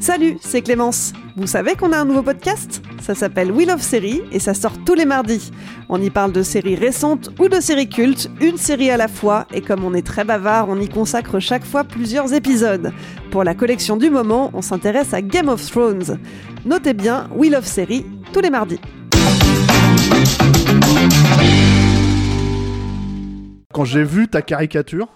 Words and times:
Salut, 0.00 0.38
c'est 0.40 0.62
Clémence. 0.62 1.12
Vous 1.36 1.48
savez 1.48 1.74
qu'on 1.74 1.92
a 1.92 1.98
un 1.98 2.04
nouveau 2.04 2.22
podcast? 2.22 2.82
Ça 3.00 3.16
s'appelle 3.16 3.50
We 3.50 3.66
Love 3.66 3.82
Série 3.82 4.22
et 4.30 4.38
ça 4.38 4.54
sort 4.54 4.72
tous 4.84 4.94
les 4.94 5.04
mardis. 5.04 5.50
On 5.88 6.00
y 6.00 6.08
parle 6.08 6.32
de 6.32 6.42
séries 6.42 6.76
récentes 6.76 7.30
ou 7.40 7.48
de 7.48 7.60
séries 7.60 7.88
cultes, 7.88 8.30
une 8.40 8.58
série 8.58 8.90
à 8.90 8.96
la 8.96 9.08
fois, 9.08 9.46
et 9.52 9.60
comme 9.60 9.84
on 9.84 9.94
est 9.94 10.06
très 10.06 10.22
bavard, 10.22 10.68
on 10.68 10.80
y 10.80 10.88
consacre 10.88 11.40
chaque 11.40 11.64
fois 11.64 11.82
plusieurs 11.82 12.32
épisodes. 12.32 12.92
Pour 13.32 13.42
la 13.42 13.54
collection 13.54 13.96
du 13.96 14.08
moment, 14.08 14.50
on 14.54 14.62
s'intéresse 14.62 15.12
à 15.14 15.20
Game 15.20 15.48
of 15.48 15.68
Thrones. 15.68 16.18
Notez 16.64 16.94
bien 16.94 17.28
We 17.34 17.50
Love 17.50 17.66
Série 17.66 18.06
tous 18.32 18.40
les 18.40 18.50
mardis. 18.50 18.80
Quand 23.74 23.84
j'ai 23.84 24.04
vu 24.04 24.28
ta 24.28 24.42
caricature, 24.42 25.08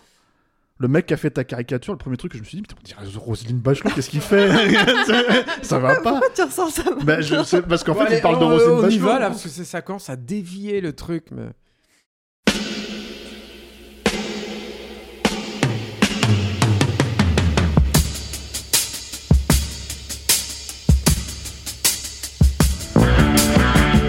le 0.82 0.88
mec 0.88 1.06
qui 1.06 1.14
a 1.14 1.16
fait 1.16 1.30
ta 1.30 1.45
caricature, 1.45 1.92
le 1.92 1.98
premier 1.98 2.16
truc 2.16 2.32
que 2.32 2.38
je 2.38 2.42
me 2.42 2.46
suis 2.48 2.56
dit, 2.56 2.62
putain, 2.62 2.74
on 2.80 2.84
dirait 2.84 3.16
Roselyne 3.18 3.59
Bachelot, 3.59 3.91
qu'est-ce 3.95 4.10
qu'il 4.10 4.20
fait 4.20 4.48
Ça 5.62 5.78
va 5.78 5.95
pas 6.00 6.11
Pourquoi 6.11 6.28
tu 6.34 6.42
ressens 6.42 6.70
ça 6.70 6.83
bah, 7.05 7.20
je 7.20 7.41
sais, 7.44 7.62
Parce 7.62 7.84
qu'en 7.84 7.92
Bon, 7.94 8.00
fait, 8.00 8.06
allez, 8.06 8.16
il 8.16 8.20
parle 8.22 8.41
de 8.41 8.44
on- 8.44 8.48
Roselyne 8.48 8.70
On 8.72 8.78
y 8.80 8.83
Bachelot. 8.98 9.05
va 9.06 9.19
là, 9.20 9.28
parce 9.30 9.44
que 9.44 9.48
c'est- 9.48 9.62
ça 9.64 9.80
commence 9.80 10.11
à 10.11 10.16
dévier 10.16 10.80
le 10.80 10.92
truc. 10.92 11.27
Mais... 11.30 11.50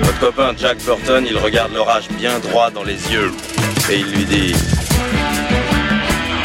Votre 0.04 0.20
copain 0.20 0.54
Jack 0.58 0.78
Burton, 0.86 1.26
il 1.30 1.38
regarde 1.38 1.74
l'orage 1.74 2.08
bien 2.10 2.40
droit 2.40 2.70
dans 2.72 2.84
les 2.84 3.12
yeux. 3.12 3.32
Et 3.92 4.00
il 4.00 4.12
lui 4.12 4.26
dit 4.26 4.54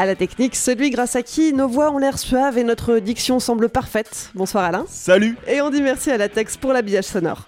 À 0.00 0.06
la 0.06 0.14
technique, 0.14 0.56
celui 0.56 0.88
grâce 0.88 1.14
à 1.14 1.22
qui 1.22 1.52
nos 1.52 1.68
voix 1.68 1.90
ont 1.90 1.98
l'air 1.98 2.18
suaves 2.18 2.56
et 2.56 2.64
notre 2.64 3.00
diction 3.00 3.38
semble 3.38 3.68
parfaite. 3.68 4.30
Bonsoir 4.34 4.64
Alain. 4.64 4.86
Salut 4.88 5.36
Et 5.46 5.60
on 5.60 5.68
dit 5.68 5.82
merci 5.82 6.10
à 6.10 6.16
la 6.16 6.30
Tex 6.30 6.56
pour 6.56 6.72
l'habillage 6.72 7.04
sonore. 7.04 7.46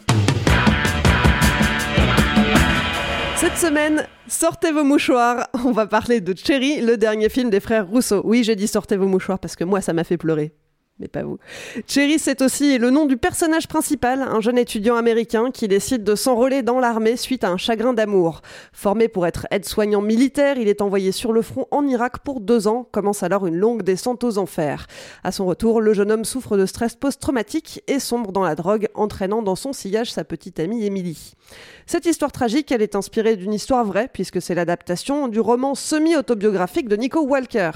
Cette 3.37 3.57
semaine, 3.57 4.07
sortez 4.29 4.71
vos 4.71 4.85
mouchoirs. 4.85 5.49
On 5.65 5.73
va 5.73 5.87
parler 5.87 6.21
de 6.21 6.35
Cherry, 6.37 6.83
le 6.83 6.99
dernier 6.99 7.31
film 7.31 7.49
des 7.49 7.59
frères 7.59 7.89
Rousseau. 7.89 8.21
Oui, 8.23 8.45
j'ai 8.45 8.55
dit 8.55 8.69
sortez 8.69 8.99
vos 8.99 9.07
mouchoirs 9.09 9.39
parce 9.39 9.57
que 9.57 9.65
moi, 9.65 9.81
ça 9.81 9.95
m'a 9.95 10.05
fait 10.05 10.19
pleurer. 10.19 10.53
Mais 11.03 11.09
pas 11.09 11.25
vous. 11.25 11.39
Cherry, 11.89 12.21
c'est 12.21 12.43
aussi 12.43 12.79
le 12.79 12.91
nom 12.91 13.07
du 13.07 13.17
personnage 13.17 13.67
principal, 13.67 14.23
un 14.23 14.41
jeune 14.41 14.57
étudiant 14.57 14.95
américain 14.95 15.51
qui 15.51 15.67
décide 15.67 16.05
de 16.05 16.15
s'enrôler 16.15 16.63
dans 16.63 16.79
l'armée 16.79 17.17
suite 17.17 17.43
à 17.43 17.51
un 17.51 17.57
chagrin 17.57 17.93
d'amour. 17.93 18.41
Formé 18.73 19.09
pour 19.09 19.27
être 19.27 19.49
aide-soignant 19.51 20.01
militaire, 20.01 20.59
il 20.59 20.69
est 20.69 20.81
envoyé 20.81 21.11
sur 21.11 21.33
le 21.33 21.43
front 21.43 21.67
en 21.73 21.89
Irak 21.89 22.21
pour 22.21 22.41
deux 22.41 22.69
ans. 22.69 22.87
Commence 22.93 23.25
alors 23.25 23.49
une 23.49 23.57
longue 23.57 23.83
descente 23.83 24.23
aux 24.23 24.39
enfers. 24.39 24.87
À 25.25 25.33
son 25.33 25.45
retour, 25.45 25.81
le 25.81 25.93
jeune 25.93 26.13
homme 26.13 26.25
souffre 26.25 26.57
de 26.57 26.67
stress 26.67 26.95
post-traumatique 26.95 27.83
et 27.89 27.99
sombre 27.99 28.31
dans 28.31 28.45
la 28.45 28.55
drogue, 28.55 28.87
entraînant 28.95 29.43
dans 29.43 29.57
son 29.57 29.73
sillage 29.73 30.13
sa 30.13 30.23
petite 30.23 30.61
amie 30.61 30.87
Emily. 30.87 31.33
Cette 31.87 32.07
histoire 32.07 32.31
tragique, 32.31 32.71
elle 32.71 32.81
est 32.81 32.95
inspirée 32.95 33.35
d'une 33.35 33.53
histoire 33.53 33.85
vraie, 33.85 34.09
puisque 34.13 34.41
c'est 34.41 34.55
l'adaptation 34.55 35.27
du 35.27 35.41
roman 35.41 35.75
semi-autobiographique 35.75 36.89
de 36.89 36.95
Nico 36.95 37.23
Walker. 37.23 37.73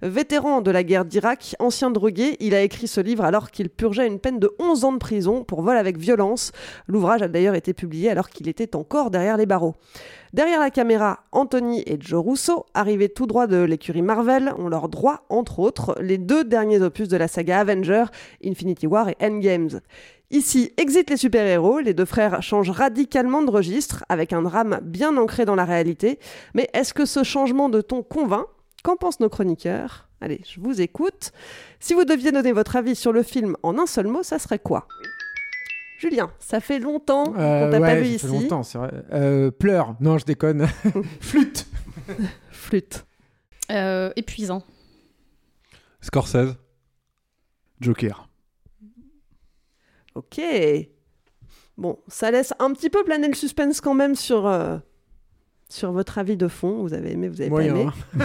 Vétéran 0.00 0.60
de 0.60 0.70
la 0.70 0.84
guerre 0.84 1.04
d'Irak, 1.04 1.56
ancien 1.58 1.90
drogué, 1.90 2.36
il 2.38 2.54
a 2.54 2.62
écrit 2.68 2.86
ce 2.86 3.00
livre 3.00 3.24
alors 3.24 3.50
qu'il 3.50 3.70
purgeait 3.70 4.06
une 4.06 4.18
peine 4.18 4.38
de 4.38 4.54
11 4.58 4.84
ans 4.84 4.92
de 4.92 4.98
prison 4.98 5.42
pour 5.42 5.62
vol 5.62 5.78
avec 5.78 5.96
violence. 5.96 6.52
L'ouvrage 6.86 7.22
a 7.22 7.28
d'ailleurs 7.28 7.54
été 7.54 7.72
publié 7.72 8.10
alors 8.10 8.28
qu'il 8.28 8.46
était 8.46 8.76
encore 8.76 9.10
derrière 9.10 9.38
les 9.38 9.46
barreaux. 9.46 9.74
Derrière 10.34 10.60
la 10.60 10.68
caméra, 10.68 11.20
Anthony 11.32 11.82
et 11.86 11.96
Joe 11.98 12.22
Russo, 12.22 12.66
arrivés 12.74 13.08
tout 13.08 13.26
droit 13.26 13.46
de 13.46 13.56
l'écurie 13.56 14.02
Marvel, 14.02 14.52
ont 14.58 14.68
leur 14.68 14.90
droit, 14.90 15.24
entre 15.30 15.60
autres, 15.60 15.96
les 16.02 16.18
deux 16.18 16.44
derniers 16.44 16.82
opus 16.82 17.08
de 17.08 17.16
la 17.16 17.26
saga 17.26 17.60
Avenger, 17.60 18.04
Infinity 18.44 18.86
War 18.86 19.08
et 19.08 19.16
Endgames. 19.22 19.80
Ici, 20.30 20.74
exit 20.76 21.08
les 21.08 21.16
super-héros, 21.16 21.78
les 21.78 21.94
deux 21.94 22.04
frères 22.04 22.42
changent 22.42 22.68
radicalement 22.68 23.40
de 23.40 23.50
registre, 23.50 24.04
avec 24.10 24.34
un 24.34 24.42
drame 24.42 24.80
bien 24.82 25.16
ancré 25.16 25.46
dans 25.46 25.54
la 25.54 25.64
réalité. 25.64 26.18
Mais 26.52 26.68
est-ce 26.74 26.92
que 26.92 27.06
ce 27.06 27.24
changement 27.24 27.70
de 27.70 27.80
ton 27.80 28.02
convainc? 28.02 28.44
Qu'en 28.84 28.96
pensent 28.96 29.20
nos 29.20 29.30
chroniqueurs? 29.30 30.07
Allez, 30.20 30.40
je 30.48 30.60
vous 30.60 30.80
écoute. 30.80 31.32
Si 31.80 31.94
vous 31.94 32.04
deviez 32.04 32.32
donner 32.32 32.52
votre 32.52 32.76
avis 32.76 32.96
sur 32.96 33.12
le 33.12 33.22
film 33.22 33.56
en 33.62 33.78
un 33.78 33.86
seul 33.86 34.06
mot, 34.08 34.22
ça 34.22 34.38
serait 34.38 34.58
quoi? 34.58 34.86
Julien, 35.98 36.30
ça 36.38 36.60
fait 36.60 36.78
longtemps 36.78 37.24
qu'on 37.32 37.40
Euh, 37.40 37.70
t'a 37.70 37.80
ouais, 37.80 37.86
pas 37.88 38.00
vu 38.00 38.04
ça 38.04 38.10
ici. 38.14 38.26
fait 38.26 38.32
longtemps, 38.42 38.62
c'est 38.62 38.78
vrai. 38.78 38.90
Euh, 39.12 39.50
pleure. 39.50 39.96
Non, 40.00 40.18
je 40.18 40.24
déconne. 40.24 40.66
Flûte. 41.20 41.66
Flûte. 42.50 43.04
Euh, 43.70 44.10
épuisant. 44.16 44.62
Scorsese. 46.00 46.56
Joker. 47.80 48.28
Ok. 50.14 50.40
Bon, 51.76 51.98
ça 52.08 52.30
laisse 52.32 52.52
un 52.58 52.72
petit 52.72 52.90
peu 52.90 53.04
planer 53.04 53.28
le 53.28 53.34
suspense 53.34 53.80
quand 53.80 53.94
même 53.94 54.14
sur, 54.16 54.46
euh, 54.48 54.78
sur 55.68 55.92
votre 55.92 56.18
avis 56.18 56.36
de 56.36 56.48
fond. 56.48 56.82
Vous 56.82 56.92
avez 56.94 57.12
aimé, 57.12 57.28
vous 57.28 57.40
avez 57.40 57.50
Moyen, 57.50 57.92
pas 58.16 58.24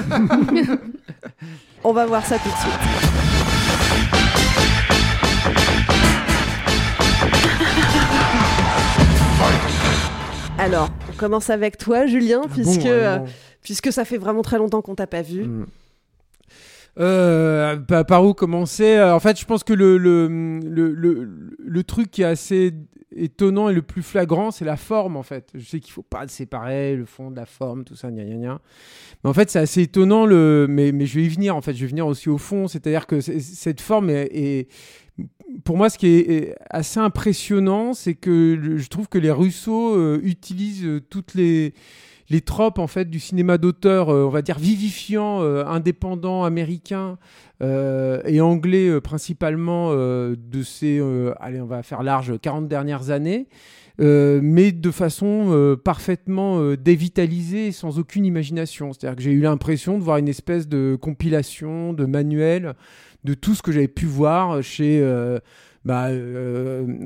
aimé. 0.51 0.65
On 1.83 1.93
va 1.93 2.05
voir 2.05 2.25
ça 2.25 2.37
tout 2.37 2.49
de 2.49 2.55
suite. 2.55 3.23
Alors, 10.57 10.89
on 11.09 11.17
commence 11.17 11.49
avec 11.49 11.77
toi, 11.77 12.05
Julien, 12.05 12.41
Ah 12.45 12.49
puisque, 12.53 12.85
euh, 12.85 13.19
puisque 13.63 13.91
ça 13.91 14.05
fait 14.05 14.17
vraiment 14.17 14.43
très 14.43 14.57
longtemps 14.57 14.81
qu'on 14.81 14.95
t'a 14.95 15.07
pas 15.07 15.21
vu. 15.21 15.43
Mm. 15.43 15.65
Euh, 16.99 17.77
par 17.77 18.23
où 18.25 18.33
commencer? 18.33 18.95
Euh, 18.97 19.15
En 19.15 19.19
fait, 19.19 19.39
je 19.39 19.45
pense 19.45 19.63
que 19.63 19.73
le, 19.73 19.97
le, 19.97 20.27
le, 20.27 20.91
le, 20.93 21.29
le 21.57 21.83
truc 21.83 22.11
qui 22.11 22.21
est 22.21 22.25
assez 22.25 22.73
étonnant 23.15 23.69
et 23.69 23.73
le 23.73 23.81
plus 23.81 24.01
flagrant, 24.03 24.51
c'est 24.51 24.65
la 24.65 24.77
forme, 24.77 25.17
en 25.17 25.23
fait. 25.23 25.49
Je 25.53 25.63
sais 25.65 25.79
qu'il 25.79 25.91
faut 25.91 26.03
pas 26.03 26.27
séparer 26.27 26.95
le 26.95 27.05
fond 27.05 27.31
de 27.31 27.35
la 27.35 27.45
forme, 27.45 27.83
tout 27.83 27.95
ça, 27.95 28.09
gna 28.11 28.23
gna 28.23 28.35
gna. 28.37 28.61
Mais 29.23 29.29
en 29.29 29.33
fait, 29.33 29.49
c'est 29.49 29.59
assez 29.59 29.81
étonnant, 29.83 30.25
le... 30.25 30.67
mais, 30.69 30.91
mais 30.91 31.05
je 31.05 31.15
vais 31.19 31.25
y 31.25 31.29
venir, 31.29 31.55
en 31.55 31.61
fait. 31.61 31.73
Je 31.73 31.81
vais 31.81 31.87
venir 31.89 32.07
aussi 32.07 32.29
au 32.29 32.37
fond. 32.37 32.67
C'est-à-dire 32.67 33.07
que 33.07 33.21
cette 33.21 33.81
forme 33.81 34.09
est, 34.09 34.67
Pour 35.63 35.77
moi, 35.77 35.89
ce 35.89 35.97
qui 35.99 36.07
est 36.07 36.55
assez 36.69 36.99
impressionnant, 36.99 37.93
c'est 37.93 38.15
que 38.15 38.55
le- 38.59 38.77
je 38.77 38.87
trouve 38.89 39.07
que 39.07 39.19
les 39.19 39.29
Russos 39.31 39.95
euh, 39.95 40.19
utilisent 40.23 40.85
euh, 40.85 40.99
toutes 41.09 41.35
les 41.35 41.73
les 42.33 42.41
tropes 42.41 42.79
en 42.79 42.87
fait 42.87 43.09
du 43.09 43.19
cinéma 43.19 43.59
d'auteur, 43.59 44.09
euh, 44.09 44.25
on 44.25 44.29
va 44.29 44.41
dire 44.41 44.57
vivifiant, 44.57 45.41
euh, 45.43 45.63
indépendant, 45.65 46.43
américain 46.43 47.19
euh, 47.61 48.21
et 48.25 48.41
anglais 48.41 48.99
principalement 48.99 49.93
de 49.93 50.63
ces, 50.63 50.99
allez 51.39 51.61
on 51.61 51.65
va 51.67 51.83
faire 51.83 52.01
large, 52.03 52.33
40 52.41 52.67
dernières 52.67 53.11
années. 53.11 53.47
mais 53.99 54.71
de 54.71 54.91
façon 54.91 55.77
parfaitement 55.83 56.73
dévitalisée, 56.73 57.71
sans 57.71 57.99
aucune 57.99 58.25
imagination. 58.25 58.91
C'est-à-dire 58.91 59.15
que 59.15 59.21
j'ai 59.21 59.31
eu 59.31 59.41
l'impression 59.41 59.97
de 59.99 60.03
voir 60.03 60.17
une 60.17 60.27
espèce 60.27 60.67
de 60.67 60.97
compilation, 60.99 61.93
de 61.93 62.05
manuel 62.05 62.73
de 63.23 63.35
tout 63.35 63.55
ce 63.55 63.61
que 63.61 63.71
j'avais 63.71 63.87
pu 63.87 64.05
voir 64.07 64.61
chez. 64.63 64.99
bah, 65.85 66.07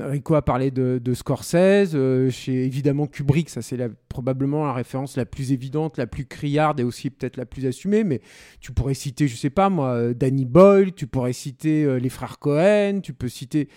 Rico 0.09 0.33
a 0.35 0.41
parlé 0.41 0.71
de, 0.71 1.00
de 1.03 1.13
Scorsese, 1.13 1.95
chez 2.31 2.65
évidemment 2.65 3.06
Kubrick, 3.06 3.50
ça 3.50 3.62
c'est 3.62 3.77
la- 3.77 3.89
probablement 4.18 4.66
la 4.66 4.74
référence 4.74 5.16
la 5.16 5.25
plus 5.25 5.52
évidente, 5.52 6.00
la 6.00 6.08
plus 6.08 6.25
criarde 6.25 6.80
et 6.80 6.84
aussi 6.84 7.12
peut-être 7.12 7.38
la 7.38 7.46
plus 7.46 7.68
assumée, 7.68 8.04
mais 8.04 8.19
tu 8.60 8.72
pourrais 8.72 8.96
citer, 8.96 9.28
je 9.28 9.36
sais 9.36 9.52
pas 9.52 9.69
moi, 9.69 9.90
euh, 9.90 10.14
Danny 10.16 10.44
Boyle, 10.46 10.92
tu 10.94 11.06
pourrais 11.06 11.34
citer 11.34 11.84
euh, 11.84 12.00
les 12.00 12.10
frères 12.10 12.40
Cohen, 12.40 13.02
tu 13.04 13.14
peux 13.14 13.28
citer, 13.30 13.69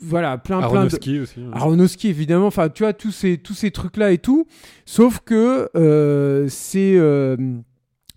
voilà, 0.00 0.38
plein 0.38 0.58
plein 0.58 0.70
de... 0.70 0.74
Aronofsky 0.76 1.20
aussi. 1.20 1.40
hein. 1.40 1.50
Aronofsky 1.52 2.08
évidemment, 2.08 2.48
enfin 2.48 2.68
tu 2.68 2.82
vois 2.82 2.94
tous 2.94 3.12
ces 3.12 3.38
tous 3.38 3.54
ces 3.54 3.70
trucs 3.70 3.96
là 3.96 4.10
et 4.10 4.18
tout, 4.18 4.48
sauf 4.86 5.20
que 5.20 5.70
euh, 5.76 6.48
c'est 6.48 6.96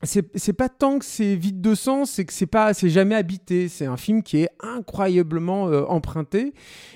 c'est 0.04 0.54
pas 0.54 0.70
tant 0.70 0.98
que 1.00 1.06
c'est 1.06 1.36
vide 1.36 1.60
de 1.60 1.76
sens, 1.76 2.12
c'est 2.12 2.24
que 2.26 2.32
c'est 2.34 2.46
pas 2.46 2.74
c'est 2.74 2.90
jamais 2.90 3.16
habité. 3.16 3.68
C'est 3.68 3.86
un 3.86 3.98
film 3.98 4.24
qui 4.24 4.38
est 4.38 4.50
incroyablement 4.62 5.68
euh, 5.68 5.84
emprunté 5.88 6.54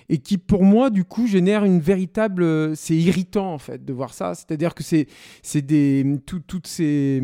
et 0.10 0.20
qui 0.20 0.38
pour 0.38 0.64
moi 0.64 0.90
du 0.90 1.04
coup 1.04 1.28
génère 1.28 1.66
une 1.66 1.80
véritable 1.82 2.44
euh, 2.44 2.76
c'est 2.76 2.96
irritant 2.96 3.54
en 3.54 3.58
fait 3.58 3.84
de 3.84 3.92
voir 3.94 4.14
ça. 4.14 4.36
C'est-à-dire 4.36 4.74
que 4.74 4.84
c'est 4.84 5.08
c'est 5.42 5.62
des 5.62 6.06
tout- 6.26 6.40
toutes 6.48 6.68
ces 6.68 7.22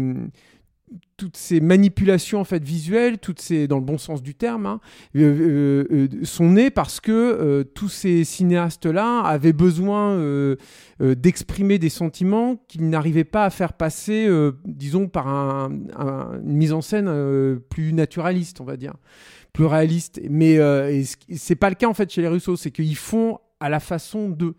toutes 1.17 1.35
ces 1.37 1.59
manipulations 1.59 2.39
en 2.39 2.43
fait 2.45 2.63
visuelles, 2.63 3.17
toutes 3.17 3.41
ces 3.41 3.67
dans 3.67 3.77
le 3.77 3.83
bon 3.83 3.97
sens 3.97 4.23
du 4.23 4.35
terme, 4.35 4.65
hein, 4.65 4.79
euh, 5.17 5.83
euh, 5.91 6.07
euh, 6.21 6.23
sont 6.23 6.49
nées 6.49 6.69
parce 6.71 6.99
que 7.01 7.63
tous 7.75 7.89
ces 7.89 8.23
cinéastes-là 8.23 9.19
avaient 9.19 9.53
besoin 9.53 10.17
d'exprimer 10.99 11.77
des 11.79 11.89
sentiments 11.89 12.55
qu'ils 12.67 12.89
n'arrivaient 12.89 13.23
pas 13.25 13.45
à 13.45 13.49
faire 13.49 13.73
passer, 13.73 14.29
disons, 14.65 15.07
par 15.07 15.27
un- 15.27 15.71
un- 15.97 16.39
une 16.43 16.55
mise 16.55 16.73
en 16.73 16.81
scène 16.81 17.59
plus 17.69 17.93
naturaliste, 17.93 18.61
on 18.61 18.65
va 18.65 18.77
dire, 18.77 18.93
plus 19.53 19.65
réaliste. 19.65 20.21
Mais 20.29 20.57
c'est 21.35 21.55
pas 21.55 21.69
le 21.69 21.75
cas 21.75 21.87
en 21.87 21.93
fait 21.93 22.09
chez 22.11 22.21
les 22.21 22.27
Russos, 22.27 22.55
c'est 22.57 22.71
qu'ils 22.71 22.95
font 22.95 23.39
à 23.59 23.69
la 23.69 23.79
façon 23.79 24.29
d'eux. 24.29 24.55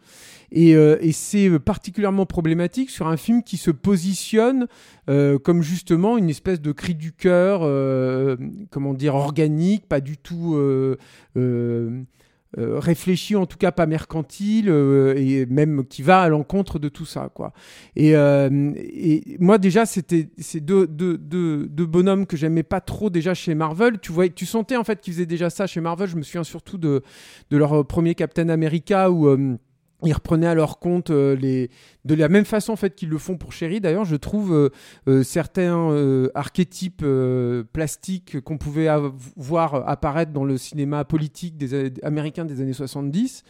Et, 0.52 0.74
euh, 0.74 0.98
et 1.00 1.12
c'est 1.12 1.58
particulièrement 1.58 2.26
problématique 2.26 2.90
sur 2.90 3.08
un 3.08 3.16
film 3.16 3.42
qui 3.42 3.56
se 3.56 3.70
positionne 3.70 4.66
euh, 5.08 5.38
comme 5.38 5.62
justement 5.62 6.18
une 6.18 6.28
espèce 6.28 6.60
de 6.60 6.72
cri 6.72 6.94
du 6.94 7.12
cœur, 7.12 7.60
euh, 7.62 8.36
comment 8.70 8.94
dire, 8.94 9.14
organique, 9.14 9.86
pas 9.88 10.00
du 10.00 10.18
tout 10.18 10.56
euh, 12.56 12.60
euh, 12.60 12.60
euh, 12.60 12.78
réfléchi, 12.78 13.36
en 13.36 13.46
tout 13.46 13.58
cas 13.58 13.72
pas 13.72 13.86
mercantile, 13.86 14.68
euh, 14.68 15.14
et 15.16 15.46
même 15.46 15.84
qui 15.86 16.02
va 16.02 16.22
à 16.22 16.28
l'encontre 16.28 16.78
de 16.78 16.88
tout 16.88 17.04
ça, 17.04 17.30
quoi. 17.32 17.52
Et, 17.96 18.16
euh, 18.16 18.72
et 18.76 19.36
moi 19.38 19.58
déjà, 19.58 19.86
c'était 19.86 20.28
ces 20.38 20.60
deux, 20.60 20.86
deux, 20.86 21.16
deux, 21.18 21.66
deux 21.66 21.86
bonhommes 21.86 22.26
que 22.26 22.36
j'aimais 22.36 22.62
pas 22.62 22.80
trop 22.80 23.10
déjà 23.10 23.34
chez 23.34 23.54
Marvel. 23.54 23.98
Tu 24.00 24.12
voyais, 24.12 24.32
tu 24.32 24.46
sentais 24.46 24.76
en 24.76 24.84
fait 24.84 25.00
qu'ils 25.00 25.14
faisaient 25.14 25.26
déjà 25.26 25.50
ça 25.50 25.66
chez 25.66 25.80
Marvel. 25.80 26.08
Je 26.08 26.16
me 26.16 26.22
souviens 26.22 26.44
surtout 26.44 26.78
de, 26.78 27.02
de 27.50 27.56
leur 27.56 27.86
premier 27.86 28.14
Captain 28.14 28.48
America 28.48 29.10
où 29.10 29.28
euh, 29.28 29.56
ils 30.08 30.12
reprenaient 30.12 30.46
à 30.46 30.54
leur 30.54 30.78
compte 30.78 31.10
euh, 31.10 31.36
les 31.36 31.70
de 32.04 32.14
la 32.14 32.28
même 32.28 32.44
façon 32.46 32.72
en 32.72 32.76
fait 32.76 32.94
qu'ils 32.94 33.10
le 33.10 33.18
font 33.18 33.36
pour 33.36 33.52
Chéri. 33.52 33.80
D'ailleurs, 33.80 34.06
je 34.06 34.16
trouve 34.16 34.54
euh, 34.54 34.70
euh, 35.08 35.22
certains 35.22 36.30
archétypes 36.34 37.04
plastiques 37.72 38.40
qu'on 38.40 38.58
pouvait 38.58 38.88
voir 39.36 39.88
apparaître 39.88 40.32
dans 40.32 40.44
le 40.44 40.56
cinéma 40.56 41.04
politique 41.04 41.56
des 41.56 41.92
américains 42.02 42.44
des 42.44 42.60
années 42.60 42.72
70. 42.72 43.44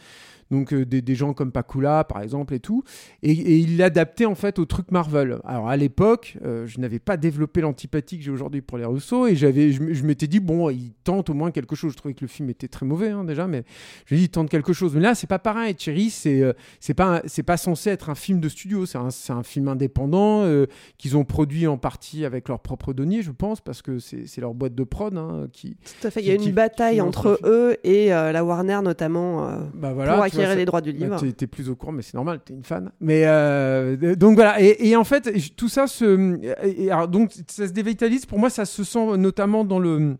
Donc 0.51 0.73
euh, 0.73 0.85
des, 0.85 1.01
des 1.01 1.15
gens 1.15 1.33
comme 1.33 1.51
Pakula 1.51 2.03
par 2.03 2.21
exemple 2.21 2.53
et 2.53 2.59
tout, 2.59 2.83
et, 3.23 3.31
et 3.31 3.57
il 3.57 3.77
l'adaptait 3.77 4.25
en 4.25 4.35
fait 4.35 4.59
au 4.59 4.65
truc 4.65 4.91
Marvel. 4.91 5.39
Alors 5.45 5.69
à 5.69 5.77
l'époque, 5.77 6.37
euh, 6.45 6.67
je 6.67 6.79
n'avais 6.79 6.99
pas 6.99 7.17
développé 7.17 7.61
l'antipathie 7.61 8.17
que 8.17 8.23
j'ai 8.23 8.31
aujourd'hui 8.31 8.61
pour 8.61 8.77
les 8.77 8.85
Russo, 8.85 9.27
et 9.27 9.35
j'avais, 9.35 9.71
je, 9.71 10.03
m'étais 10.03 10.27
dit 10.27 10.39
bon, 10.41 10.69
il 10.69 10.91
tente 11.03 11.29
au 11.29 11.33
moins 11.33 11.51
quelque 11.51 11.75
chose. 11.75 11.93
Je 11.93 11.97
trouvais 11.97 12.13
que 12.13 12.21
le 12.21 12.27
film 12.27 12.49
était 12.49 12.67
très 12.67 12.85
mauvais 12.85 13.09
hein, 13.09 13.23
déjà, 13.23 13.47
mais 13.47 13.63
je 14.05 14.13
me 14.13 14.19
dis 14.19 14.25
il 14.25 14.29
tente 14.29 14.49
quelque 14.49 14.73
chose. 14.73 14.93
Mais 14.93 15.01
là 15.01 15.15
c'est 15.15 15.27
pas 15.27 15.39
pareil. 15.39 15.73
Cherry, 15.77 16.09
c'est 16.09 16.41
euh, 16.41 16.53
c'est 16.79 16.93
pas 16.93 17.21
c'est 17.25 17.43
pas 17.43 17.57
censé 17.57 17.89
être 17.89 18.09
un 18.09 18.15
film 18.15 18.39
de 18.41 18.49
studio, 18.49 18.85
c'est 18.85 18.97
un, 18.97 19.09
c'est 19.09 19.33
un 19.33 19.43
film 19.43 19.69
indépendant 19.69 20.43
euh, 20.43 20.65
qu'ils 20.97 21.15
ont 21.15 21.23
produit 21.23 21.65
en 21.67 21.77
partie 21.77 22.25
avec 22.25 22.49
leurs 22.49 22.59
propres 22.59 22.93
deniers, 22.93 23.21
je 23.21 23.31
pense, 23.31 23.61
parce 23.61 23.81
que 23.81 23.99
c'est 23.99 24.27
c'est 24.27 24.41
leur 24.41 24.53
boîte 24.53 24.75
de 24.75 24.83
prod 24.83 25.15
hein, 25.17 25.47
qui. 25.53 25.77
Tout 26.01 26.07
à 26.07 26.11
fait. 26.11 26.19
Il 26.21 26.27
y 26.27 26.31
a 26.31 26.35
une 26.35 26.41
qui- 26.41 26.51
bataille 26.51 26.95
qui 26.95 27.01
entre 27.01 27.39
eux 27.45 27.77
et 27.83 28.09
la 28.09 28.43
Warner 28.43 28.79
notamment 28.83 29.47
Bah 29.73 29.93
voilà, 29.93 30.15
pour 30.15 30.40
tu 30.51 30.57
les 30.57 30.65
droits 30.65 30.81
du 30.81 30.93
bah, 30.93 31.05
livre. 31.05 31.19
t'es- 31.19 31.31
T'es 31.31 31.47
plus 31.47 31.69
au 31.69 31.75
courant, 31.75 31.91
mais 31.91 32.01
c'est 32.01 32.13
normal, 32.15 32.39
t'es 32.43 32.53
une 32.53 32.63
fan. 32.63 32.91
Mais 32.99 33.23
euh, 33.25 34.15
donc 34.15 34.35
voilà, 34.35 34.61
et, 34.61 34.77
et 34.89 34.95
en 34.95 35.03
fait, 35.03 35.29
tout 35.55 35.69
ça 35.69 35.87
se, 35.87 36.37
et- 36.65 36.85
et 36.85 36.91
alors, 36.91 37.07
donc 37.07 37.31
ça 37.47 37.67
se 37.67 37.73
dévitalise. 37.73 38.25
Pour 38.25 38.39
moi, 38.39 38.49
ça 38.49 38.65
se 38.65 38.83
sent 38.83 39.17
notamment 39.17 39.63
dans 39.65 39.79
le 39.79 40.15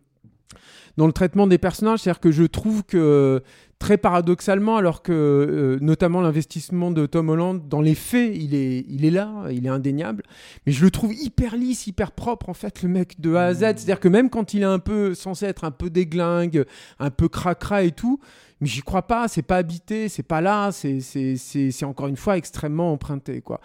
dans 0.97 1.07
le 1.07 1.13
traitement 1.13 1.47
des 1.47 1.57
personnages, 1.57 1.99
c'est-à-dire 1.99 2.19
que 2.19 2.31
je 2.31 2.43
trouve 2.43 2.83
que 2.83 3.41
très 3.79 3.97
paradoxalement, 3.97 4.75
alors 4.75 5.01
que 5.01 5.11
euh, 5.13 5.77
notamment 5.81 6.19
l'investissement 6.21 6.91
de 6.91 7.05
Tom 7.05 7.29
Holland 7.29 7.61
dans 7.69 7.79
les 7.81 7.95
faits, 7.95 8.31
il 8.35 8.53
est, 8.53 8.85
il 8.89 9.05
est 9.05 9.09
là, 9.09 9.45
il 9.49 9.65
est 9.65 9.69
indéniable, 9.69 10.21
mais 10.65 10.73
je 10.73 10.83
le 10.83 10.91
trouve 10.91 11.13
hyper 11.13 11.55
lisse, 11.55 11.87
hyper 11.87 12.11
propre 12.11 12.49
en 12.49 12.53
fait, 12.53 12.83
le 12.83 12.89
mec 12.89 13.19
de 13.21 13.33
A 13.35 13.45
à 13.45 13.53
Z. 13.53 13.59
C'est-à-dire 13.59 14.01
que 14.01 14.09
même 14.09 14.29
quand 14.29 14.53
il 14.53 14.61
est 14.63 14.65
un 14.65 14.79
peu 14.79 15.15
censé 15.15 15.45
être 15.45 15.63
un 15.63 15.71
peu 15.71 15.89
déglingue, 15.89 16.65
un 16.99 17.09
peu 17.09 17.29
cracra 17.29 17.83
et 17.83 17.91
tout, 17.91 18.19
mais 18.61 18.67
j'y 18.67 18.81
crois 18.81 19.01
pas, 19.07 19.27
c'est 19.27 19.41
pas 19.41 19.57
habité, 19.57 20.07
c'est 20.07 20.23
pas 20.23 20.39
là, 20.39 20.71
c'est 20.71 21.83
encore 21.83 22.07
une 22.07 22.15
fois 22.17 22.37
extrêmement 22.37 22.93
emprunté. 22.93 23.41
quoi. 23.41 23.59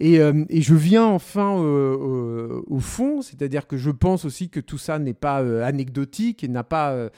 Et, 0.00 0.20
euh, 0.20 0.44
et 0.48 0.60
je 0.60 0.74
viens 0.74 1.06
enfin 1.06 1.56
euh, 1.58 1.94
au- 1.94 2.64
au 2.68 2.80
fond, 2.80 3.22
c'est-à-dire 3.22 3.66
que 3.66 3.76
je 3.76 3.90
pense 3.90 4.24
aussi 4.24 4.48
que 4.50 4.60
tout 4.60 4.78
ça 4.78 4.98
n'est 4.98 5.14
pas 5.14 5.40
euh, 5.42 5.64
anecdotique 5.64 6.42
et 6.44 6.48
n'a 6.48 6.64
pas, 6.64 6.90
euh, 6.92 7.08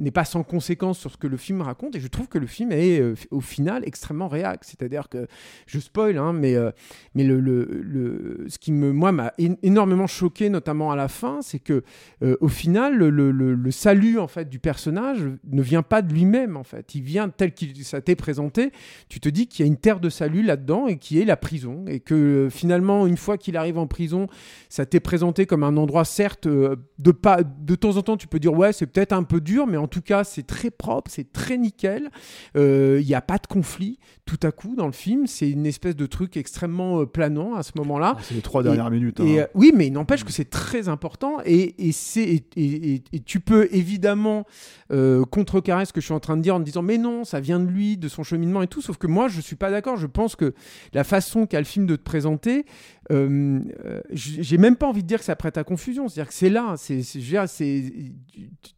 n'est 0.00 0.10
pas 0.10 0.24
sans 0.24 0.42
conséquence 0.42 0.98
sur 0.98 1.10
ce 1.10 1.16
que 1.16 1.26
le 1.26 1.36
film 1.36 1.60
raconte. 1.62 1.94
Et 1.96 2.00
je 2.00 2.08
trouve 2.08 2.28
que 2.28 2.38
le 2.38 2.46
film 2.46 2.72
est 2.72 3.00
euh, 3.00 3.14
au 3.30 3.40
final 3.40 3.82
extrêmement 3.86 4.28
réac. 4.28 4.64
C'est-à-dire 4.64 5.08
que, 5.08 5.26
je 5.66 5.78
spoil, 5.78 6.16
hein, 6.18 6.32
mais, 6.32 6.54
euh, 6.56 6.70
mais 7.14 7.24
le, 7.24 7.38
le, 7.40 7.64
le- 7.64 8.46
ce 8.48 8.58
qui 8.58 8.72
me, 8.72 8.92
moi, 8.92 9.12
m'a 9.12 9.32
énormément 9.62 10.06
choqué, 10.06 10.48
notamment 10.50 10.90
à 10.90 10.96
la 10.96 11.08
fin, 11.08 11.40
c'est 11.42 11.58
que 11.58 11.82
euh, 12.22 12.36
au 12.40 12.48
final, 12.48 12.96
le- 12.96 13.10
le 13.30 13.70
salut 13.70 14.18
en 14.18 14.28
fait 14.28 14.48
du 14.48 14.58
personnage 14.58 15.20
ne 15.50 15.62
vient 15.62 15.82
pas 15.82 16.02
de 16.02 16.12
lui-même. 16.12 16.56
En 16.62 16.64
fait, 16.64 16.94
il 16.94 17.02
vient 17.02 17.28
tel 17.28 17.52
qu'il 17.52 17.84
ça 17.84 18.00
t'est 18.00 18.14
présenté. 18.14 18.70
Tu 19.08 19.18
te 19.18 19.28
dis 19.28 19.48
qu'il 19.48 19.66
y 19.66 19.68
a 19.68 19.70
une 19.70 19.76
terre 19.76 19.98
de 19.98 20.08
salut 20.08 20.44
là-dedans 20.44 20.86
et 20.86 20.96
qui 20.96 21.20
est 21.20 21.24
la 21.24 21.36
prison, 21.36 21.84
et 21.88 21.98
que 21.98 22.14
euh, 22.14 22.50
finalement, 22.50 23.04
une 23.08 23.16
fois 23.16 23.36
qu'il 23.36 23.56
arrive 23.56 23.78
en 23.78 23.88
prison, 23.88 24.28
ça 24.68 24.86
t'est 24.86 25.00
présenté 25.00 25.44
comme 25.44 25.64
un 25.64 25.76
endroit 25.76 26.04
certes 26.04 26.46
euh, 26.46 26.76
de 27.00 27.10
pas 27.10 27.42
de 27.42 27.74
temps 27.74 27.96
en 27.96 28.02
temps 28.02 28.16
tu 28.16 28.28
peux 28.28 28.38
dire 28.38 28.52
ouais 28.54 28.72
c'est 28.72 28.86
peut-être 28.86 29.12
un 29.12 29.24
peu 29.24 29.40
dur 29.40 29.66
mais 29.66 29.76
en 29.76 29.88
tout 29.88 30.02
cas 30.02 30.22
c'est 30.22 30.46
très 30.46 30.70
propre 30.70 31.10
c'est 31.10 31.32
très 31.32 31.58
nickel 31.58 32.10
Euh, 32.56 32.98
il 33.00 33.06
n'y 33.06 33.14
a 33.14 33.20
pas 33.20 33.38
de 33.38 33.46
conflit 33.46 33.98
tout 34.26 34.38
à 34.44 34.52
coup 34.52 34.76
dans 34.76 34.86
le 34.86 34.92
film 34.92 35.26
c'est 35.26 35.50
une 35.50 35.66
espèce 35.66 35.96
de 35.96 36.06
truc 36.06 36.36
extrêmement 36.36 37.04
planant 37.06 37.54
à 37.54 37.62
ce 37.62 37.72
moment-là 37.76 38.16
C'est 38.22 38.34
les 38.34 38.40
trois 38.42 38.60
Et- 38.60 38.64
dernières 38.64 38.90
minutes. 38.90 39.18
et, 39.20 39.40
hein. 39.40 39.42
euh, 39.44 39.46
oui, 39.54 39.72
mais 39.74 39.86
il 39.88 39.92
n'empêche 39.92 40.24
que 40.24 40.32
c'est 40.32 40.48
très 40.50 40.88
important 40.88 41.38
et, 41.44 41.88
et, 41.88 41.92
c'est, 41.92 42.22
et, 42.22 42.44
et- 42.56 43.02
et 43.12 43.20
tu 43.20 43.40
peux 43.40 43.68
évidemment 43.72 44.44
euh, 44.92 45.24
contrecarrer 45.24 45.86
ce 45.86 45.92
que 45.92 46.00
je 46.00 46.06
suis 46.06 46.14
en 46.14 46.20
train 46.20 46.36
de 46.36 46.42
dire 46.42 46.51
en 46.54 46.60
te 46.60 46.64
disant 46.64 46.82
mais 46.82 46.98
non, 46.98 47.24
ça 47.24 47.40
vient 47.40 47.60
de 47.60 47.66
lui, 47.66 47.96
de 47.96 48.08
son 48.08 48.22
cheminement 48.22 48.62
et 48.62 48.68
tout. 48.68 48.80
Sauf 48.82 48.96
que 48.96 49.06
moi, 49.06 49.28
je 49.28 49.40
suis 49.40 49.56
pas 49.56 49.70
d'accord. 49.70 49.96
Je 49.96 50.06
pense 50.06 50.36
que 50.36 50.54
la 50.92 51.04
façon 51.04 51.46
qu'a 51.46 51.58
le 51.58 51.64
film 51.64 51.86
de 51.86 51.96
te 51.96 52.02
présenter, 52.02 52.64
euh, 53.10 53.60
euh, 53.84 54.00
j'ai 54.12 54.58
même 54.58 54.76
pas 54.76 54.86
envie 54.86 55.02
de 55.02 55.08
dire 55.08 55.18
que 55.18 55.24
ça 55.24 55.36
prête 55.36 55.58
à 55.58 55.64
confusion. 55.64 56.08
C'est-à-dire 56.08 56.28
que 56.28 56.34
c'est 56.34 56.50
là. 56.50 56.74
C'est, 56.76 57.02
c'est, 57.02 57.82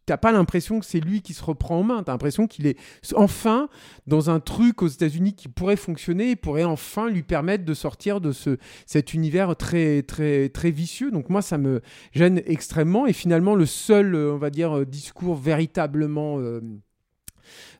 t'as 0.05 0.17
pas 0.17 0.31
l'impression 0.31 0.79
que 0.79 0.85
c'est 0.85 0.99
lui 0.99 1.21
qui 1.21 1.33
se 1.33 1.43
reprend 1.43 1.79
en 1.79 1.83
main. 1.83 2.03
T'as 2.03 2.11
l'impression 2.11 2.47
qu'il 2.47 2.67
est 2.67 2.77
enfin 3.15 3.69
dans 4.07 4.29
un 4.29 4.39
truc 4.39 4.81
aux 4.81 4.87
États-Unis 4.87 5.33
qui 5.33 5.47
pourrait 5.47 5.75
fonctionner 5.75 6.31
et 6.31 6.35
pourrait 6.35 6.63
enfin 6.63 7.09
lui 7.09 7.23
permettre 7.23 7.65
de 7.65 7.73
sortir 7.73 8.21
de 8.21 8.31
ce, 8.31 8.57
cet 8.85 9.13
univers 9.13 9.55
très, 9.55 10.01
très, 10.03 10.49
très 10.49 10.71
vicieux. 10.71 11.11
Donc 11.11 11.29
moi, 11.29 11.41
ça 11.41 11.57
me 11.57 11.81
gêne 12.11 12.41
extrêmement. 12.45 13.05
Et 13.05 13.13
finalement, 13.13 13.55
le 13.55 13.65
seul, 13.65 14.15
euh, 14.15 14.33
on 14.33 14.37
va 14.37 14.49
dire, 14.49 14.77
euh, 14.77 14.85
discours 14.85 15.35
véritablement... 15.35 16.39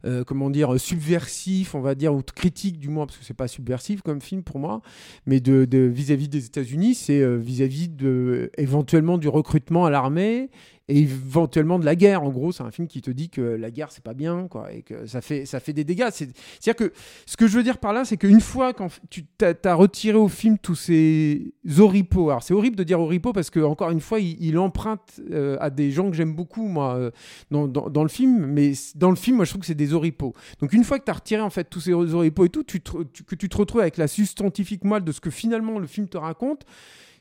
euh, 0.05 0.23
comment 0.23 0.49
dire 0.49 0.79
subversif 0.79 1.75
on 1.75 1.81
va 1.81 1.95
dire 1.95 2.13
ou 2.13 2.21
critique 2.21 2.79
du 2.79 2.89
moins 2.89 3.05
parce 3.05 3.17
que 3.17 3.25
c'est 3.25 3.33
pas 3.33 3.47
subversif 3.47 4.01
comme 4.01 4.21
film 4.21 4.43
pour 4.43 4.59
moi 4.59 4.81
mais 5.25 5.39
de 5.39 5.65
vis-à-vis 5.79 6.27
des 6.27 6.45
États-Unis 6.45 6.95
c'est 6.95 7.21
euh, 7.21 7.35
vis-à-vis 7.35 7.89
de 7.89 8.51
éventuellement 8.57 9.17
du 9.17 9.27
recrutement 9.27 9.85
à 9.85 9.89
l'armée 9.89 10.49
et 10.87 10.99
éventuellement 10.99 11.79
de 11.79 11.85
la 11.85 11.95
guerre. 11.95 12.23
En 12.23 12.29
gros, 12.29 12.51
c'est 12.51 12.63
un 12.63 12.71
film 12.71 12.87
qui 12.87 13.01
te 13.01 13.11
dit 13.11 13.29
que 13.29 13.41
la 13.41 13.71
guerre 13.71 13.91
c'est 13.91 14.03
pas 14.03 14.13
bien, 14.13 14.47
quoi, 14.47 14.71
et 14.71 14.81
que 14.81 15.05
ça 15.05 15.21
fait 15.21 15.45
ça 15.45 15.59
fait 15.59 15.73
des 15.73 15.83
dégâts. 15.83 16.07
C'est 16.11 16.25
à 16.29 16.61
dire 16.61 16.75
que 16.75 16.93
ce 17.25 17.37
que 17.37 17.47
je 17.47 17.57
veux 17.57 17.63
dire 17.63 17.77
par 17.77 17.93
là, 17.93 18.05
c'est 18.05 18.17
qu'une 18.17 18.41
fois 18.41 18.73
quand 18.73 18.89
tu 19.09 19.25
as, 19.41 19.73
retiré 19.73 20.17
au 20.17 20.27
film 20.27 20.57
tous 20.57 20.75
ces 20.75 21.53
oripeaux, 21.79 22.29
alors 22.29 22.43
c'est 22.43 22.53
horrible 22.53 22.75
de 22.75 22.83
dire 22.83 22.99
oripeaux 22.99 23.33
parce 23.33 23.49
que 23.49 23.59
encore 23.59 23.89
une 23.89 24.01
fois, 24.01 24.19
il, 24.19 24.57
emprunte 24.57 25.19
euh, 25.31 25.57
à 25.59 25.69
des 25.69 25.91
gens 25.91 26.09
que 26.09 26.15
j'aime 26.15 26.33
beaucoup 26.33 26.67
moi 26.67 26.95
euh, 26.95 27.11
dans, 27.51 27.67
dans, 27.67 28.03
le 28.03 28.09
film, 28.09 28.45
mais 28.45 28.73
dans 28.95 29.09
le 29.09 29.15
film, 29.15 29.37
moi 29.37 29.45
je 29.45 29.51
trouve 29.51 29.61
que 29.61 29.67
c'est 29.67 29.75
des 29.75 29.93
oripeaux. 29.93 30.33
Donc 30.59 30.73
une 30.73 30.83
fois 30.83 30.99
que 30.99 31.05
tu 31.05 31.11
as 31.11 31.15
retiré 31.15 31.41
en 31.41 31.49
fait 31.49 31.65
tous 31.65 31.81
ces 31.81 31.93
oripeaux 31.93 32.45
et 32.45 32.49
tout, 32.49 32.63
que 32.63 33.35
tu 33.35 33.49
te 33.49 33.57
retrouves 33.57 33.81
avec 33.81 33.97
la 33.97 34.07
substantifique 34.07 34.83
moelle 34.83 35.03
de 35.03 35.11
ce 35.11 35.19
que 35.19 35.29
finalement 35.29 35.79
le 35.79 35.87
film 35.87 36.07
te 36.07 36.17
raconte 36.17 36.65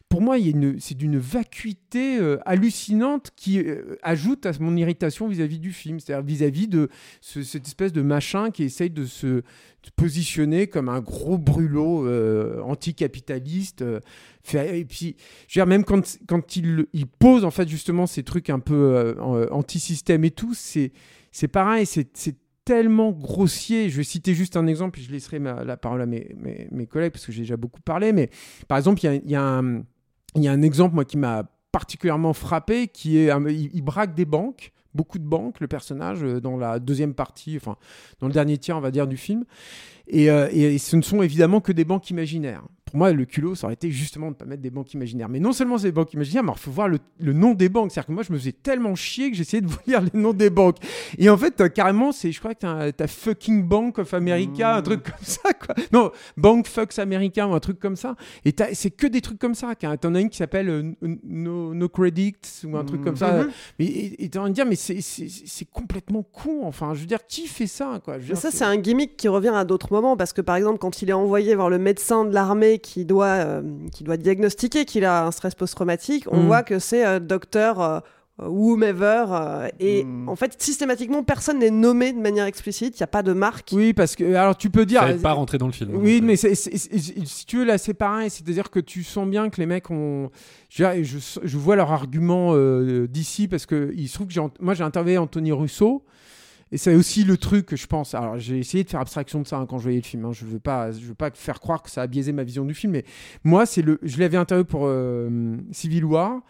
pour 0.09 0.23
moi, 0.23 0.37
c'est 0.79 0.95
d'une 0.95 1.19
vacuité 1.19 2.19
euh, 2.19 2.39
hallucinante 2.45 3.33
qui 3.35 3.59
euh, 3.59 3.97
ajoute 4.03 4.47
à 4.47 4.53
mon 4.61 4.77
irritation 4.77 5.27
vis-à-vis 5.27 5.59
du 5.59 5.73
film, 5.73 5.99
c'est-à-dire 5.99 6.25
vis-à-vis 6.25 6.69
de 6.69 6.89
cette 7.21 7.67
espèce 7.67 7.93
de 7.93 8.01
machin 8.01 8.53
qui 8.53 8.63
essaye 8.63 8.91
de 8.91 9.07
se 9.07 9.43
positionner 9.97 10.69
comme 10.69 10.89
un 10.89 11.01
gros 11.01 11.37
brûlot 11.37 12.07
euh, 12.07 12.61
anticapitaliste. 12.63 13.85
et 14.55 14.85
puis, 14.85 15.17
même 15.57 15.85
quand, 15.85 16.19
quand 16.29 16.57
il, 16.57 16.87
pose 17.19 17.45
en 17.45 17.51
fait 17.51 17.69
justement 17.69 18.07
ces 18.07 18.23
trucs 18.23 18.51
un 18.51 18.61
peu 18.61 19.17
anti-système 19.51 20.25
et 20.25 20.31
tout, 20.31 20.55
c'est 20.55 20.93
pareil, 21.51 21.87
c'est 21.87 22.37
tellement 22.65 23.11
grossier. 23.11 23.91
Je 23.91 23.97
vais 23.97 24.05
citer 24.05 24.35
juste 24.35 24.57
un 24.57 24.69
exemple, 24.69 24.93
puis 24.93 25.03
je 25.03 25.11
laisserai 25.11 25.41
la 25.41 25.77
parole 25.77 26.03
à 26.03 26.07
mes, 26.07 26.37
mes, 26.71 26.87
collègues 26.87 27.13
parce 27.13 27.27
que 27.27 27.33
j'ai 27.33 27.43
déjà 27.43 27.57
beaucoup 27.57 27.81
parlé. 27.81 28.13
Mais 28.13 28.31
par 28.69 28.79
exemple, 28.79 29.01
il 29.03 29.07
y 29.07 29.09
a, 29.09 29.15
y 29.15 29.35
a 29.35 29.43
un 29.43 29.83
il 30.35 30.43
y 30.43 30.49
a 30.49 30.53
un 30.53 30.63
exemple 30.63 30.95
moi 30.95 31.05
qui 31.05 31.17
m'a 31.17 31.45
particulièrement 31.73 32.33
frappé, 32.33 32.89
qui 32.89 33.19
est 33.19 33.33
il, 33.51 33.83
braque 33.83 34.15
des 34.15 34.25
banques, 34.25 34.73
beaucoup 34.95 35.19
de 35.19 35.25
banques, 35.25 35.61
le 35.61 35.67
personnage 35.67 36.23
euh, 36.23 36.41
dans 36.41 36.57
la 36.57 36.79
deuxième 36.79 37.15
partie, 37.15 37.57
enfin 37.57 37.77
dans 38.21 38.29
le 38.29 38.33
dernier 38.33 38.59
tiers 38.59 38.77
on 38.77 38.81
va 38.81 38.91
dire 38.91 39.07
du 39.07 39.17
film, 39.17 39.45
et, 40.07 40.31
euh, 40.31 40.49
et 40.53 40.79
ce 40.79 40.97
ne 40.97 41.03
sont 41.03 41.23
évidemment 41.23 41.61
que 41.61 41.73
des 41.73 41.85
banques 41.85 42.11
imaginaires 42.11 42.65
pour 42.95 43.01
moi, 43.01 43.13
le 43.13 43.25
culot, 43.25 43.57
ça 43.57 43.67
aurait 43.67 43.75
été 43.75 43.91
justement 43.91 44.27
de 44.27 44.35
ne 44.35 44.35
pas 44.37 44.45
mettre 44.45 44.63
des 44.63 44.71
banques 44.71 44.95
imaginaires. 44.95 45.29
Mais 45.29 45.41
non 45.41 45.53
seulement 45.53 45.79
c'est 45.79 45.89
des 45.89 45.93
banques 45.93 46.13
imaginaires, 46.13 46.45
mais 46.45 46.53
il 46.55 46.61
faut 46.61 46.71
voir 46.71 46.87
le, 46.87 47.01
nom 47.33 47.53
des 47.53 47.69
banques. 47.69 47.91
C'est-à-dire 47.91 48.07
que 48.07 48.13
moi, 48.13 48.23
je 48.23 48.33
me 48.33 48.39
faisais 48.39 48.53
tellement 48.53 48.95
chier 48.95 49.33
que 49.33 49.37
j'essayais 49.37 49.63
de 49.63 49.67
vous 49.69 49.79
lire 49.85 50.01
les 50.01 50.17
noms 50.17 50.33
des 50.33 50.49
banques. 50.49 50.77
Et 51.19 51.29
en 51.29 51.37
fait, 51.37 51.73
carrément, 51.73 52.13
c'est, 52.13 52.31
je 52.31 52.39
crois 52.39 52.55
que 52.55 52.61
tu 52.61 53.03
as, 53.03 53.07
fucking 53.09 53.65
Bank 53.65 53.99
of 53.99 54.15
America, 54.15 54.77
un 54.77 54.83
truc 54.83 55.03
comme 55.03 55.23
ça, 55.23 55.53
quoi. 55.55 55.75
Non, 55.93 56.13
Bank 56.37 56.69
Fucks 56.69 56.97
America 57.01 57.49
ou 57.49 57.55
un 57.55 57.59
truc 57.59 57.81
comme 57.81 57.97
ça. 57.97 58.15
Et 58.45 58.55
c'est 58.75 58.93
que 58.93 59.09
des 59.09 59.21
trucs 59.21 59.41
comme 59.41 59.57
ça. 59.57 59.75
T'en 59.75 60.15
as 60.15 60.21
une 60.21 60.31
qui 60.31 60.37
s'appelle 60.37 60.69
euh, 60.69 60.93
no, 61.25 61.75
no 61.75 61.89
Credits 61.89 62.63
ou 62.63 62.77
un 62.77 62.85
truc 62.85 63.03
comme 63.03 63.17
ça. 63.17 63.43
Mm-hmm. 63.43 63.51
Mais, 63.81 63.87
et 63.87 64.31
en 64.37 64.43
train 64.43 64.49
de 64.51 64.55
dire, 64.55 64.67
mais 64.67 64.77
c'est 64.77 65.69
complètement 65.73 66.23
con. 66.23 66.61
Enfin, 66.63 66.95
je 66.95 67.01
veux 67.01 67.07
dire, 67.07 67.27
qui 67.27 67.49
fait 67.49 67.67
ça, 67.67 68.01
quoi? 68.05 68.19
Mais 68.19 68.37
Ça, 68.37 68.53
c'est 68.53 68.65
un 68.65 68.77
gimmick 68.77 69.17
qui 69.17 69.27
revient 69.27 69.49
à 69.49 69.65
d'autres 69.65 69.93
moments. 69.93 70.17
Parce 70.17 70.33
que, 70.33 70.43
par 70.43 70.55
exemple, 70.55 70.79
quand 70.79 71.03
il 71.03 71.11
est 71.11 71.15
envoyé 71.15 71.57
voir 71.57 71.71
le 71.71 71.79
médecin 71.79 72.25
de 72.25 72.33
l'armée 72.33 72.79
qui 72.85 73.07
doit, 73.07 73.27
euh, 73.27 73.63
qui 73.93 74.05
doit 74.05 74.19
diagnostiquer 74.19 74.85
qu'il 74.85 75.05
a 75.07 75.27
un 75.27 75.31
stress 75.31 75.55
post-traumatique, 75.55 76.27
on 76.31 76.43
mm. 76.43 76.47
voit 76.47 76.63
que 76.63 76.79
c'est 76.79 77.05
euh, 77.05 77.19
docteur 77.19 77.81
euh, 77.81 78.01
whomever. 78.39 79.71
et 79.81 80.05
mm. 80.05 80.29
en 80.29 80.37
fait, 80.37 80.55
systématiquement, 80.61 81.23
personne 81.23 81.61
n'est 81.61 81.71
nommé 81.71 82.13
de 82.13 82.21
manière 82.21 82.45
explicite. 82.45 82.99
Il 82.99 83.03
n'y 83.03 83.05
a 83.05 83.09
pas 83.09 83.23
de 83.23 83.33
marque. 83.33 83.71
Oui, 83.73 83.95
parce 83.95 84.17
que 84.17 84.35
alors 84.35 84.57
tu 84.57 84.69
peux 84.69 84.85
dire. 84.85 85.01
Ça 85.01 85.15
pas 85.15 85.33
rentrer 85.33 85.57
dans 85.57 85.67
le 85.67 85.73
film. 85.73 85.95
Oui, 85.95 86.21
mais 86.23 86.37
si 86.37 87.47
tu 87.47 87.59
veux 87.59 87.65
là, 87.65 87.79
c'est 87.79 87.95
pareil. 87.95 88.29
C'est-à-dire 88.29 88.71
que 88.71 88.81
tu 88.81 89.03
sens 89.03 89.27
bien 89.27 89.49
que 89.49 89.61
les 89.61 89.67
mecs 89.67 89.91
ont. 89.91 90.31
Je, 90.69 90.85
je, 91.03 91.57
vois 91.57 91.77
leur 91.77 91.91
argument 91.91 92.55
d'ici 93.07 93.49
parce 93.49 93.65
que 93.65 93.93
il 93.97 94.09
se 94.09 94.15
trouve 94.15 94.27
que 94.27 94.41
moi 94.61 94.75
j'ai 94.75 94.85
interviewé 94.85 95.17
Anthony 95.19 95.53
Russo 95.53 96.05
et 96.75 96.77
c'est 96.77 96.97
aussi 96.97 97.23
le 97.23 97.37
truc 97.37 97.67
que 97.67 97.77
je 97.77 97.87
pense. 97.87 98.17
Alors, 98.17 98.37
j'ai 98.37 98.59
essayé 98.59 98.83
de 98.83 98.91
faire 98.91 98.99
abstraction 98.99 99.41
de 99.41 99.47
ça 99.47 99.59
hein, 99.59 99.67
quand 99.67 99.79
je 99.79 99.85
voyais 99.85 100.01
le 100.01 100.05
film. 100.05 100.25
Hein. 100.25 100.33
Je 100.33 100.45
veux 100.45 100.55
veux 100.55 101.15
pas 101.15 101.31
faire 101.33 101.61
croire 101.61 101.85
que 101.85 101.89
ça 101.89 102.03
a 102.03 102.09
biaisé 102.09 102.33
ma 102.33 102.43
vision 102.43 102.65
du 102.65 102.75
film. 102.75 102.95
Mais 102.95 103.05
moi, 103.45 103.65
c'est 103.65 103.81
le, 103.81 104.01
je 104.03 104.19
l'avais 104.19 104.39
interviewé 104.39 104.67
pour 104.67 104.87
euh, 104.87 105.57
Civil 105.71 106.05
War 106.05 106.41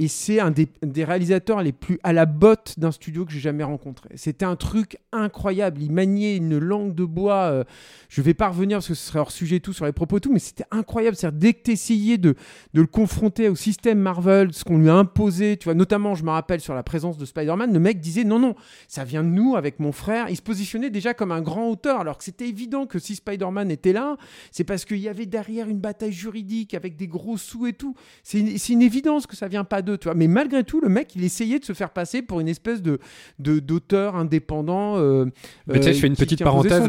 et 0.00 0.08
c'est 0.08 0.40
un 0.40 0.50
des, 0.50 1.04
réalisateurs 1.04 1.62
les 1.62 1.72
plus 1.72 2.00
à 2.02 2.14
la 2.14 2.24
botte 2.24 2.78
d'un 2.78 2.90
studio 2.90 3.26
que 3.26 3.32
j'ai 3.32 3.38
jamais 3.38 3.64
rencontré. 3.64 4.08
C'était 4.14 4.46
un 4.46 4.56
truc 4.56 4.96
incroyable. 5.12 5.82
Il 5.82 5.92
maniait 5.92 6.36
une 6.36 6.56
langue 6.56 6.94
de 6.94 7.04
bois. 7.04 7.50
Euh, 7.50 7.64
je 8.08 8.22
vais 8.22 8.32
pas 8.32 8.48
revenir 8.48 8.78
parce 8.78 8.88
que 8.88 8.94
ce 8.94 9.08
serait 9.08 9.18
hors 9.18 9.30
sujet 9.30 9.60
tout 9.60 9.74
sur 9.74 9.84
les 9.84 9.92
propos 9.92 10.18
tout, 10.18 10.32
mais 10.32 10.38
c'était 10.38 10.64
incroyable. 10.70 11.18
cest 11.18 11.36
dès 11.36 11.52
que 11.52 11.64
tu 11.64 11.72
essayais 11.72 12.16
de, 12.16 12.34
de 12.72 12.80
le 12.80 12.86
confronter 12.86 13.50
au 13.50 13.54
système 13.54 13.98
Marvel, 13.98 14.54
ce 14.54 14.64
qu'on 14.64 14.78
lui 14.78 14.88
a 14.88 14.94
imposé, 14.94 15.58
tu 15.58 15.64
vois, 15.64 15.74
notamment, 15.74 16.14
je 16.14 16.24
me 16.24 16.30
rappelle 16.30 16.62
sur 16.62 16.72
la 16.72 16.82
présence 16.82 17.18
de 17.18 17.26
Spider-Man, 17.26 17.70
le 17.70 17.78
mec 17.78 18.00
disait 18.00 18.24
non, 18.24 18.38
non, 18.38 18.54
ça 18.88 19.04
vient 19.04 19.22
de 19.22 19.28
nous 19.28 19.54
avec 19.54 19.80
mon 19.80 19.92
frère. 19.92 20.30
Il 20.30 20.36
se 20.36 20.40
positionnait 20.40 20.88
déjà 20.88 21.12
comme 21.12 21.30
un 21.30 21.42
grand 21.42 21.68
auteur, 21.68 22.00
alors 22.00 22.16
que 22.16 22.24
c'était 22.24 22.48
évident 22.48 22.86
que 22.86 22.98
si 22.98 23.16
Spider-Man 23.16 23.70
était 23.70 23.92
là, 23.92 24.16
c'est 24.50 24.64
parce 24.64 24.86
qu'il 24.86 24.96
y 24.96 25.10
avait 25.10 25.26
derrière 25.26 25.68
une 25.68 25.80
bataille 25.80 26.12
juridique 26.12 26.72
avec 26.72 26.96
des 26.96 27.06
gros 27.06 27.36
sous 27.36 27.66
et 27.66 27.74
tout. 27.74 27.94
C'est 28.22 28.38
une, 28.38 28.56
une 28.70 28.82
évidence 28.82 29.26
que 29.26 29.36
ça 29.36 29.46
vient 29.46 29.64
pas 29.64 29.82
de 29.82 29.89
mais 30.14 30.26
malgré 30.26 30.64
tout, 30.64 30.80
le 30.80 30.88
mec, 30.88 31.14
il 31.16 31.24
essayait 31.24 31.58
de 31.58 31.64
se 31.64 31.72
faire 31.72 31.90
passer 31.90 32.22
pour 32.22 32.40
une 32.40 32.48
espèce 32.48 32.82
de 32.82 32.98
d'auteur 33.38 34.16
indépendant. 34.16 34.96
Euh, 34.96 35.26
mais 35.66 35.80
tu 35.80 35.84
sais, 35.84 35.94
je 35.94 36.00
fais 36.00 36.06
une 36.06 36.14
euh, 36.14 36.16
petite 36.16 36.42
parenthèse. 36.42 36.82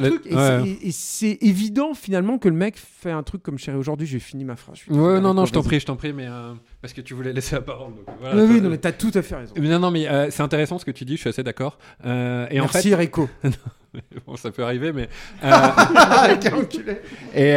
et 0.84 0.92
c'est 0.92 1.38
évident 1.42 1.94
finalement 1.94 2.38
que 2.38 2.50
le 2.50 2.56
mec 2.56 2.76
fait 2.78 3.12
un 3.12 3.24
truc 3.24 3.44
comme 3.44 3.58
Chéri 3.58 3.78
aujourd'hui. 3.78 4.08
J'ai 4.08 4.20
fini 4.20 4.44
ma 4.44 4.56
phrase. 4.56 4.80
Ouais, 4.90 5.20
non, 5.20 5.34
non, 5.34 5.46
je 5.46 5.54
t'en 5.54 5.64
prie, 5.64 5.80
je 5.80 5.86
t'en 5.86 5.96
prie, 5.96 6.14
mais 6.14 6.28
euh, 6.28 6.54
parce 6.82 6.94
que 6.94 7.02
tu 7.02 7.14
voulais 7.14 7.34
laisser 7.34 7.56
la 7.56 7.62
parole. 7.62 7.94
oui, 8.34 8.62
non, 8.62 8.70
mais 8.70 8.78
t'as 8.78 8.92
tout 8.92 9.12
à 9.14 9.22
fait 9.22 9.36
raison. 9.36 9.54
non, 9.58 9.80
non, 9.80 9.92
mais 9.92 10.08
c'est 10.30 10.44
intéressant 10.44 10.80
ce 10.80 10.86
que 10.86 10.92
tu 10.92 11.06
dis. 11.06 11.16
Je 11.16 11.22
suis 11.22 11.30
assez 11.30 11.44
d'accord. 11.44 11.78
et 12.04 12.08
Merci, 12.08 12.60
en 12.60 12.82
fait... 12.82 12.96
Rico. 12.96 13.30
bon, 14.26 14.36
ça 14.36 14.52
peut 14.52 14.64
arriver, 14.64 14.92
mais. 14.92 15.10
et, 17.36 17.56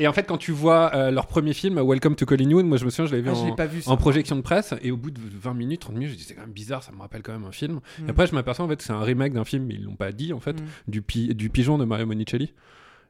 et 0.00 0.08
en 0.08 0.14
fait, 0.14 0.26
quand 0.26 0.38
tu 0.38 0.50
vois 0.50 0.94
euh, 0.94 1.10
leur 1.10 1.26
premier 1.26 1.52
film, 1.52 1.78
Welcome 1.78 2.16
to 2.16 2.24
Collingwood, 2.24 2.64
moi 2.64 2.78
je 2.78 2.86
me 2.86 2.90
souviens, 2.90 3.04
je 3.04 3.14
l'avais 3.14 3.30
vu, 3.68 3.82
ah, 3.86 3.90
en, 3.90 3.96
projection 3.98 4.34
de 4.34 4.40
presse, 4.40 4.72
et 4.82 4.90
au 4.90 4.96
bout 4.96 5.10
de 5.10 5.20
20 5.20 5.52
minutes, 5.52 5.82
30 5.82 5.94
minutes, 5.94 6.12
je 6.12 6.16
dis 6.16 6.24
c'est 6.24 6.34
quand 6.34 6.40
même 6.40 6.52
bizarre, 6.52 6.82
ça 6.82 6.90
me 6.90 7.00
rappelle 7.00 7.22
quand 7.22 7.32
même 7.32 7.44
un 7.44 7.52
film. 7.52 7.80
Et 7.98 8.02
mm. 8.04 8.10
après, 8.10 8.26
je 8.26 8.34
m'aperçois 8.34 8.64
en 8.64 8.68
fait 8.68 8.80
c'est 8.80 8.92
un 8.94 9.02
remake 9.02 9.34
d'un 9.34 9.44
film, 9.44 9.66
mais 9.66 9.74
ils 9.74 9.84
l'ont 9.84 9.96
pas 9.96 10.12
dit 10.12 10.32
en 10.32 10.40
fait, 10.40 10.58
mm. 10.58 10.64
du, 10.88 11.02
du 11.34 11.50
pigeon 11.50 11.76
de 11.76 11.84
Mario 11.84 12.06
Monicelli. 12.06 12.54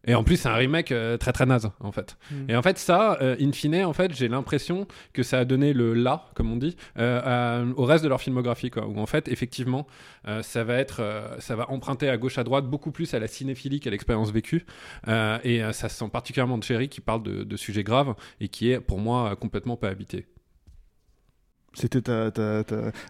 Et 0.06 0.14
en 0.14 0.24
plus, 0.24 0.36
c'est 0.36 0.48
un 0.48 0.54
remake 0.54 0.92
euh, 0.92 1.18
très 1.18 1.32
très 1.32 1.44
naze, 1.46 1.70
en 1.80 1.92
fait. 1.92 2.16
Mm. 2.30 2.50
Et 2.50 2.56
en 2.56 2.62
fait, 2.62 2.78
ça, 2.78 3.18
euh, 3.20 3.36
in 3.40 3.52
fine, 3.52 3.84
en 3.84 3.92
fait, 3.92 4.14
j'ai 4.14 4.28
l'impression 4.28 4.86
que 5.12 5.22
ça 5.22 5.38
a 5.38 5.44
donné 5.44 5.72
le 5.72 5.92
là, 5.92 6.30
comme 6.34 6.50
on 6.50 6.56
dit, 6.56 6.76
euh, 6.98 7.72
au 7.76 7.84
reste 7.84 8.02
de 8.04 8.08
leur 8.08 8.20
filmographie, 8.20 8.70
quoi. 8.70 8.86
Où 8.86 8.98
en 8.98 9.06
fait, 9.06 9.28
effectivement, 9.28 9.86
ça 10.42 10.64
va 10.64 10.76
être, 10.76 11.02
ça 11.38 11.56
va 11.56 11.70
emprunter 11.70 12.08
à 12.08 12.16
gauche 12.16 12.38
à 12.38 12.44
droite 12.44 12.66
beaucoup 12.66 12.90
plus 12.90 13.14
à 13.14 13.18
la 13.18 13.26
cinéphilie 13.26 13.80
qu'à 13.80 13.90
l'expérience 13.90 14.30
vécue. 14.30 14.64
et 15.06 15.62
ça 15.72 15.88
se 15.88 15.96
sent 15.96 16.08
particulièrement 16.12 16.58
de 16.58 16.64
Cherry 16.64 16.88
qui 16.88 17.00
parle 17.00 17.22
de, 17.22 17.42
de, 17.42 17.56
sujets 17.56 17.84
graves 17.84 18.14
et 18.40 18.48
qui 18.48 18.70
est, 18.70 18.80
pour 18.80 18.98
moi, 18.98 19.36
complètement 19.36 19.76
pas 19.76 19.88
habité. 19.88 20.26
C'était 21.72 22.00
ta, 22.02 22.30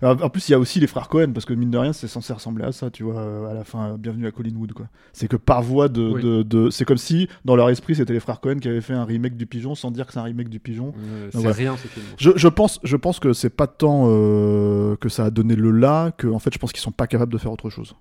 En 0.03 0.29
plus, 0.29 0.49
il 0.49 0.53
y 0.53 0.55
a 0.55 0.59
aussi 0.59 0.81
les 0.81 0.87
frères 0.87 1.09
Cohen, 1.09 1.33
parce 1.33 1.47
que 1.47 1.55
mine 1.55 1.71
de 1.71 1.79
rien, 1.79 1.93
c'est 1.93 2.09
censé 2.09 2.33
ressembler 2.33 2.65
à 2.65 2.73
ça, 2.73 2.91
tu 2.91 3.05
vois, 3.05 3.51
à 3.51 3.55
la 3.55 3.65
fin, 3.65 3.97
Bienvenue 3.97 4.27
à 4.27 4.31
Collinwood, 4.31 4.73
quoi. 4.73 4.87
C'est 5.13 5.29
que 5.29 5.37
par 5.37 5.63
voie 5.63 5.89
de. 5.89 6.43
de, 6.43 6.71
C'est 6.71 6.85
comme 6.85 6.99
si, 6.99 7.29
dans 7.45 7.57
leur 7.57 7.71
esprit, 7.71 7.95
c'était 7.95 8.13
les 8.13 8.21
frères 8.21 8.41
Cohen 8.41 8.59
qui 8.59 8.69
avaient 8.69 8.81
fait 8.81 8.93
un 8.93 9.05
remake 9.05 9.37
du 9.37 9.47
pigeon 9.47 9.75
sans 9.75 9.91
dire 9.91 10.07
que 10.07 10.13
c'est 10.13 10.19
un 10.19 10.25
remake 10.25 10.49
du 10.49 10.61
pigeon. 10.61 10.93
c'est 11.31 11.51
rien, 11.51 11.77
ce 11.77 11.89
film. 11.89 12.05
Je, 12.19 12.31
je, 12.37 12.49
pense, 12.49 12.81
je 12.83 12.97
pense 12.97 13.19
que 13.19 13.33
c'est 13.33 13.51
pas 13.51 13.67
tant 13.67 14.05
euh, 14.09 14.97
que 14.97 15.09
ça 15.09 15.25
a 15.25 15.31
donné 15.31 15.57
le 15.57 15.71
là, 15.71 16.13
que 16.13 16.27
en 16.27 16.39
fait, 16.39 16.53
je 16.53 16.59
pense 16.59 16.73
qu'ils 16.73 16.83
sont 16.83 16.93
pas 16.93 17.07
capables 17.07 17.33
de 17.33 17.39
faire 17.39 17.53
autre 17.53 17.71
chose. 17.71 17.95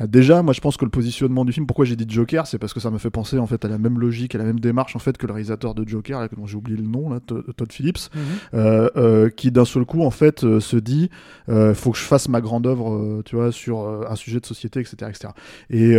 Euh, 0.00 0.06
déjà, 0.06 0.42
moi, 0.42 0.52
je 0.52 0.60
pense 0.60 0.76
que 0.76 0.84
le 0.84 0.90
positionnement 0.90 1.44
du 1.44 1.52
film, 1.52 1.66
pourquoi 1.66 1.84
j'ai 1.84 1.96
dit 1.96 2.06
Joker, 2.08 2.46
c'est 2.46 2.58
parce 2.58 2.72
que 2.72 2.80
ça 2.80 2.90
me 2.90 2.98
fait 2.98 3.10
penser, 3.10 3.38
en 3.38 3.46
fait, 3.46 3.64
à 3.64 3.68
la 3.68 3.78
même 3.78 3.98
logique, 3.98 4.34
à 4.34 4.38
la 4.38 4.44
même 4.44 4.60
démarche, 4.60 4.96
en 4.96 4.98
fait, 4.98 5.16
que 5.18 5.26
le 5.26 5.32
réalisateur 5.32 5.74
de 5.74 5.86
Joker, 5.86 6.28
dont 6.36 6.46
j'ai 6.46 6.56
oublié 6.56 6.78
le 6.78 6.86
nom, 6.86 7.10
là, 7.10 7.20
Todd 7.20 7.72
Phillips, 7.72 8.08
mhm. 8.14 8.20
euh, 8.54 9.30
qui 9.30 9.50
d'un 9.50 9.64
seul 9.64 9.84
coup, 9.84 9.97
en 10.04 10.10
fait, 10.10 10.44
euh, 10.44 10.60
se 10.60 10.76
dit 10.76 11.10
euh, 11.48 11.74
faut 11.74 11.92
que 11.92 11.98
je 11.98 12.02
fasse 12.02 12.28
ma 12.28 12.40
grande 12.40 12.66
œuvre, 12.66 12.94
euh, 12.94 13.22
tu 13.24 13.36
vois, 13.36 13.52
sur 13.52 13.80
un 14.08 14.16
sujet 14.16 14.40
de 14.40 14.46
société, 14.46 14.80
etc., 14.80 14.96
etc. 15.08 15.28
Et, 15.70 15.92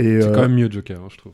et 0.00 0.20
c'est 0.20 0.32
quand 0.32 0.42
même 0.42 0.54
mieux 0.54 0.70
Joker, 0.70 1.00
hein, 1.00 1.08
je 1.10 1.18
trouve. 1.18 1.32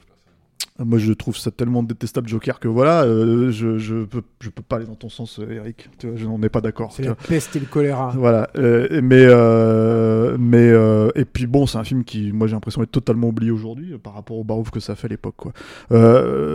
Moi, 0.84 0.98
je 0.98 1.12
trouve 1.12 1.36
ça 1.36 1.50
tellement 1.50 1.82
détestable, 1.82 2.28
Joker, 2.28 2.60
que 2.60 2.68
voilà, 2.68 3.02
euh, 3.02 3.50
je, 3.50 3.78
je, 3.78 4.04
peux, 4.04 4.22
je 4.38 4.48
peux 4.48 4.62
pas 4.62 4.76
aller 4.76 4.86
dans 4.86 4.94
ton 4.94 5.08
sens, 5.08 5.40
euh, 5.40 5.50
Eric. 5.50 5.90
Tu 5.98 6.06
vois, 6.06 6.16
je 6.16 6.24
n'en 6.24 6.40
ai 6.40 6.48
pas 6.48 6.60
d'accord. 6.60 6.92
C'est 6.92 7.02
la 7.02 7.16
peste 7.16 7.56
et 7.56 7.58
le 7.58 7.66
choléra. 7.66 8.12
Voilà. 8.16 8.48
Euh, 8.56 9.00
mais, 9.02 9.26
mais 10.38 10.68
et 11.20 11.24
puis 11.24 11.48
bon, 11.48 11.66
c'est 11.66 11.78
un 11.78 11.84
film 11.84 12.04
qui, 12.04 12.32
moi, 12.32 12.46
j'ai 12.46 12.54
l'impression, 12.54 12.80
est 12.84 12.86
totalement 12.86 13.28
oublié 13.28 13.50
aujourd'hui 13.50 13.98
par 13.98 14.14
rapport 14.14 14.38
au 14.38 14.44
barouf 14.44 14.70
que 14.70 14.78
ça 14.78 14.94
fait 14.94 15.06
à 15.06 15.10
l'époque, 15.10 15.34
quoi. 15.36 15.52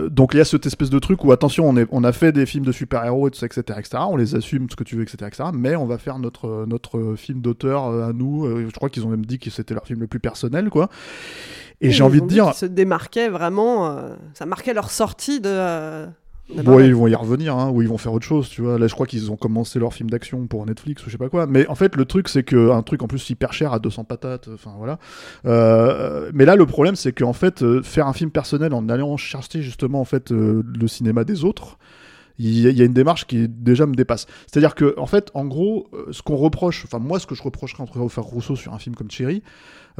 donc, 0.08 0.32
il 0.32 0.38
y 0.38 0.40
a 0.40 0.44
cette 0.44 0.64
espèce 0.64 0.90
de 0.90 0.98
truc 0.98 1.22
où, 1.22 1.32
attention, 1.32 1.68
on, 1.68 1.76
est, 1.76 1.86
on 1.90 2.02
a 2.02 2.12
fait 2.12 2.32
des 2.32 2.46
films 2.46 2.64
de 2.64 2.72
super-héros, 2.72 3.28
etc., 3.28 3.46
etc., 3.58 3.88
on 4.08 4.16
les 4.16 4.34
assume, 4.34 4.70
ce 4.70 4.76
que 4.76 4.84
tu 4.84 4.96
veux, 4.96 5.02
etc., 5.02 5.26
etc., 5.26 5.50
mais 5.52 5.76
on 5.76 5.84
va 5.84 5.98
faire 5.98 6.18
notre, 6.18 6.64
notre 6.66 7.14
film 7.16 7.40
d'auteur 7.42 7.88
à 7.88 8.14
nous. 8.14 8.46
je 8.46 8.74
crois 8.74 8.88
qu'ils 8.88 9.04
ont 9.04 9.10
même 9.10 9.26
dit 9.26 9.38
que 9.38 9.50
c'était 9.50 9.74
leur 9.74 9.86
film 9.86 10.00
le 10.00 10.06
plus 10.06 10.20
personnel, 10.20 10.70
quoi. 10.70 10.88
Et 11.80 11.90
j'ai 11.90 12.02
envie 12.02 12.20
de 12.20 12.26
dire. 12.26 12.54
Se 12.54 12.66
démarquaient 12.66 13.28
vraiment, 13.28 13.86
euh, 13.86 14.13
ça 14.34 14.46
marquait 14.46 14.74
leur 14.74 14.90
sortie 14.90 15.40
de, 15.40 15.48
euh, 15.50 16.06
Bon, 16.50 16.78
ils 16.78 16.94
vont 16.94 17.06
y 17.06 17.14
revenir, 17.14 17.56
hein, 17.56 17.70
ou 17.70 17.80
ils 17.80 17.88
vont 17.88 17.96
faire 17.96 18.12
autre 18.12 18.26
chose, 18.26 18.50
tu 18.50 18.60
vois. 18.60 18.78
Là, 18.78 18.86
je 18.86 18.92
crois 18.92 19.06
qu'ils 19.06 19.32
ont 19.32 19.36
commencé 19.36 19.78
leur 19.78 19.94
film 19.94 20.10
d'action 20.10 20.46
pour 20.46 20.66
Netflix 20.66 21.02
ou 21.02 21.06
je 21.06 21.12
sais 21.12 21.18
pas 21.18 21.30
quoi. 21.30 21.46
Mais 21.46 21.66
en 21.68 21.74
fait, 21.74 21.96
le 21.96 22.04
truc, 22.04 22.28
c'est 22.28 22.42
que 22.42 22.70
un 22.70 22.82
truc 22.82 23.02
en 23.02 23.06
plus 23.06 23.30
hyper 23.30 23.54
cher 23.54 23.72
à 23.72 23.78
200 23.78 24.04
patates, 24.04 24.48
enfin 24.52 24.74
voilà. 24.76 24.98
Euh, 25.46 26.30
mais 26.34 26.44
là, 26.44 26.54
le 26.56 26.66
problème, 26.66 26.96
c'est 26.96 27.12
qu'en 27.12 27.32
fait, 27.32 27.62
euh, 27.62 27.82
faire 27.82 28.06
un 28.06 28.12
film 28.12 28.30
personnel 28.30 28.74
en 28.74 28.88
allant 28.90 29.16
chercher 29.16 29.62
justement 29.62 30.00
en 30.00 30.04
fait 30.04 30.32
euh, 30.32 30.62
le 30.78 30.86
cinéma 30.86 31.24
des 31.24 31.44
autres, 31.44 31.78
il 32.38 32.58
y, 32.58 32.80
a- 32.82 32.84
une 32.84 32.92
démarche 32.92 33.26
qui 33.26 33.48
déjà 33.48 33.86
me 33.86 33.94
dépasse. 33.94 34.26
C'est-à-dire 34.46 34.74
que, 34.74 34.94
en 34.98 35.06
fait, 35.06 35.30
en 35.34 35.44
gros, 35.46 35.88
euh, 35.94 36.06
ce 36.12 36.22
qu'on 36.22 36.36
reproche, 36.36 36.84
enfin 36.84 36.98
moi, 36.98 37.18
ce 37.20 37.26
que 37.26 37.34
je 37.34 37.42
reprocherais 37.42 37.82
entre 37.82 38.00
au 38.00 38.08
faire 38.08 38.24
Rousseau 38.24 38.56
sur 38.56 38.74
un 38.74 38.78
film 38.78 38.94
comme 38.96 39.10
Cherry, 39.10 39.42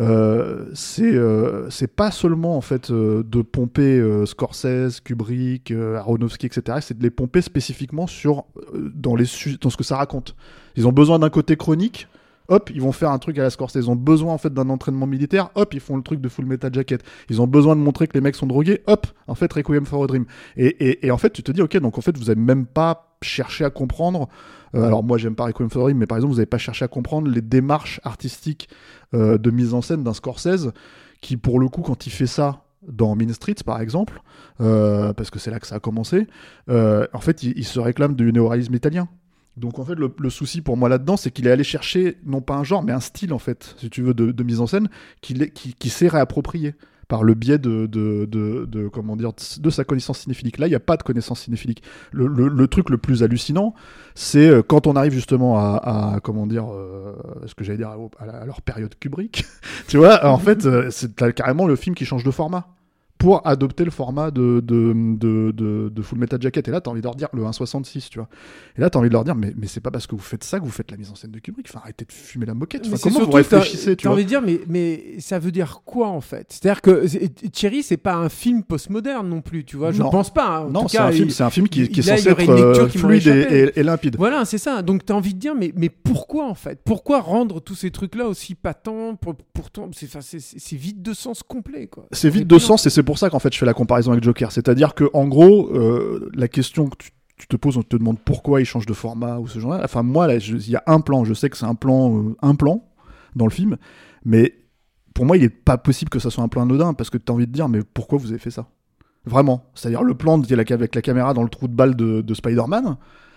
euh, 0.00 0.66
c'est 0.74 1.14
euh, 1.14 1.70
c'est 1.70 1.86
pas 1.94 2.10
seulement 2.10 2.56
en 2.56 2.60
fait 2.60 2.90
euh, 2.90 3.22
de 3.22 3.42
pomper 3.42 4.00
euh, 4.00 4.26
Scorsese, 4.26 5.00
Kubrick, 5.00 5.70
euh, 5.70 5.96
Aronofsky, 5.96 6.46
etc. 6.46 6.78
C'est 6.80 6.98
de 6.98 7.02
les 7.04 7.10
pomper 7.10 7.42
spécifiquement 7.42 8.08
sur 8.08 8.44
dans 8.74 9.14
les 9.14 9.26
dans 9.60 9.70
ce 9.70 9.76
que 9.76 9.84
ça 9.84 9.96
raconte. 9.96 10.34
Ils 10.76 10.88
ont 10.88 10.92
besoin 10.92 11.20
d'un 11.20 11.30
côté 11.30 11.56
chronique. 11.56 12.08
Hop, 12.48 12.70
ils 12.74 12.82
vont 12.82 12.92
faire 12.92 13.10
un 13.10 13.18
truc 13.18 13.38
à 13.38 13.42
la 13.42 13.50
Scorsese. 13.50 13.76
Ils 13.76 13.90
ont 13.90 13.96
besoin 13.96 14.34
en 14.34 14.38
fait 14.38 14.52
d'un 14.52 14.68
entraînement 14.68 15.06
militaire. 15.06 15.50
Hop, 15.54 15.72
ils 15.72 15.80
font 15.80 15.96
le 15.96 16.02
truc 16.02 16.20
de 16.20 16.28
Full 16.28 16.44
Metal 16.44 16.72
Jacket. 16.72 17.02
Ils 17.30 17.40
ont 17.40 17.46
besoin 17.46 17.74
de 17.74 17.80
montrer 17.80 18.06
que 18.06 18.12
les 18.14 18.20
mecs 18.20 18.36
sont 18.36 18.46
drogués. 18.46 18.82
Hop, 18.86 19.06
en 19.28 19.34
fait 19.34 19.52
Requiem 19.52 19.86
for 19.86 20.04
a 20.04 20.06
Dream. 20.06 20.26
Et, 20.56 21.06
et, 21.06 21.10
en 21.10 21.16
fait, 21.16 21.30
tu 21.30 21.42
te 21.42 21.52
dis 21.52 21.62
ok, 21.62 21.76
donc 21.78 21.96
en 21.96 22.00
fait 22.02 22.16
vous 22.18 22.28
avez 22.30 22.40
même 22.40 22.66
pas 22.66 23.16
cherché 23.22 23.64
à 23.64 23.70
comprendre. 23.70 24.28
euh, 24.74 24.84
alors 24.84 25.02
moi 25.02 25.16
j'aime 25.16 25.34
pas 25.34 25.44
Requiem 25.44 25.70
for 25.70 25.82
a 25.82 25.84
Dream, 25.86 25.98
mais 25.98 26.06
par 26.06 26.18
exemple 26.18 26.34
vous 26.34 26.40
avez 26.40 26.46
pas 26.46 26.58
cherché 26.58 26.84
à 26.84 26.88
comprendre 26.88 27.28
les 27.28 27.40
démarches 27.40 28.00
artistiques 28.04 28.68
euh, 29.14 29.38
de 29.38 29.50
mise 29.50 29.72
en 29.72 29.80
scène 29.80 30.02
d'un 30.04 30.12
Scorsese 30.12 30.68
qui 31.22 31.38
pour 31.38 31.58
le 31.58 31.68
coup 31.68 31.80
quand 31.80 32.06
il 32.06 32.10
fait 32.10 32.26
ça 32.26 32.64
dans 32.86 33.16
Mean 33.16 33.32
Streets 33.32 33.64
par 33.64 33.80
exemple, 33.80 34.20
euh, 34.60 35.14
parce 35.14 35.30
que 35.30 35.38
c'est 35.38 35.50
là 35.50 35.58
que 35.58 35.66
ça 35.66 35.76
a 35.76 35.80
commencé, 35.80 36.26
en 36.68 37.20
fait 37.20 37.42
il, 37.42 37.54
il 37.56 37.64
se 37.64 37.80
réclame 37.80 38.14
du 38.14 38.30
néoréalisme 38.30 38.74
italien. 38.74 39.08
Donc 39.56 39.78
en 39.78 39.84
fait 39.84 39.94
le, 39.94 40.12
le 40.18 40.30
souci 40.30 40.60
pour 40.62 40.76
moi 40.76 40.88
là-dedans 40.88 41.16
c'est 41.16 41.30
qu'il 41.30 41.46
est 41.46 41.50
allé 41.50 41.64
chercher 41.64 42.18
non 42.26 42.40
pas 42.40 42.56
un 42.56 42.64
genre 42.64 42.82
mais 42.82 42.92
un 42.92 43.00
style 43.00 43.32
en 43.32 43.38
fait 43.38 43.74
si 43.78 43.88
tu 43.88 44.02
veux 44.02 44.14
de, 44.14 44.32
de 44.32 44.42
mise 44.42 44.60
en 44.60 44.66
scène 44.66 44.88
est- 45.30 45.50
qui, 45.50 45.74
qui 45.74 45.88
s'est 45.90 46.08
réapproprié 46.08 46.74
par 47.06 47.22
le 47.22 47.34
biais 47.34 47.58
de, 47.58 47.86
de, 47.86 48.24
de, 48.24 48.64
de- 48.66 48.88
comment 48.88 49.14
dire 49.14 49.32
de 49.60 49.70
sa 49.70 49.84
connaissance 49.84 50.20
cinéphilique. 50.20 50.56
Là, 50.56 50.66
il 50.66 50.70
n'y 50.70 50.74
a 50.74 50.80
pas 50.80 50.96
de 50.96 51.02
connaissance 51.02 51.40
cinéphilique. 51.40 51.82
Le, 52.12 52.26
le- 52.26 52.48
le 52.48 52.66
truc 52.66 52.88
le 52.88 52.96
plus 52.96 53.22
hallucinant, 53.22 53.74
c'est 54.14 54.48
euh, 54.48 54.62
quand 54.62 54.86
on 54.86 54.96
arrive 54.96 55.12
justement 55.12 55.58
à, 55.58 56.14
à, 56.14 56.20
comment 56.20 56.46
dire 56.46 56.64
euh, 56.72 57.14
ce 57.46 57.54
que 57.54 57.62
j'allais 57.62 57.76
dire 57.76 57.90
à, 57.90 58.24
à 58.24 58.46
leur 58.46 58.62
période 58.62 58.94
Kubrick. 58.98 59.44
tu 59.86 59.98
vois, 59.98 60.24
en 60.26 60.38
fait, 60.38 60.64
euh, 60.64 60.88
c'est 60.90 61.34
carrément 61.34 61.66
le 61.66 61.76
film 61.76 61.94
qui 61.94 62.06
change 62.06 62.24
de 62.24 62.30
format 62.30 62.68
pour 63.18 63.46
adopter 63.46 63.84
le 63.84 63.90
format 63.90 64.30
de, 64.30 64.60
de, 64.60 64.92
de, 64.94 65.50
de, 65.52 65.88
de 65.88 66.02
Full 66.02 66.18
Metal 66.18 66.40
Jacket. 66.42 66.68
Et 66.68 66.70
là, 66.70 66.80
t'as 66.80 66.90
envie 66.90 67.00
de 67.00 67.06
leur 67.06 67.14
dire 67.14 67.28
le 67.32 67.42
1.66, 67.44 68.08
tu 68.10 68.18
vois. 68.18 68.28
Et 68.76 68.80
là, 68.80 68.90
t'as 68.90 68.98
envie 68.98 69.08
de 69.08 69.14
leur 69.14 69.24
dire, 69.24 69.34
mais, 69.34 69.54
mais 69.56 69.66
c'est 69.66 69.80
pas 69.80 69.90
parce 69.90 70.06
que 70.06 70.14
vous 70.14 70.20
faites 70.20 70.44
ça 70.44 70.58
que 70.60 70.64
vous 70.64 70.70
faites 70.70 70.90
la 70.90 70.96
mise 70.98 71.10
en 71.10 71.14
scène 71.14 71.30
de 71.30 71.38
Kubrick. 71.38 71.66
Enfin, 71.70 71.80
arrêtez 71.82 72.04
de 72.04 72.12
fumer 72.12 72.44
la 72.44 72.52
moquette. 72.54 72.82
Enfin, 72.86 72.96
comment 73.02 73.14
vous 73.14 73.20
surtout, 73.22 73.36
réfléchissez, 73.36 73.96
tu 73.96 74.06
vois 74.08 74.14
envie 74.14 74.24
de 74.24 74.28
dire, 74.28 74.42
mais, 74.42 74.60
mais 74.68 75.16
ça 75.20 75.38
veut 75.38 75.52
dire 75.52 75.80
quoi 75.86 76.08
en 76.08 76.20
fait? 76.20 76.46
C'est-à-dire 76.50 76.82
que 76.82 77.04
Cherry, 77.54 77.82
c'est 77.82 77.96
pas 77.96 78.14
un 78.14 78.28
film 78.28 78.62
postmoderne 78.62 79.28
non 79.28 79.40
plus, 79.40 79.64
tu 79.64 79.76
vois. 79.76 79.92
Je 79.92 80.02
Non. 80.02 80.10
pense 80.10 80.32
pas. 80.32 80.58
hein. 80.58 80.64
En 80.66 80.70
Non, 80.70 80.88
c'est 80.88 80.98
un 80.98 81.10
film- 81.12 81.30
un 81.38 81.50
film 81.50 81.68
qui- 81.68 81.88
qui 81.88 82.00
est 82.00 82.02
censé 82.02 82.28
être, 82.28 82.48
euh, 82.50 82.88
fluide 82.88 83.26
et- 83.26 83.30
échappé. 83.30 83.72
et- 83.76 83.80
et 83.80 83.82
limpide. 83.84 84.16
Voilà, 84.18 84.44
c'est 84.44 84.58
ça. 84.58 84.82
Donc 84.82 85.04
t'as 85.06 85.14
envie 85.14 85.34
de 85.34 85.38
dire, 85.38 85.54
mais, 85.54 85.72
mais 85.76 85.88
pourquoi 85.88 86.46
en 86.46 86.54
fait? 86.54 86.80
Pourquoi 86.84 87.20
rendre 87.20 87.60
tous 87.60 87.74
ces 87.76 87.90
trucs-là 87.90 88.26
aussi 88.28 88.54
patents 88.54 89.14
pour, 89.16 89.34
Pourtant, 89.54 89.88
c'est 89.92 90.06
enfin, 90.06 90.20
c'est- 90.20 90.40
c'est- 90.40 90.58
c'est 90.58 90.76
vide 90.76 91.00
de 91.00 91.12
sens 91.14 91.42
complet, 91.42 91.86
quoi. 91.86 92.06
C'est 92.10 92.28
vide 92.28 92.46
de 92.48 92.58
sens 92.58 92.84
et 92.86 92.90
c'est 92.90 93.03
pour 93.04 93.18
ça 93.18 93.30
qu'en 93.30 93.38
fait 93.38 93.52
je 93.52 93.58
fais 93.58 93.66
la 93.66 93.74
comparaison 93.74 94.12
avec 94.12 94.24
Joker. 94.24 94.50
C'est-à-dire 94.52 94.94
que 94.94 95.08
en 95.12 95.26
gros, 95.28 95.70
euh, 95.74 96.30
la 96.34 96.48
question 96.48 96.88
que 96.88 96.96
tu, 96.98 97.10
tu 97.36 97.46
te 97.46 97.56
poses, 97.56 97.76
on 97.76 97.82
te 97.82 97.96
demande 97.96 98.18
pourquoi 98.24 98.60
il 98.60 98.64
change 98.64 98.86
de 98.86 98.92
format 98.92 99.38
ou 99.38 99.46
ce 99.48 99.58
genre-là. 99.58 99.80
Enfin 99.84 100.02
moi, 100.02 100.32
il 100.32 100.70
y 100.70 100.76
a 100.76 100.82
un 100.86 101.00
plan. 101.00 101.24
Je 101.24 101.34
sais 101.34 101.50
que 101.50 101.56
c'est 101.56 101.66
un 101.66 101.74
plan, 101.74 102.16
euh, 102.18 102.36
un 102.42 102.54
plan 102.54 102.84
dans 103.36 103.44
le 103.46 103.50
film, 103.50 103.76
mais 104.24 104.54
pour 105.14 105.24
moi, 105.26 105.36
il 105.36 105.44
est 105.44 105.48
pas 105.48 105.78
possible 105.78 106.08
que 106.10 106.18
ça 106.18 106.30
soit 106.30 106.42
un 106.42 106.48
plan 106.48 106.62
anodin 106.62 106.92
parce 106.94 107.10
que 107.10 107.18
tu 107.18 107.30
as 107.30 107.34
envie 107.34 107.46
de 107.46 107.52
dire, 107.52 107.68
mais 107.68 107.80
pourquoi 107.94 108.18
vous 108.18 108.30
avez 108.30 108.38
fait 108.38 108.50
ça? 108.50 108.66
Vraiment. 109.26 109.64
C'est-à-dire 109.74 110.02
le 110.02 110.14
plan 110.14 110.38
de- 110.38 110.72
avec 110.72 110.94
la 110.94 111.02
caméra 111.02 111.32
dans 111.34 111.42
le 111.42 111.48
trou 111.48 111.66
de 111.68 111.72
balle 111.74 111.96
de, 111.96 112.20
de 112.20 112.34
Spider-Man. 112.34 112.96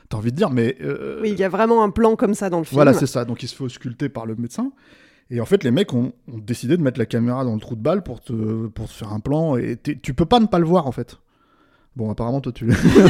T'as 0.09 0.17
envie 0.17 0.31
de 0.31 0.37
dire, 0.37 0.49
mais 0.49 0.77
euh, 0.81 1.19
Oui, 1.21 1.31
il 1.31 1.39
y 1.39 1.43
a 1.43 1.49
vraiment 1.49 1.83
un 1.83 1.89
plan 1.89 2.15
comme 2.15 2.33
ça 2.33 2.49
dans 2.49 2.59
le 2.59 2.63
film. 2.63 2.77
voilà, 2.77 2.93
c'est 2.93 3.07
ça. 3.07 3.25
Donc 3.25 3.43
il 3.43 3.47
se 3.47 3.55
fait 3.55 3.63
ausculter 3.63 4.09
par 4.09 4.25
le 4.25 4.35
médecin. 4.35 4.71
Et 5.29 5.41
en 5.41 5.45
fait, 5.45 5.63
les 5.63 5.71
mecs 5.71 5.93
ont, 5.93 6.13
ont 6.31 6.37
décidé 6.37 6.77
de 6.77 6.81
mettre 6.81 6.99
la 6.99 7.05
caméra 7.05 7.43
dans 7.43 7.53
le 7.53 7.59
trou 7.59 7.75
de 7.75 7.81
balle 7.81 8.01
pour 8.03 8.21
te, 8.21 8.67
pour 8.67 8.87
te 8.87 8.93
faire 8.93 9.11
un 9.11 9.19
plan. 9.19 9.57
Et 9.57 9.77
tu 9.77 10.13
peux 10.13 10.25
pas 10.25 10.39
ne 10.39 10.45
pas 10.47 10.59
le 10.59 10.65
voir, 10.65 10.87
en 10.87 10.91
fait. 10.91 11.17
Bon, 11.97 12.11
apparemment, 12.11 12.41
toi, 12.41 12.51
tu 12.51 12.69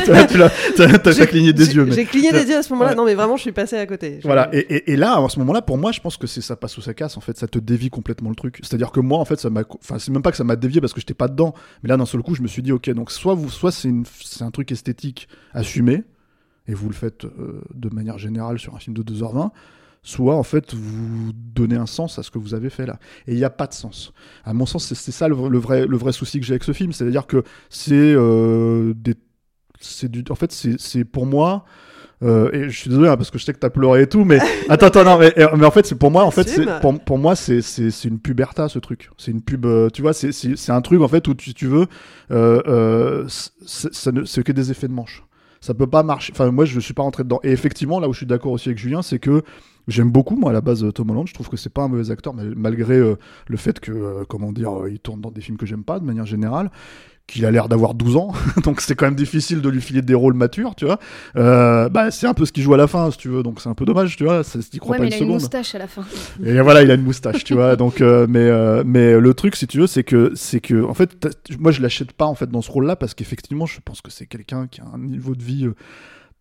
J'ai- 1.11 1.27
cligné 1.27 1.51
des 1.53 1.75
yeux. 1.75 1.85
mais- 1.85 1.91
J'ai 1.91 2.05
cligné 2.05 2.31
des 2.31 2.45
yeux 2.45 2.57
à 2.57 2.63
ce 2.63 2.71
moment-là. 2.73 2.91
Ouais. 2.91 2.95
Non, 2.95 3.05
mais 3.05 3.15
vraiment, 3.15 3.35
je 3.35 3.41
suis 3.41 3.51
passé 3.51 3.75
à 3.77 3.85
côté. 3.85 4.19
Voilà, 4.23 4.49
et, 4.53 4.59
et- 4.59 4.93
et 4.93 4.95
là, 4.95 5.21
à 5.21 5.29
ce 5.29 5.39
moment-là, 5.39 5.61
pour 5.61 5.77
moi, 5.77 5.91
je 5.91 5.99
pense 5.99 6.15
que 6.17 6.25
c'est 6.25 6.41
ça 6.41 6.55
passe 6.55 6.77
ou 6.77 6.81
ça 6.81 6.93
casse. 6.93 7.17
En 7.17 7.21
fait, 7.21 7.37
ça 7.37 7.47
te 7.47 7.59
dévie 7.59 7.89
complètement 7.89 8.29
le 8.29 8.35
truc. 8.35 8.59
C'est-à-dire 8.63 8.91
que 8.91 8.99
moi, 9.01 9.19
en 9.19 9.25
fait, 9.25 9.39
ça 9.39 9.49
m'a, 9.49 9.63
enfin, 9.81 9.99
c'est 9.99 10.11
même 10.11 10.21
pas 10.21 10.31
que 10.31 10.37
ça 10.37 10.43
m'a 10.45 10.55
dévié 10.55 10.79
parce 10.81 10.93
que 10.93 11.01
j'étais 11.01 11.13
pas 11.13 11.27
dedans, 11.27 11.53
mais 11.83 11.89
là, 11.89 11.97
d'un 11.97 12.05
seul 12.05 12.21
coup, 12.21 12.33
je 12.33 12.41
me 12.41 12.47
suis 12.47 12.61
dit, 12.61 12.71
ok, 12.71 12.89
donc 12.91 13.11
soit 13.11 13.33
vous, 13.33 13.49
soit 13.49 13.71
c'est 13.71 13.89
une, 13.89 14.05
c'est 14.23 14.43
un 14.43 14.51
truc 14.51 14.71
esthétique 14.71 15.27
assumé 15.53 16.03
et 16.67 16.73
vous 16.73 16.87
le 16.87 16.95
faites 16.95 17.25
euh, 17.25 17.61
de 17.73 17.89
manière 17.93 18.17
générale 18.17 18.57
sur 18.57 18.73
un 18.75 18.79
film 18.79 18.95
de 18.95 19.03
2h20, 19.03 19.49
soit 20.03 20.35
en 20.35 20.43
fait 20.43 20.73
vous 20.73 21.31
donnez 21.33 21.75
un 21.75 21.85
sens 21.85 22.19
à 22.19 22.23
ce 22.23 22.31
que 22.31 22.39
vous 22.39 22.53
avez 22.53 22.69
fait 22.69 22.85
là. 22.85 22.99
Et 23.27 23.33
il 23.33 23.37
n'y 23.37 23.43
a 23.43 23.49
pas 23.49 23.67
de 23.67 23.73
sens. 23.73 24.13
À 24.45 24.53
mon 24.53 24.65
sens, 24.65 24.93
c'est, 24.93 25.11
ça 25.11 25.27
le, 25.27 25.35
le 25.49 25.57
vrai, 25.57 25.85
le 25.85 25.97
vrai 25.97 26.11
souci 26.11 26.39
que 26.39 26.45
j'ai 26.45 26.53
avec 26.53 26.63
ce 26.63 26.73
film, 26.73 26.91
c'est-à-dire 26.91 27.27
que 27.27 27.43
c'est 27.69 27.93
euh, 27.93 28.93
des, 28.95 29.15
c'est 29.79 30.09
du, 30.09 30.23
en 30.29 30.35
fait, 30.35 30.51
c'est, 30.51 31.05
pour 31.05 31.25
moi. 31.25 31.65
Euh, 32.23 32.49
et 32.51 32.69
je 32.69 32.75
suis 32.75 32.89
désolé 32.89 33.09
hein, 33.09 33.15
parce 33.15 33.29
que 33.29 33.37
je 33.37 33.45
sais 33.45 33.53
que 33.53 33.59
t'as 33.59 33.69
pleuré 33.69 34.01
et 34.01 34.07
tout, 34.07 34.25
mais 34.25 34.39
attends, 34.69 34.87
attends, 34.87 35.03
non, 35.03 35.19
mais, 35.19 35.33
mais 35.55 35.65
en 35.65 35.71
fait, 35.71 35.85
c'est 35.85 35.95
pour 35.99 36.09
moi, 36.09 36.23
en 36.23 36.31
fait, 36.31 36.59
pour, 36.81 36.99
pour 36.99 37.17
moi, 37.19 37.35
c'est, 37.35 37.61
c'est, 37.61 37.91
c'est 37.91 38.07
une 38.07 38.19
puberta 38.19 38.69
ce 38.69 38.79
truc. 38.79 39.11
C'est 39.17 39.31
une 39.31 39.41
pub, 39.41 39.65
euh, 39.65 39.89
tu 39.91 40.01
vois, 40.01 40.13
c'est, 40.13 40.31
c'est, 40.31 40.55
c'est 40.55 40.71
un 40.71 40.81
truc 40.81 41.01
en 41.01 41.07
fait 41.07 41.27
où 41.27 41.35
tu, 41.35 41.53
tu 41.53 41.67
veux, 41.67 41.85
euh, 42.31 42.61
euh, 42.67 43.25
c'est 43.27 44.43
que 44.43 44.51
des 44.51 44.71
effets 44.71 44.87
de 44.87 44.93
manche. 44.93 45.23
Ça 45.61 45.73
peut 45.73 45.87
pas 45.87 46.03
marcher. 46.03 46.33
Enfin, 46.33 46.51
moi, 46.51 46.65
je 46.65 46.79
suis 46.79 46.93
pas 46.93 47.03
rentré 47.03 47.23
dedans. 47.23 47.39
Et 47.43 47.51
effectivement, 47.51 47.99
là 47.99 48.07
où 48.07 48.13
je 48.13 48.17
suis 48.17 48.25
d'accord 48.25 48.51
aussi 48.51 48.69
avec 48.69 48.77
Julien, 48.77 49.01
c'est 49.01 49.19
que 49.19 49.43
j'aime 49.87 50.11
beaucoup, 50.11 50.35
moi, 50.35 50.51
à 50.51 50.53
la 50.53 50.61
base, 50.61 50.83
euh, 50.83 50.91
Tom 50.91 51.09
Holland. 51.09 51.27
Je 51.27 51.33
trouve 51.33 51.49
que 51.49 51.57
c'est 51.57 51.71
pas 51.71 51.83
un 51.83 51.87
mauvais 51.87 52.11
acteur, 52.11 52.33
malgré 52.33 52.95
euh, 52.95 53.15
le 53.47 53.57
fait 53.57 53.79
que, 53.79 53.91
euh, 53.91 54.23
comment 54.27 54.51
dire, 54.51 54.87
il 54.89 54.99
tourne 54.99 55.21
dans 55.21 55.31
des 55.31 55.41
films 55.41 55.57
que 55.57 55.65
j'aime 55.65 55.83
pas 55.83 55.99
de 55.99 56.05
manière 56.05 56.25
générale 56.25 56.71
qu'il 57.27 57.45
a 57.45 57.51
l'air 57.51 57.67
d'avoir 57.67 57.93
12 57.93 58.15
ans, 58.15 58.31
donc 58.63 58.79
c'est 58.81 58.95
quand 58.95 59.05
même 59.05 59.15
difficile 59.15 59.61
de 59.61 59.67
lui 59.69 59.81
filer 59.81 60.01
des 60.01 60.13
rôles 60.13 60.33
matures, 60.33 60.75
tu 60.75 60.85
vois. 60.85 60.97
Euh, 61.35 61.89
bah, 61.89 62.09
c'est 62.09 62.25
un 62.25 62.33
peu 62.33 62.45
ce 62.45 62.53
qu'il 62.53 62.63
joue 62.63 62.73
à 62.73 62.77
la 62.77 62.87
fin, 62.87 63.11
si 63.11 63.17
tu 63.17 63.27
veux, 63.27 63.43
donc 63.43 63.59
c'est 63.61 63.67
un 63.69 63.73
peu 63.75 63.83
dommage, 63.85 64.15
tu 64.15 64.23
vois. 64.23 64.43
Ça, 64.45 64.59
crois 64.79 64.91
Ouais, 64.93 64.97
pas 64.97 65.03
mais 65.03 65.07
une 65.09 65.11
il 65.11 65.13
a 65.13 65.17
une 65.17 65.23
seconde. 65.25 65.41
moustache 65.41 65.75
à 65.75 65.77
la 65.79 65.87
fin. 65.87 66.05
Et 66.43 66.61
voilà, 66.61 66.83
il 66.83 66.89
a 66.89 66.93
une 66.93 67.03
moustache, 67.03 67.43
tu 67.43 67.53
vois. 67.53 67.75
Donc, 67.75 67.99
euh, 67.99 68.25
mais, 68.29 68.39
euh, 68.39 68.83
mais 68.85 69.19
le 69.19 69.33
truc, 69.33 69.55
si 69.57 69.67
tu 69.67 69.79
veux, 69.79 69.87
c'est 69.87 70.03
que, 70.03 70.31
c'est 70.35 70.61
que, 70.61 70.83
en 70.85 70.93
fait, 70.93 71.27
moi, 71.59 71.71
je 71.71 71.81
l'achète 71.81 72.13
pas 72.13 72.25
en 72.25 72.35
fait 72.35 72.49
dans 72.49 72.61
ce 72.61 72.71
rôle-là 72.71 72.95
parce 72.95 73.13
qu'effectivement, 73.13 73.65
je 73.65 73.79
pense 73.83 74.01
que 74.01 74.09
c'est 74.09 74.25
quelqu'un 74.25 74.67
qui 74.67 74.79
a 74.79 74.85
un 74.93 74.97
niveau 74.99 75.35
de 75.35 75.43
vie 75.43 75.65
euh, 75.65 75.75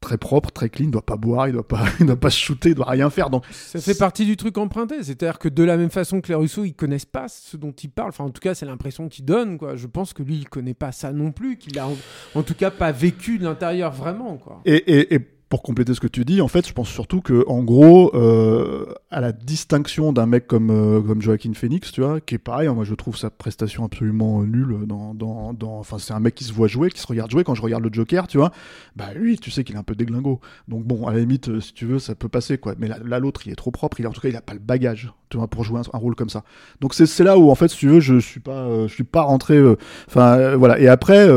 très 0.07 0.19
propre, 0.19 0.53
très 0.53 0.69
clean. 0.69 0.87
Il 0.87 0.91
doit 0.93 1.05
pas 1.05 1.17
boire, 1.17 1.49
il 1.49 1.53
doit 1.53 1.67
pas, 1.67 1.85
il 2.01 2.07
doit 2.07 2.17
pas 2.17 2.31
se 2.31 2.39
shooter, 2.39 2.71
il 2.71 2.75
doit 2.77 2.89
rien 2.89 3.11
faire. 3.11 3.29
Donc, 3.29 3.45
Ça 3.51 3.81
fait 3.81 3.99
partie 3.99 4.25
du 4.25 4.37
truc 4.37 4.57
emprunté. 4.57 5.03
C'est-à-dire 5.03 5.39
que 5.39 5.49
de 5.49 5.65
la 5.65 5.77
même 5.77 5.91
façon 5.91 6.21
que 6.21 6.29
les 6.29 6.35
Russo, 6.35 6.65
ils 6.65 6.75
connaissent 6.75 7.05
pas 7.05 7.27
ce 7.29 7.57
dont 7.57 7.73
ils 7.73 7.91
parlent. 7.91 8.11
Enfin, 8.11 8.25
en 8.25 8.31
tout 8.31 8.41
cas, 8.41 8.55
c'est 8.55 8.67
l'impression 8.67 9.09
qu'ils 9.09 9.25
donnent. 9.25 9.59
Quoi. 9.59 9.75
Je 9.75 9.89
pense 9.89 10.13
que 10.13 10.23
lui, 10.23 10.37
il 10.37 10.49
connaît 10.49 10.75
pas 10.75 10.93
ça 10.93 11.13
non 11.13 11.33
plus. 11.33 11.59
Qu'il 11.59 11.79
a, 11.79 11.89
en, 11.89 11.97
en 12.37 12.43
tout 12.43 12.55
cas, 12.55 12.71
pas 12.71 12.93
vécu 12.93 13.39
de 13.39 13.45
l'intérieur 13.45 13.93
vraiment. 13.93 14.37
Quoi. 14.37 14.61
Et, 14.65 14.77
et, 14.77 15.15
et 15.15 15.19
pour 15.49 15.63
compléter 15.63 15.95
ce 15.95 16.01
que 16.01 16.09
tu 16.09 16.25
dis, 16.25 16.41
en 16.41 16.49
fait, 16.49 16.67
je 16.67 16.73
pense 16.73 16.89
surtout 16.89 17.21
que, 17.21 17.45
en 17.47 17.63
gros, 17.63 18.11
euh, 18.17 18.87
à 19.13 19.21
la 19.21 19.31
distinction 19.31 20.13
d'un 20.13 20.27
mec 20.27 20.49
comme, 20.49 20.71
euh, 20.71 21.01
comme 21.01 21.23
Joaquin 21.23 21.53
Phoenix, 21.55 21.93
tu 21.93 22.01
vois, 22.01 22.21
qui 22.21 22.35
est 22.35 22.39
pareil, 22.39 22.67
hein, 22.67 22.75
moi 22.75 22.85
je 22.85 22.95
trouve 22.95 23.17
sa 23.17 23.31
prestation 23.31 23.85
absolument 23.85 24.43
nulle 24.43 24.87
dans, 24.87 25.15
dans, 25.15 25.53
dans, 25.53 25.79
enfin, 25.79 25.99
c'est 25.99 26.13
un 26.13 26.19
mec 26.19 26.35
qui 26.35 26.43
se 26.43 26.53
voit 26.53 26.67
jouer, 26.67 26.91
qui 26.91 27.01
se 27.01 27.07
regarde 27.07 27.31
jouer. 27.31 27.45
Quand 27.45 27.55
je 27.55 27.63
regarde 27.63 27.85
le 27.85 27.93
Joker, 27.93 28.27
tu 28.27 28.39
vois, 28.39 28.51
bah 28.97 29.15
lui, 29.15 29.39
tu 29.39 29.53
sais 29.53 29.63
qu'il 29.63 29.77
est 29.77 29.79
un 29.79 29.85
peu 29.85 29.95
déglingo. 29.95 30.41
Donc 30.67 30.85
bon, 30.85 31.07
à 31.07 31.13
la 31.13 31.21
limite, 31.21 31.49
euh, 31.49 31.61
si 31.61 31.73
tu 31.75 31.87
veux, 31.87 32.01
ça 32.01 32.17
peut 32.17 32.29
passer, 32.29 32.59
quoi. 32.59 32.75
Mais 32.79 32.89
là, 32.89 33.19
l'autre, 33.21 33.43
il 33.47 33.53
est 33.53 33.57
trop 33.57 33.71
propre. 33.71 34.01
Il 34.01 34.07
en 34.09 34.13
tout 34.13 34.21
cas, 34.21 34.29
il 34.29 34.37
a 34.37 34.43
pas 34.43 34.55
le 34.55 34.59
bagage, 34.59 35.13
tu 35.31 35.37
vois, 35.37 35.47
pour 35.47 35.63
jouer 35.63 35.79
un, 35.79 35.97
un 35.97 35.99
rôle 35.99 36.17
comme 36.17 36.29
ça. 36.29 36.43
Donc 36.81 36.93
c'est, 36.93 37.23
là 37.23 37.39
où, 37.39 37.51
en 37.51 37.55
fait, 37.55 37.69
si 37.69 37.79
tu 37.79 37.89
veux, 37.89 38.01
je 38.01 38.19
suis 38.19 38.41
pas, 38.41 38.89
je 38.89 38.93
suis 38.93 39.05
pas 39.05 39.23
rentré, 39.23 39.63
enfin, 40.09 40.57
voilà. 40.57 40.81
Et 40.81 40.89
après, 40.89 41.29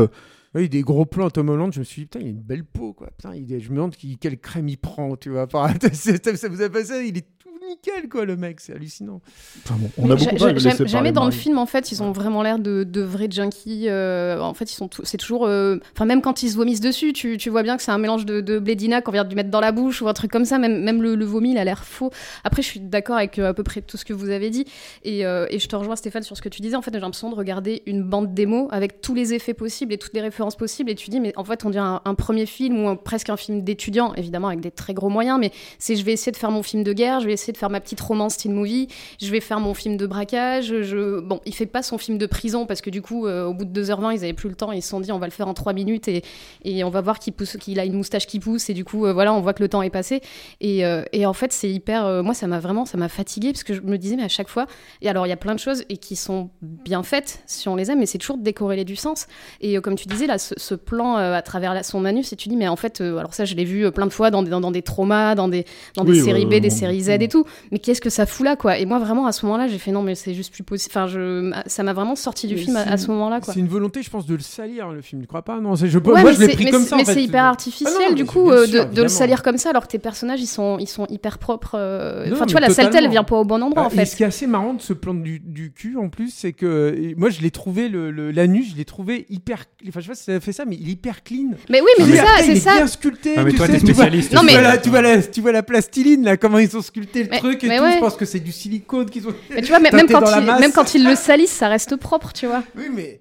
euh, 0.54 0.60
Oui, 0.60 0.68
des 0.68 0.82
gros 0.82 1.06
plans 1.06 1.30
Tom 1.30 1.48
Holland, 1.48 1.72
je 1.72 1.80
me 1.80 1.84
suis 1.84 2.02
dit, 2.02 2.06
putain, 2.06 2.20
il 2.20 2.26
a 2.26 2.30
une 2.30 2.42
belle 2.42 2.64
peau, 2.64 2.92
quoi. 2.92 3.10
Putain, 3.10 3.34
il 3.34 3.46
je 3.60 3.70
me 3.70 3.76
demande 3.76 3.96
quelle 3.96 4.38
crème 4.38 4.68
il 4.68 4.78
prend, 4.78 5.16
tu 5.16 5.30
vois. 5.30 5.48
Ça, 5.92 6.48
vous 6.48 6.62
a 6.62 6.68
passé, 6.68 7.06
il 7.06 7.18
est 7.18 7.26
nickel, 7.70 8.08
quoi, 8.08 8.24
le 8.24 8.36
mec. 8.36 8.60
C'est 8.60 8.74
hallucinant. 8.74 9.20
Enfin 9.64 9.76
bon, 9.78 9.90
on 9.98 10.10
a 10.10 10.14
beaucoup 10.16 10.24
Ja- 10.24 10.30
pas 10.30 10.36
ja- 10.58 10.70
laissé 10.70 10.86
Jamais 10.86 11.12
dans 11.12 11.24
le 11.24 11.30
film, 11.30 11.58
en 11.58 11.66
fait, 11.66 11.92
ils 11.92 12.02
ont 12.02 12.12
vraiment 12.12 12.42
l'air 12.42 12.58
de, 12.58 12.84
de 12.84 13.00
vrais 13.00 13.28
junkies. 13.30 13.86
euh, 13.88 14.40
en 14.40 14.54
fait, 14.54 14.70
ils 14.72 14.74
sont 14.76 14.90
c'est 15.04 15.16
toujours. 15.18 15.46
euh, 15.46 15.78
Enfin, 15.94 16.04
même 16.04 16.20
quand 16.22 16.42
ils 16.42 16.50
se 16.50 16.56
vomissent 16.56 16.80
dessus, 16.80 17.12
tu, 17.12 17.36
tu 17.38 17.50
vois 17.50 17.62
bien 17.62 17.76
que 17.76 17.82
c'est 17.82 17.90
un 17.92 17.98
mélange 17.98 18.26
de, 18.26 18.40
de 18.40 18.58
blédina 18.58 19.00
qu'on 19.00 19.12
vient 19.12 19.24
de 19.24 19.28
lui 19.28 19.36
mettre 19.36 19.50
dans 19.50 19.60
la 19.60 19.72
bouche 19.72 20.02
ou 20.02 20.08
un 20.08 20.12
truc 20.12 20.30
comme 20.30 20.44
ça. 20.44 20.58
Même, 20.58 20.82
même 20.82 21.02
le, 21.02 21.14
le 21.14 21.24
vomi, 21.24 21.52
il 21.52 21.58
a 21.58 21.64
l'air 21.64 21.84
faux. 21.84 22.10
Après, 22.44 22.62
je 22.62 22.66
suis 22.66 22.80
d'accord 22.80 23.16
avec 23.16 23.38
euh, 23.38 23.48
à 23.50 23.54
peu 23.54 23.62
près 23.62 23.80
tout 23.82 23.96
ce 23.96 24.04
que 24.04 24.12
vous 24.12 24.30
avez 24.30 24.50
dit. 24.50 24.64
Et, 25.04 25.24
euh, 25.24 25.46
et 25.50 25.58
je 25.58 25.68
te 25.68 25.76
rejoins, 25.76 25.96
Stéphane, 25.96 26.22
sur 26.22 26.36
ce 26.36 26.42
que 26.42 26.48
tu 26.48 26.60
disais. 26.62 26.76
En 26.76 26.82
fait, 26.82 26.90
j'ai 26.92 27.00
l'impression 27.00 27.30
de 27.30 27.34
regarder 27.36 27.82
une 27.86 28.02
bande 28.02 28.34
démo 28.34 28.68
avec 28.70 29.00
tous 29.00 29.14
les 29.14 29.34
effets 29.34 29.54
possibles 29.54 29.92
et 29.92 29.98
toutes 29.98 30.14
les 30.14 30.20
références 30.20 30.56
possibles. 30.56 30.90
Et 30.90 30.94
tu 30.94 31.10
dis, 31.10 31.20
mais 31.20 31.32
en 31.36 31.44
fait, 31.44 31.64
on 31.64 31.70
dirait 31.70 31.84
un, 31.84 32.00
un 32.04 32.14
premier 32.14 32.46
film 32.46 32.84
ou 32.84 32.88
un- 32.88 32.96
presque 32.96 33.30
un 33.30 33.36
film 33.36 33.62
d'étudiant, 33.62 34.12
évidemment, 34.14 34.48
avec 34.48 34.60
des 34.60 34.70
très 34.70 34.94
gros 34.94 35.08
moyens. 35.08 35.38
Mais 35.40 35.52
c'est 35.78 35.96
je 35.96 36.04
vais 36.04 36.12
essayer 36.12 36.32
de 36.32 36.36
faire 36.36 36.50
mon 36.50 36.62
film 36.62 36.82
de 36.82 36.92
guerre, 36.92 37.20
je 37.20 37.26
vais 37.26 37.32
essayer 37.32 37.52
de 37.52 37.58
faire 37.60 37.70
ma 37.70 37.80
petite 37.80 38.00
romance 38.00 38.36
teen 38.38 38.52
movie, 38.52 38.88
je 39.20 39.30
vais 39.30 39.40
faire 39.40 39.60
mon 39.60 39.74
film 39.74 39.96
de 39.96 40.06
braquage. 40.06 40.66
Je... 40.82 41.20
Bon, 41.20 41.40
il 41.46 41.54
fait 41.54 41.66
pas 41.66 41.82
son 41.82 41.98
film 41.98 42.18
de 42.18 42.26
prison 42.26 42.66
parce 42.66 42.80
que 42.80 42.90
du 42.90 43.02
coup, 43.02 43.26
euh, 43.26 43.44
au 43.44 43.54
bout 43.54 43.64
de 43.66 43.82
2h20, 43.82 44.12
ils 44.16 44.24
avaient 44.24 44.32
plus 44.32 44.48
le 44.48 44.54
temps. 44.56 44.72
Ils 44.72 44.82
se 44.82 44.88
sont 44.88 45.00
dit, 45.00 45.12
on 45.12 45.18
va 45.18 45.26
le 45.26 45.32
faire 45.32 45.46
en 45.46 45.54
3 45.54 45.72
minutes 45.72 46.08
et, 46.08 46.22
et 46.64 46.82
on 46.84 46.90
va 46.90 47.00
voir 47.02 47.18
qu'il 47.18 47.32
pousse, 47.34 47.56
qu'il 47.58 47.78
a 47.78 47.84
une 47.84 47.94
moustache 47.94 48.26
qui 48.26 48.40
pousse. 48.40 48.70
Et 48.70 48.74
du 48.74 48.84
coup, 48.84 49.06
euh, 49.06 49.12
voilà, 49.12 49.32
on 49.34 49.40
voit 49.40 49.52
que 49.52 49.62
le 49.62 49.68
temps 49.68 49.82
est 49.82 49.90
passé. 49.90 50.20
Et, 50.60 50.84
euh, 50.84 51.02
et 51.12 51.26
en 51.26 51.32
fait, 51.34 51.52
c'est 51.52 51.70
hyper. 51.70 52.22
moi, 52.24 52.34
ça 52.34 52.46
m'a 52.46 52.58
vraiment, 52.58 52.86
ça 52.86 52.96
m'a 52.98 53.08
fatigué 53.08 53.52
parce 53.52 53.62
que 53.64 53.74
je 53.74 53.82
me 53.82 53.98
disais, 53.98 54.16
mais 54.16 54.24
à 54.24 54.28
chaque 54.28 54.48
fois. 54.48 54.66
Et 55.02 55.08
alors, 55.08 55.26
il 55.26 55.28
y 55.28 55.32
a 55.32 55.36
plein 55.36 55.54
de 55.54 55.60
choses 55.60 55.84
et 55.88 55.98
qui 55.98 56.16
sont 56.16 56.50
bien 56.62 57.02
faites 57.02 57.42
si 57.46 57.68
on 57.68 57.76
les 57.76 57.90
aime, 57.90 57.98
mais 58.00 58.06
c'est 58.06 58.18
toujours 58.18 58.38
décorrélé 58.38 58.84
du 58.84 58.96
sens. 58.96 59.26
Et 59.60 59.76
comme 59.80 59.96
tu 59.96 60.08
disais, 60.08 60.26
là, 60.26 60.38
ce, 60.38 60.54
ce 60.56 60.74
plan 60.74 61.16
à 61.16 61.42
travers 61.42 61.74
la- 61.74 61.82
son 61.82 62.04
anus, 62.04 62.32
et 62.32 62.36
tu 62.36 62.48
dis, 62.48 62.56
mais 62.56 62.68
en 62.68 62.76
fait, 62.76 63.00
alors 63.00 63.34
ça, 63.34 63.44
je 63.44 63.54
l'ai 63.54 63.64
vu 63.64 63.90
plein 63.92 64.06
de 64.06 64.12
fois 64.12 64.30
dans 64.30 64.42
des, 64.42 64.50
dans, 64.50 64.60
dans 64.60 64.70
des 64.70 64.82
traumas, 64.82 65.34
dans 65.34 65.48
des, 65.48 65.64
dans 65.96 66.04
des 66.04 66.12
Oui, 66.12 66.20
séries 66.24 66.46
B, 66.46 66.50
des 66.54 66.60
ouais, 66.62 66.70
séries 66.70 67.02
Z 67.02 67.08
et 67.10 67.28
tout. 67.28 67.44
Mais 67.72 67.78
qu'est-ce 67.78 68.00
que 68.00 68.10
ça 68.10 68.26
fout 68.26 68.44
là, 68.44 68.56
quoi 68.56 68.78
Et 68.78 68.86
moi, 68.86 68.98
vraiment, 68.98 69.26
à 69.26 69.32
ce 69.32 69.44
moment-là, 69.46 69.68
j'ai 69.68 69.78
fait, 69.78 69.92
non, 69.92 70.02
mais 70.02 70.14
c'est 70.14 70.34
juste 70.34 70.52
plus 70.52 70.62
possible. 70.62 70.92
Enfin, 70.92 71.06
je, 71.06 71.52
ça 71.66 71.82
m'a 71.82 71.92
vraiment 71.92 72.16
sorti 72.16 72.46
du 72.46 72.54
Mais 72.54 72.60
film 72.60 72.76
à, 72.76 72.96
ce 72.96 73.08
moment-là, 73.08 73.40
quoi. 73.40 73.52
C'est 73.54 73.60
une 73.60 73.68
volonté, 73.68 74.02
je 74.02 74.10
pense, 74.10 74.26
de 74.26 74.34
le 74.34 74.40
salir, 74.40 74.88
le 74.90 75.00
film. 75.02 75.20
Tu 75.22 75.26
crois 75.26 75.42
pas? 75.42 75.60
Non, 75.60 75.76
c'est- 75.76 75.88
je, 75.88 75.98
Ouais, 75.98 76.22
moi, 76.22 76.32
je 76.32 76.40
l'ai 76.40 76.48
pris 76.48 76.64
mais 76.64 76.70
comme 76.70 76.84
ça. 76.84 76.96
Mais 76.96 77.04
c'est 77.04 77.22
hyper 77.22 77.44
Ah 77.44 77.48
artificiel, 77.50 78.10
non, 78.10 78.14
du 78.14 78.24
coup, 78.24 78.50
euh, 78.50 78.66
sûr, 78.66 78.86
de, 78.86 78.94
de 78.94 79.02
le 79.02 79.08
salir 79.08 79.42
comme 79.42 79.58
ça, 79.58 79.70
alors 79.70 79.86
que 79.86 79.92
tes 79.92 79.98
personnages, 79.98 80.40
ils 80.40 80.46
sont, 80.46 80.78
ils 80.78 80.88
sont 80.88 81.06
hyper 81.08 81.38
propres. 81.38 81.76
euh, 81.78 82.26
Non, 82.26 82.32
Enfin, 82.36 82.46
tu 82.46 82.52
vois, 82.52 82.60
la 82.60 82.70
saleté, 82.70 82.98
elle 82.98 83.08
vient 83.10 83.24
pas 83.24 83.36
au 83.36 83.44
bon 83.44 83.62
endroit, 83.62 83.82
Bah, 83.82 83.88
en 83.88 83.90
et 83.92 83.96
fait. 83.96 84.06
ce 84.06 84.16
qui 84.16 84.22
est 84.22 84.26
assez 84.26 84.46
marrant 84.46 84.74
de 84.74 84.80
ce 84.80 84.92
plan 84.92 85.14
du, 85.14 85.38
du 85.40 85.72
cul, 85.72 85.96
en 85.96 86.08
plus, 86.08 86.32
c'est 86.34 86.52
que 86.52 87.14
moi, 87.16 87.30
je 87.30 87.40
l'ai 87.40 87.50
trouvé, 87.50 87.88
le, 87.88 88.10
l'anus, 88.30 88.70
je 88.72 88.76
l'ai 88.76 88.84
trouvé 88.84 89.26
hyper. 89.30 89.64
Enfin, 89.88 90.00
je 90.00 90.04
sais 90.04 90.08
pas 90.10 90.14
si 90.14 90.24
ça 90.24 90.40
fait 90.40 90.52
ça, 90.52 90.64
mais 90.64 90.76
il 90.80 90.88
est 90.88 90.92
hyper 90.92 91.22
clean. 91.22 91.50
Mais 91.68 91.80
oui, 91.80 91.88
mais 91.98 92.04
c'est 92.04 92.16
ça, 92.16 92.24
c'est 92.38 92.44
il 92.46 92.50
est 92.56 92.60
ça. 92.60 92.74
bien 92.76 92.86
sculpté. 92.86 93.34
Ah, 93.36 93.44
mais 93.44 93.50
tu 93.50 93.56
toi, 93.56 93.66
sais, 93.66 93.72
t'es 93.72 93.78
tu 93.80 93.84
vois- 93.86 93.94
spécialiste. 93.94 94.32
Non, 94.34 94.40
tu 94.40 94.46
mais- 94.46 94.52
vois 94.52 94.62
la- 94.62 94.78
tu 94.78 94.88
vois 94.90 95.02
la, 95.02 95.22
tu 95.22 95.40
vois 95.40 95.52
la 95.52 95.62
plastiline 95.62 96.24
là, 96.24 96.36
comment 96.36 96.58
ils 96.58 96.76
ont 96.76 96.82
sculpté 96.82 97.24
le 97.24 97.30
Mais- 97.30 97.39
truc 97.40 97.64
et 97.64 97.68
mais 97.68 97.78
tout. 97.78 97.84
ouais. 97.84 97.94
Je 97.94 97.98
pense 97.98 98.16
que 98.16 98.24
c'est 98.24 98.40
du 98.40 98.52
silicone 98.52 99.08
qu'ils 99.10 99.28
ont. 99.28 99.34
Mais 99.50 99.62
tu 99.62 99.68
vois, 99.68 99.78
même, 99.80 99.92
quand 100.08 100.40
il, 100.40 100.44
même 100.60 100.72
quand 100.72 100.94
ils 100.94 101.04
le 101.04 101.14
salissent, 101.14 101.50
ça 101.52 101.68
reste 101.68 101.96
propre, 101.96 102.32
tu 102.32 102.46
vois. 102.46 102.62
Oui, 102.76 102.86
mais 102.92 103.20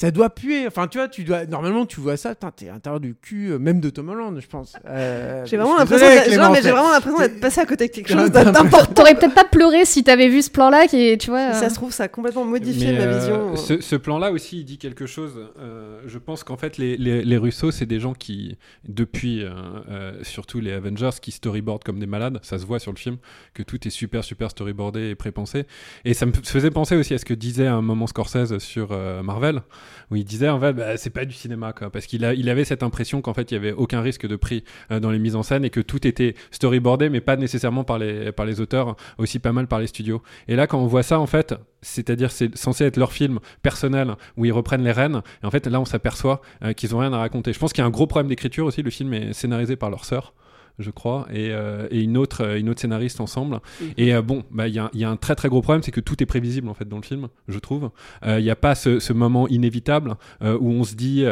ça 0.00 0.12
doit 0.12 0.30
puer. 0.30 0.64
Enfin, 0.68 0.86
tu 0.86 0.98
vois, 0.98 1.08
tu 1.08 1.24
dois. 1.24 1.44
Normalement, 1.46 1.84
tu 1.84 1.98
vois 2.00 2.16
ça, 2.16 2.32
t'es 2.36 2.68
à 2.68 2.74
l'intérieur 2.74 3.00
du 3.00 3.16
cul, 3.16 3.50
euh, 3.50 3.58
même 3.58 3.80
de 3.80 3.90
Tom 3.90 4.08
Holland, 4.10 4.38
je 4.40 4.46
pense. 4.46 4.74
Euh, 4.86 5.44
J'ai 5.44 5.56
vraiment 5.56 5.76
l'impression 5.76 6.06
mais 6.06 6.62
j'ai 6.62 6.70
vraiment 6.70 6.92
l'impression 6.92 7.18
d'être 7.18 7.40
passé 7.40 7.60
à 7.60 7.66
côté 7.66 7.88
de 7.88 7.92
quelque 7.92 8.12
chose 8.12 8.30
d'important. 8.30 8.92
T'aurais 8.94 9.16
peut-être 9.16 9.34
pas 9.34 9.44
pleuré 9.44 9.84
si 9.84 10.04
t'avais 10.04 10.28
vu 10.28 10.40
ce 10.42 10.52
plan-là, 10.52 10.86
qui 10.86 11.18
tu 11.18 11.30
vois. 11.30 11.52
Ça 11.52 11.64
euh, 11.64 11.68
se 11.68 11.74
trouve, 11.74 11.92
ça 11.92 12.04
a 12.04 12.08
complètement 12.08 12.44
modifié 12.44 12.92
Mais, 12.92 12.98
ma 12.98 13.04
euh, 13.06 13.18
vision. 13.18 13.56
ce, 13.56 13.80
ce 13.80 13.96
plan-là 13.96 14.30
aussi, 14.30 14.58
il 14.60 14.64
dit 14.64 14.78
quelque 14.78 15.06
chose. 15.06 15.32
Euh, 15.58 16.00
je 16.06 16.18
pense 16.18 16.44
qu'en 16.44 16.56
fait, 16.56 16.78
les, 16.78 16.96
les, 16.96 17.24
les 17.24 17.36
Russos, 17.36 17.72
c'est 17.72 17.86
des 17.86 17.98
gens 17.98 18.14
qui, 18.14 18.56
depuis 18.88 19.42
euh, 19.42 19.50
euh, 19.90 20.12
surtout 20.22 20.60
les 20.60 20.70
Avengers, 20.74 21.10
qui 21.20 21.32
storyboardent 21.32 21.82
comme 21.82 21.98
des 21.98 22.06
malades. 22.06 22.38
Ça 22.42 22.60
se 22.60 22.66
voit 22.66 22.78
sur 22.78 22.92
le 22.92 22.98
film 22.98 23.16
que 23.52 23.64
tout 23.64 23.84
est 23.84 23.90
super, 23.90 24.22
super 24.22 24.52
storyboardé 24.52 25.08
et 25.10 25.14
prépensé. 25.16 25.64
Et 26.04 26.14
ça 26.14 26.24
me 26.24 26.32
faisait 26.32 26.70
penser 26.70 26.94
aussi 26.94 27.14
à 27.14 27.18
ce 27.18 27.24
que 27.24 27.34
disait 27.34 27.66
à 27.66 27.74
un 27.74 27.82
moment 27.82 28.06
Scorsese 28.06 28.58
sur 28.58 28.90
euh, 28.92 29.24
Marvel, 29.24 29.60
où 30.10 30.16
il 30.16 30.24
disait 30.24 30.48
en 30.48 30.60
fait, 30.60 30.72
bah, 30.72 30.96
c'est 30.96 31.10
pas 31.10 31.24
du 31.24 31.34
cinéma, 31.34 31.72
quoi, 31.72 31.90
parce 31.90 32.06
qu'il 32.06 32.22
il 32.36 32.50
avait 32.50 32.64
cette 32.64 32.82
impression 32.82 33.20
qu'en 33.22 33.34
fait, 33.34 33.50
il 33.50 33.54
y 33.54 33.56
avait 33.56 33.72
aucun 33.72 34.00
risque 34.00 34.26
de 34.26 34.36
prix 34.36 34.64
euh, 34.90 35.00
dans 35.00 35.10
les 35.10 35.18
mises 35.18 35.36
en 35.36 35.42
scène 35.42 35.64
et 35.64 35.70
que 35.70 35.80
tout 35.80 36.06
était 36.06 36.34
storyboardé, 36.50 37.08
mais 37.08 37.20
pas 37.20 37.36
nécessairement 37.36 37.84
par 37.84 37.98
les, 37.98 38.32
par 38.32 38.46
les 38.46 38.60
auteurs, 38.60 38.96
aussi 39.18 39.38
pas 39.38 39.52
mal 39.52 39.66
par 39.66 39.80
les 39.80 39.86
studios. 39.86 40.22
Et 40.48 40.56
là, 40.56 40.66
quand 40.66 40.78
on 40.78 40.86
voit 40.86 41.02
ça, 41.02 41.18
en 41.20 41.26
fait, 41.26 41.54
c'est-à-dire 41.82 42.30
c'est 42.30 42.56
censé 42.56 42.84
être 42.84 42.96
leur 42.96 43.12
film 43.12 43.38
personnel 43.62 44.14
où 44.36 44.44
ils 44.44 44.52
reprennent 44.52 44.84
les 44.84 44.92
rênes. 44.92 45.22
Et 45.42 45.46
en 45.46 45.50
fait, 45.50 45.66
là, 45.66 45.80
on 45.80 45.84
s'aperçoit 45.84 46.40
euh, 46.62 46.72
qu'ils 46.72 46.94
ont 46.94 46.98
rien 46.98 47.12
à 47.12 47.18
raconter. 47.18 47.52
Je 47.52 47.58
pense 47.58 47.72
qu'il 47.72 47.82
y 47.82 47.84
a 47.84 47.86
un 47.86 47.90
gros 47.90 48.06
problème 48.06 48.28
d'écriture 48.28 48.66
aussi. 48.66 48.82
Le 48.82 48.90
film 48.90 49.12
est 49.14 49.32
scénarisé 49.32 49.76
par 49.76 49.90
leur 49.90 50.04
sœur. 50.04 50.34
Je 50.78 50.90
crois, 50.90 51.26
et, 51.32 51.50
euh, 51.50 51.88
et 51.90 52.02
une, 52.02 52.16
autre, 52.16 52.44
euh, 52.44 52.58
une 52.58 52.68
autre 52.68 52.80
scénariste 52.80 53.20
ensemble. 53.20 53.60
Et 53.96 54.14
euh, 54.14 54.22
bon, 54.22 54.44
bah, 54.52 54.68
il 54.68 54.74
y, 54.74 54.78
a, 54.78 54.90
y 54.94 55.02
a 55.02 55.10
un 55.10 55.16
très 55.16 55.34
très 55.34 55.48
gros 55.48 55.60
problème, 55.60 55.82
c'est 55.82 55.90
que 55.90 56.00
tout 56.00 56.22
est 56.22 56.26
prévisible 56.26 56.68
en 56.68 56.74
fait 56.74 56.88
dans 56.88 56.98
le 56.98 57.02
film, 57.02 57.28
je 57.48 57.58
trouve. 57.58 57.90
Il 58.24 58.42
n'y 58.42 58.50
a 58.50 58.56
pas 58.56 58.76
ce, 58.76 59.00
ce 59.00 59.12
moment 59.12 59.48
inévitable 59.48 60.14
où 60.40 60.70
on 60.70 60.84
se 60.84 60.94
dit, 60.94 61.24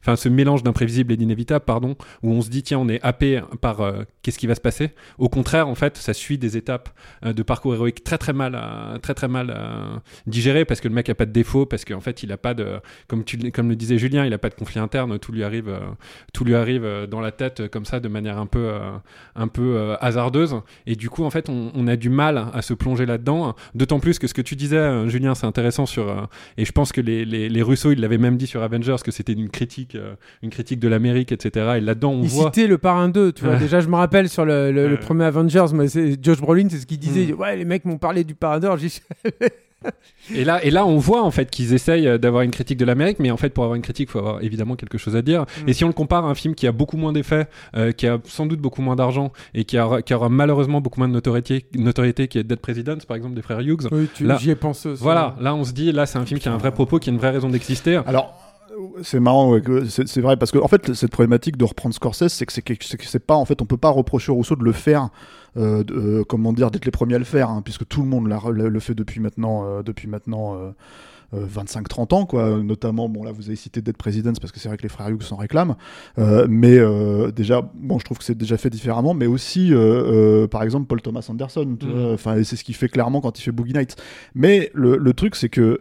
enfin 0.00 0.16
ce 0.16 0.28
mélange 0.28 0.62
d'imprévisible 0.62 1.12
et 1.12 1.16
d'inévitable, 1.16 1.64
pardon, 1.64 1.96
où 2.22 2.32
on 2.32 2.42
se 2.42 2.50
dit 2.50 2.62
tiens 2.62 2.78
on 2.78 2.88
est 2.88 3.00
happé 3.02 3.40
par 3.60 3.80
qu'est-ce 4.22 4.38
qui 4.38 4.46
va 4.46 4.54
se 4.54 4.60
passer. 4.60 4.90
Au 5.18 5.28
contraire, 5.28 5.68
en 5.68 5.74
fait, 5.74 5.96
ça 5.96 6.12
suit 6.12 6.38
des 6.38 6.56
étapes 6.56 6.90
de 7.24 7.42
parcours 7.42 7.74
héroïque 7.74 8.04
très 8.04 8.18
très 8.18 8.32
mal, 8.32 8.60
très 9.02 9.14
très 9.14 9.28
mal 9.28 9.56
digérées 10.26 10.64
parce 10.64 10.80
que 10.80 10.88
le 10.88 10.94
mec 10.94 11.08
a 11.08 11.14
pas 11.14 11.26
de 11.26 11.32
défaut, 11.32 11.66
parce 11.66 11.84
qu'en 11.84 12.00
fait 12.00 12.22
il 12.22 12.32
a 12.32 12.36
pas 12.36 12.54
de, 12.54 12.80
comme 13.08 13.24
tu, 13.24 13.38
comme 13.52 13.68
le 13.68 13.76
disait 13.76 13.98
Julien, 13.98 14.26
il 14.26 14.34
a 14.34 14.38
pas 14.38 14.50
de 14.50 14.54
conflit 14.54 14.80
interne, 14.80 15.18
tout 15.18 15.32
lui 15.32 15.44
arrive, 15.44 15.74
tout 16.34 16.44
lui 16.44 16.54
arrive 16.54 17.06
dans 17.08 17.20
la 17.20 17.32
tête 17.32 17.68
comme 17.70 17.84
ça 17.84 18.00
de 18.00 18.08
manière 18.08 18.38
un 18.38 18.46
peu, 18.46 18.65
euh, 18.66 18.90
un 19.34 19.48
peu 19.48 19.76
euh, 19.76 19.96
hasardeuse. 20.00 20.56
Et 20.86 20.94
du 20.96 21.08
coup, 21.10 21.24
en 21.24 21.30
fait, 21.30 21.48
on, 21.48 21.70
on 21.74 21.86
a 21.86 21.96
du 21.96 22.10
mal 22.10 22.46
à 22.52 22.62
se 22.62 22.74
plonger 22.74 23.06
là-dedans. 23.06 23.54
D'autant 23.74 24.00
plus 24.00 24.18
que 24.18 24.26
ce 24.26 24.34
que 24.34 24.42
tu 24.42 24.56
disais, 24.56 24.76
euh, 24.76 25.08
Julien, 25.08 25.34
c'est 25.34 25.46
intéressant 25.46 25.86
sur, 25.86 26.28
et 26.58 26.64
je 26.64 26.72
pense 26.72 26.92
que 26.92 27.00
les, 27.00 27.24
les, 27.24 27.48
les 27.48 27.62
Russo, 27.62 27.90
ils 27.92 28.00
l'avaient 28.00 28.18
même 28.18 28.36
dit 28.36 28.46
sur 28.46 28.62
Avengers 28.62 28.96
que 29.04 29.10
c'était 29.10 29.32
une 29.32 29.48
critique, 29.50 29.96
une 30.42 30.50
critique 30.50 30.80
de 30.80 30.88
l'Amérique, 30.88 31.32
etc. 31.32 31.74
Et 31.76 31.80
là-dedans, 31.80 32.12
on 32.12 32.22
Il 32.22 32.28
voit. 32.28 32.46
citait 32.46 32.66
le 32.66 32.78
parrain 32.78 33.08
2, 33.08 33.32
tu 33.32 33.44
vois. 33.44 33.56
Déjà, 33.56 33.80
je 33.80 33.88
me 33.88 33.96
rappelle 33.96 34.28
sur 34.28 34.44
le, 34.44 34.70
le- 34.72 34.96
premier 34.96 35.24
Avengers, 35.24 35.66
moi, 35.72 35.84
Josh 36.20 36.40
Brolin, 36.40 36.68
c'est 36.70 36.78
ce 36.78 36.86
qu'il 36.86 36.98
disait. 36.98 37.32
Mm. 37.32 37.38
Ouais, 37.40 37.56
les 37.56 37.64
mecs 37.64 37.84
m'ont 37.84 37.98
parlé 37.98 38.24
du 38.24 38.34
parrain 38.34 38.58
2. 38.60 38.68
Et 40.34 40.44
là, 40.44 40.64
et 40.64 40.70
là, 40.70 40.84
on 40.86 40.96
voit 40.98 41.22
en 41.22 41.30
fait 41.30 41.50
qu'ils 41.50 41.72
essayent 41.72 42.08
euh, 42.08 42.18
d'avoir 42.18 42.42
une 42.42 42.50
critique 42.50 42.78
de 42.78 42.84
l'Amérique, 42.84 43.18
mais 43.20 43.30
en 43.30 43.36
fait, 43.36 43.50
pour 43.50 43.64
avoir 43.64 43.76
une 43.76 43.82
critique, 43.82 44.08
il 44.08 44.12
faut 44.12 44.18
avoir 44.18 44.42
évidemment 44.42 44.74
quelque 44.74 44.98
chose 44.98 45.14
à 45.14 45.22
dire. 45.22 45.42
Mm. 45.64 45.68
Et 45.68 45.72
si 45.72 45.84
on 45.84 45.88
le 45.88 45.92
compare 45.92 46.24
à 46.24 46.28
un 46.28 46.34
film 46.34 46.54
qui 46.54 46.66
a 46.66 46.72
beaucoup 46.72 46.96
moins 46.96 47.12
d'effets, 47.12 47.46
euh, 47.76 47.92
qui 47.92 48.06
a 48.06 48.18
sans 48.24 48.46
doute 48.46 48.60
beaucoup 48.60 48.82
moins 48.82 48.96
d'argent 48.96 49.32
et 49.54 49.64
qui, 49.64 49.78
a, 49.78 50.02
qui 50.02 50.14
aura 50.14 50.28
malheureusement 50.28 50.80
beaucoup 50.80 50.98
moins 51.00 51.08
de 51.08 51.12
notoriété, 51.14 51.66
notoriété 51.76 52.26
qui 52.28 52.38
est 52.38 52.44
Dead 52.44 52.58
Presidents, 52.58 52.98
par 53.06 53.16
exemple, 53.16 53.34
des 53.34 53.42
frères 53.42 53.60
Hughes. 53.60 53.88
Oui, 53.92 54.08
tu- 54.14 54.24
Là- 54.26 54.38
j'y 54.40 54.50
ai 54.50 54.56
pensé 54.56 54.88
aussi. 54.88 55.02
Voilà, 55.02 55.36
là, 55.40 55.54
on 55.54 55.64
se 55.64 55.72
dit, 55.72 55.92
là, 55.92 56.06
c'est 56.06 56.18
un 56.18 56.26
film 56.26 56.40
qui 56.40 56.48
a 56.48 56.52
un 56.52 56.58
vrai 56.58 56.72
propos, 56.72 56.98
qui 56.98 57.10
a 57.10 57.12
une 57.12 57.18
vraie 57.18 57.30
raison 57.30 57.48
d'exister. 57.48 58.00
Alors, 58.06 58.34
c'est 59.02 59.20
marrant, 59.20 59.50
ouais, 59.52 59.62
c'est 59.88 60.06
c'est 60.06 60.20
vrai 60.20 60.36
parce 60.36 60.50
que 60.50 60.58
en 60.58 60.68
fait 60.68 60.92
cette 60.92 61.10
problématique 61.10 61.56
de 61.56 61.64
reprendre 61.64 61.94
Scorsese, 61.94 62.28
c'est 62.28 62.44
que 62.44 62.52
c'est 62.52 62.62
c'est 62.82 62.98
que 62.98 63.06
c'est 63.06 63.24
pas 63.24 63.34
en 63.34 63.46
fait 63.46 63.62
on 63.62 63.64
peut 63.64 63.78
pas 63.78 63.88
reprocher 63.88 64.32
au 64.32 64.34
Rousseau 64.34 64.54
de 64.54 64.64
le 64.64 64.72
faire, 64.72 65.08
euh, 65.56 65.82
de- 65.84 65.94
euh, 65.94 66.24
comment 66.28 66.52
dire, 66.52 66.70
d'être 66.70 66.84
les 66.84 66.90
premiers 66.90 67.14
à 67.14 67.18
le 67.18 67.24
faire, 67.24 67.50
hein, 67.50 67.62
puisque 67.64 67.86
tout 67.86 68.02
le 68.02 68.08
monde 68.08 68.28
l'a- 68.28 68.40
le, 68.52 68.68
le 68.68 68.80
fait 68.80 68.94
depuis 68.94 69.20
maintenant, 69.20 69.64
euh, 69.66 69.82
depuis 69.82 70.08
maintenant. 70.08 70.56
euh, 70.56 70.70
euh, 71.34 71.44
25-30 71.44 72.12
ans, 72.14 72.24
quoi. 72.24 72.50
Notamment, 72.62 73.08
bon, 73.08 73.24
là, 73.24 73.32
vous 73.32 73.48
avez 73.48 73.56
cité 73.56 73.82
Dead 73.82 73.96
Presidents 73.96 74.32
parce 74.40 74.52
que 74.52 74.60
c'est 74.60 74.68
vrai 74.68 74.76
que 74.76 74.84
les 74.84 74.88
frères 74.88 75.08
Hughes 75.08 75.24
s'en 75.24 75.34
réclament. 75.34 75.74
Euh, 76.18 76.46
mais 76.48 76.78
euh, 76.78 77.32
déjà, 77.32 77.68
bon, 77.74 77.98
je 77.98 78.04
trouve 78.04 78.18
que 78.18 78.22
c'est 78.24 78.38
déjà 78.38 78.56
fait 78.56 78.70
différemment, 78.70 79.12
mais 79.12 79.26
aussi, 79.26 79.70
euh, 79.74 80.46
par 80.46 80.62
exemple, 80.62 80.86
Paul 80.86 81.02
Thomas 81.02 81.26
Anderson. 81.28 81.76
vois, 81.82 82.12
Enfin, 82.12 82.40
c'est 82.44 82.54
ce 82.54 82.62
qu'il 82.62 82.76
fait 82.76 82.88
clairement 82.88 83.20
quand 83.20 83.36
il 83.40 83.42
fait 83.42 83.50
Boogie 83.50 83.72
Nights. 83.72 83.96
Mais 84.36 84.70
le, 84.72 84.96
le 84.98 85.12
truc, 85.14 85.34
c'est 85.34 85.48
que 85.48 85.80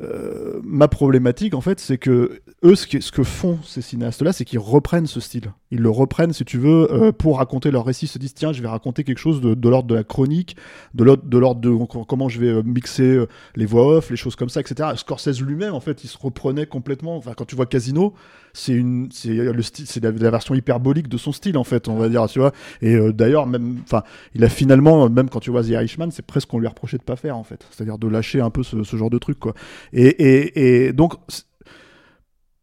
euh, 0.00 0.60
ma 0.62 0.88
problématique, 0.88 1.54
en 1.54 1.60
fait, 1.60 1.80
c'est 1.80 1.96
que 1.96 2.42
eux, 2.64 2.74
ce, 2.74 2.86
que 2.86 3.22
font 3.22 3.58
ces 3.64 3.80
cinéastes-là, 3.80 4.32
c'est 4.32 4.44
qu'ils 4.44 4.58
reprennent 4.58 5.06
ce 5.06 5.20
style. 5.20 5.52
Ils 5.70 5.80
le 5.80 5.88
reprennent, 5.88 6.32
si 6.32 6.44
tu 6.44 6.58
veux, 6.58 6.92
euh, 6.92 7.12
pour 7.12 7.38
raconter 7.38 7.70
leur 7.70 7.84
récit. 7.84 8.04
Ils 8.04 8.08
se 8.08 8.18
disent, 8.18 8.34
tiens, 8.34 8.52
je 8.52 8.60
vais 8.60 8.68
raconter 8.68 9.04
quelque 9.04 9.18
chose 9.18 9.40
de, 9.40 9.68
l'ordre 9.68 9.88
de 9.88 9.94
la 9.94 10.04
chronique, 10.04 10.56
de 10.94 11.04
l'ordre 11.04 11.24
de, 11.24 11.70
de 11.70 12.04
comment 12.04 12.28
je 12.28 12.40
vais 12.40 12.48
euh, 12.48 12.62
mixer 12.62 13.24
les 13.54 13.66
voix 13.66 13.96
off, 13.96 14.10
les 14.10 14.16
choses 14.16 14.36
comme 14.36 14.50
ça, 14.50 14.60
etc. 14.60 14.90
Scorsese 14.96 15.40
lui-même, 15.40 15.74
en 15.74 15.80
fait, 15.80 16.04
il 16.04 16.08
se 16.08 16.18
reprenait 16.18 16.66
complètement. 16.66 17.16
Enfin, 17.16 17.32
quand 17.34 17.46
tu 17.46 17.56
vois 17.56 17.66
Casino, 17.66 18.14
c'est 18.56 18.72
une, 18.72 19.08
c'est 19.12 19.34
le 19.34 19.62
style, 19.62 19.86
c'est 19.86 20.02
la, 20.02 20.10
version 20.10 20.54
hyperbolique 20.54 21.08
de 21.08 21.18
son 21.18 21.30
style, 21.30 21.58
en 21.58 21.64
fait, 21.64 21.88
on 21.88 21.96
va 21.96 22.08
dire, 22.08 22.26
tu 22.26 22.38
vois. 22.38 22.52
Et 22.80 22.94
euh, 22.94 23.12
d'ailleurs, 23.12 23.46
même, 23.46 23.80
enfin, 23.82 24.02
il 24.34 24.42
a 24.44 24.48
finalement, 24.48 25.10
même 25.10 25.28
quand 25.28 25.40
tu 25.40 25.50
vois 25.50 25.62
The 25.62 25.68
Irishman, 25.68 26.10
c'est 26.10 26.24
presque 26.24 26.48
qu'on 26.48 26.58
lui 26.58 26.66
a 26.66 26.70
reproché 26.70 26.96
de 26.96 27.02
pas 27.02 27.16
faire, 27.16 27.36
en 27.36 27.44
fait. 27.44 27.66
C'est-à-dire 27.70 27.98
de 27.98 28.08
lâcher 28.08 28.40
un 28.40 28.50
peu 28.50 28.62
ce, 28.62 28.82
ce 28.82 28.96
genre 28.96 29.10
de 29.10 29.18
truc, 29.18 29.38
quoi. 29.38 29.52
Et, 29.92 30.06
et, 30.06 30.86
et 30.86 30.92
donc, 30.94 31.14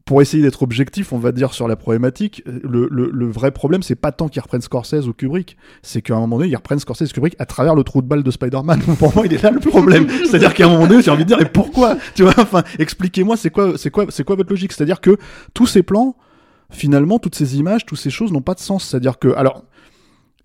pour 0.06 0.22
essayer 0.22 0.44
d'être 0.44 0.64
objectif, 0.64 1.14
on 1.14 1.18
va 1.18 1.32
dire 1.32 1.54
sur 1.54 1.68
la 1.68 1.78
problématique, 1.78 2.44
le, 2.46 2.88
le, 2.92 3.10
le 3.10 3.32
vrai 3.32 3.52
problème, 3.52 3.84
c'est 3.84 3.96
pas 3.96 4.12
tant 4.12 4.28
qu'ils 4.28 4.42
reprennent 4.42 4.62
Scorsese 4.62 5.08
ou 5.08 5.14
Kubrick, 5.14 5.56
c'est 5.82 6.02
qu'à 6.02 6.16
un 6.16 6.20
moment 6.20 6.38
donné, 6.38 6.50
ils 6.50 6.56
reprennent 6.56 6.80
Scorsese 6.80 7.10
et 7.10 7.14
Kubrick 7.14 7.36
à 7.40 7.46
travers 7.46 7.74
le 7.74 7.84
trou 7.84 8.02
de 8.02 8.08
balle 8.08 8.22
de 8.24 8.32
Spider-Man. 8.32 8.82
pour 9.00 9.16
moi, 9.16 9.26
il 9.26 9.34
est 9.34 9.42
là 9.42 9.52
le 9.52 9.62
problème. 9.62 10.08
C'est-à-dire 10.26 10.54
qu'à 10.54 10.66
un 10.66 10.70
moment 10.70 10.88
donné, 10.88 11.02
j'ai 11.02 11.12
envie 11.12 11.24
de 11.24 11.30
dire, 11.30 11.42
et 11.42 11.46
pourquoi? 11.46 11.98
Tu 12.16 12.24
vois, 12.24 12.34
enfin, 12.38 12.64
expliquez-moi, 12.80 13.38
c'est 13.38 13.50
quoi, 13.50 13.78
c'est 13.78 13.92
quoi, 13.92 14.06
c'est 14.10 14.26
quoi 14.26 14.36
votre 14.36 14.50
logique? 14.50 14.74
C'est-à-dire 14.74 15.00
que 15.00 15.18
tous 15.54 15.68
ces 15.68 15.84
plans, 15.84 16.18
finalement, 16.70 17.18
toutes 17.18 17.36
ces 17.36 17.58
images, 17.58 17.86
toutes 17.86 18.00
ces 18.00 18.10
choses 18.10 18.34
n'ont 18.34 18.42
pas 18.42 18.56
de 18.56 18.60
sens. 18.60 18.86
C'est-à-dire 18.86 19.20
que, 19.20 19.30
alors, 19.30 19.64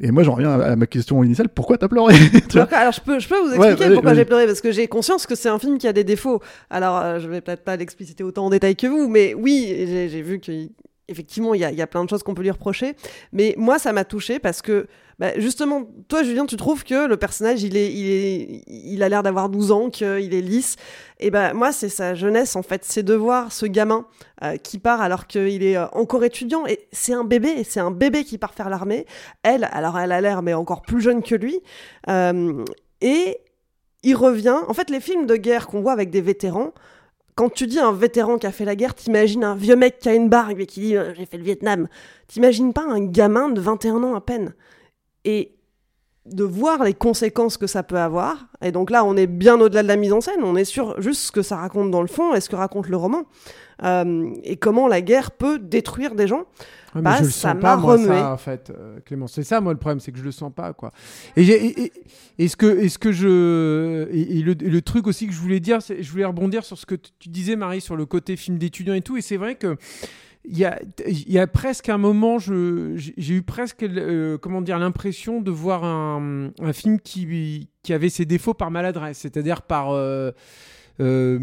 Et 0.00 0.10
moi, 0.12 0.22
j'en 0.22 0.34
reviens 0.34 0.60
à 0.60 0.76
ma 0.76 0.86
question 0.86 1.24
initiale 1.24 1.48
pourquoi 1.48 1.76
t'as 1.76 1.88
pleuré 1.88 2.14
Alors, 2.72 2.92
je 2.92 3.00
peux, 3.00 3.18
je 3.18 3.28
peux 3.28 3.40
vous 3.40 3.54
expliquer 3.54 3.94
pourquoi 3.94 4.14
j'ai 4.14 4.24
pleuré, 4.24 4.46
parce 4.46 4.60
que 4.60 4.70
j'ai 4.70 4.86
conscience 4.86 5.26
que 5.26 5.34
c'est 5.34 5.48
un 5.48 5.58
film 5.58 5.78
qui 5.78 5.88
a 5.88 5.92
des 5.92 6.04
défauts. 6.04 6.40
Alors, 6.70 6.98
euh, 6.98 7.18
je 7.18 7.28
vais 7.28 7.40
peut-être 7.40 7.64
pas 7.64 7.76
l'expliciter 7.76 8.22
autant 8.22 8.46
en 8.46 8.50
détail 8.50 8.76
que 8.76 8.86
vous, 8.86 9.08
mais 9.08 9.34
oui, 9.34 9.66
j'ai 9.68 10.22
vu 10.22 10.38
qu'effectivement, 10.38 11.54
il 11.54 11.60
y 11.60 11.64
a, 11.64 11.72
y 11.72 11.82
a 11.82 11.86
plein 11.88 12.04
de 12.04 12.08
choses 12.08 12.22
qu'on 12.22 12.34
peut 12.34 12.42
lui 12.42 12.50
reprocher. 12.50 12.94
Mais 13.32 13.54
moi, 13.58 13.80
ça 13.80 13.92
m'a 13.92 14.04
touché 14.04 14.38
parce 14.38 14.62
que 14.62 14.86
bah, 15.18 15.32
justement, 15.36 15.82
toi, 16.06 16.22
Julien, 16.22 16.46
tu 16.46 16.56
trouves 16.56 16.84
que 16.84 17.08
le 17.08 17.16
personnage, 17.16 17.64
il, 17.64 17.76
est, 17.76 17.92
il, 18.68 19.02
a 19.02 19.08
l'air 19.08 19.24
d'avoir 19.24 19.48
12 19.48 19.72
ans, 19.72 19.90
qu'il 19.90 20.32
est 20.32 20.40
lisse. 20.40 20.76
Et 21.18 21.32
ben 21.32 21.54
moi, 21.54 21.72
c'est 21.72 21.88
sa 21.88 22.14
jeunesse, 22.14 22.54
en 22.54 22.62
fait. 22.62 22.84
C'est 22.84 23.02
de 23.02 23.14
voir 23.14 23.50
ce 23.50 23.66
gamin 23.66 24.06
euh, 24.44 24.56
qui 24.56 24.78
part 24.78 25.00
alors 25.00 25.26
qu'il 25.26 25.64
est 25.64 25.76
euh, 25.76 25.86
encore 25.88 26.22
étudiant. 26.22 26.66
Et 26.66 26.86
c'est 26.92 27.14
un 27.14 27.24
bébé, 27.24 27.64
c'est 27.64 27.80
un 27.80 27.90
bébé 27.90 28.22
qui 28.22 28.38
part 28.38 28.54
faire 28.54 28.70
l'armée. 28.70 29.06
Elle, 29.42 29.68
alors 29.72 29.98
elle 29.98 30.12
a 30.12 30.20
l'air, 30.20 30.42
mais 30.42 30.54
encore 30.54 30.82
plus 30.82 31.00
jeune 31.00 31.24
que 31.24 31.34
lui. 31.34 31.60
Euh, 32.08 32.64
et 33.00 33.38
il 34.04 34.14
revient. 34.14 34.58
En 34.68 34.74
fait, 34.74 34.88
les 34.88 35.00
films 35.00 35.26
de 35.26 35.34
guerre 35.34 35.66
qu'on 35.66 35.80
voit 35.80 35.92
avec 35.92 36.10
des 36.10 36.20
vétérans, 36.20 36.72
quand 37.34 37.52
tu 37.52 37.66
dis 37.66 37.80
un 37.80 37.92
vétéran 37.92 38.38
qui 38.38 38.46
a 38.46 38.52
fait 38.52 38.64
la 38.64 38.76
guerre, 38.76 38.94
t'imagines 38.94 39.42
un 39.42 39.56
vieux 39.56 39.76
mec 39.76 39.98
qui 39.98 40.08
a 40.08 40.14
une 40.14 40.28
barbe 40.28 40.60
et 40.60 40.66
qui 40.66 40.80
dit 40.80 40.96
j'ai 41.16 41.26
fait 41.26 41.38
le 41.38 41.44
Vietnam. 41.44 41.88
T'imagines 42.28 42.72
pas 42.72 42.84
un 42.84 43.04
gamin 43.04 43.48
de 43.48 43.60
21 43.60 44.04
ans 44.04 44.14
à 44.14 44.20
peine 44.20 44.54
et 45.28 45.52
de 46.24 46.44
voir 46.44 46.84
les 46.84 46.94
conséquences 46.94 47.56
que 47.58 47.66
ça 47.66 47.82
peut 47.82 47.98
avoir. 47.98 48.48
Et 48.62 48.72
donc 48.72 48.90
là, 48.90 49.04
on 49.04 49.16
est 49.16 49.26
bien 49.26 49.60
au-delà 49.60 49.82
de 49.82 49.88
la 49.88 49.96
mise 49.96 50.12
en 50.12 50.20
scène, 50.20 50.42
on 50.42 50.56
est 50.56 50.64
sur 50.64 51.00
juste 51.00 51.20
ce 51.22 51.32
que 51.32 51.42
ça 51.42 51.56
raconte 51.56 51.90
dans 51.90 52.00
le 52.00 52.08
fond 52.08 52.34
et 52.34 52.40
ce 52.40 52.48
que 52.48 52.56
raconte 52.56 52.88
le 52.88 52.96
roman. 52.96 53.24
Euh, 53.84 54.30
et 54.42 54.56
comment 54.56 54.88
la 54.88 55.00
guerre 55.02 55.30
peut 55.30 55.58
détruire 55.58 56.14
des 56.14 56.26
gens. 56.26 56.46
bah, 56.94 57.22
ça 57.22 57.54
m'a 57.54 57.76
remué. 57.76 58.18
en 58.18 58.36
fait, 58.36 58.70
euh, 58.70 58.98
Clément. 59.04 59.26
C'est 59.26 59.44
ça, 59.44 59.60
moi, 59.60 59.72
le 59.72 59.78
problème, 59.78 60.00
c'est 60.00 60.10
que 60.10 60.18
je 60.18 60.24
le 60.24 60.32
sens 60.32 60.52
pas, 60.52 60.72
quoi. 60.72 60.92
Et, 61.36 61.92
et, 62.38 62.48
ce 62.48 62.56
que, 62.56 62.66
est 62.66 62.98
que 62.98 63.12
je, 63.12 64.08
et, 64.10 64.42
le, 64.42 64.82
truc 64.82 65.06
aussi 65.06 65.26
que 65.26 65.32
je 65.32 65.40
voulais 65.40 65.60
dire, 65.60 65.78
je 65.80 66.10
voulais 66.10 66.24
rebondir 66.24 66.64
sur 66.64 66.76
ce 66.76 66.86
que 66.86 66.96
tu 66.96 67.28
disais, 67.28 67.54
Marie, 67.54 67.80
sur 67.80 67.94
le 67.94 68.06
côté 68.06 68.36
film 68.36 68.58
d'étudiant 68.58 68.94
et 68.94 69.02
tout. 69.02 69.16
Et 69.16 69.22
c'est 69.22 69.36
vrai 69.36 69.54
que 69.54 69.76
il 70.44 70.58
y 70.58 71.38
a, 71.38 71.46
presque 71.46 71.88
un 71.88 71.98
moment, 71.98 72.38
j'ai 72.38 73.34
eu 73.34 73.42
presque 73.42 73.82
euh, 73.82 74.38
l'impression 74.78 75.40
de 75.40 75.50
voir 75.50 75.84
un, 75.84 76.50
film 76.72 77.00
qui, 77.00 77.68
qui 77.82 77.92
avait 77.92 78.08
ses 78.08 78.24
défauts 78.24 78.54
par 78.54 78.70
maladresse, 78.70 79.18
c'est-à-dire 79.18 79.62
par 79.62 79.90
euh, 79.90 80.32
euh, 81.00 81.38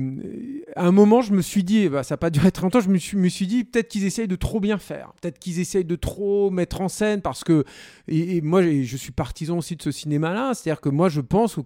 à 0.76 0.86
un 0.86 0.92
moment, 0.92 1.22
je 1.22 1.34
me 1.34 1.42
suis 1.42 1.64
dit, 1.64 1.88
bah, 1.88 2.04
ça 2.04 2.14
n'a 2.14 2.18
pas 2.18 2.30
duré 2.30 2.52
très 2.52 2.64
longtemps, 2.64 2.82
je 2.82 2.90
me 2.90 2.98
suis, 2.98 3.30
suis 3.30 3.48
dit 3.48 3.64
peut-être 3.64 3.88
qu'ils 3.88 4.06
essayent 4.06 4.28
de 4.28 4.36
trop 4.36 4.60
bien 4.60 4.78
faire, 4.78 5.14
peut-être 5.22 5.40
qu'ils 5.40 5.60
essayent 5.60 5.86
de 5.86 5.96
trop 5.96 6.50
mettre 6.52 6.82
en 6.82 6.90
scène 6.90 7.22
parce 7.22 7.44
que, 7.44 7.64
et, 8.08 8.42
moi 8.42 8.62
je 8.62 8.98
suis 8.98 9.12
partisan 9.12 9.58
aussi 9.58 9.76
de 9.76 9.82
ce 9.82 9.92
cinéma-là, 9.92 10.54
c'est-à-dire 10.54 10.82
que 10.82 10.90
moi 10.90 11.10
je 11.10 11.22
pense 11.22 11.58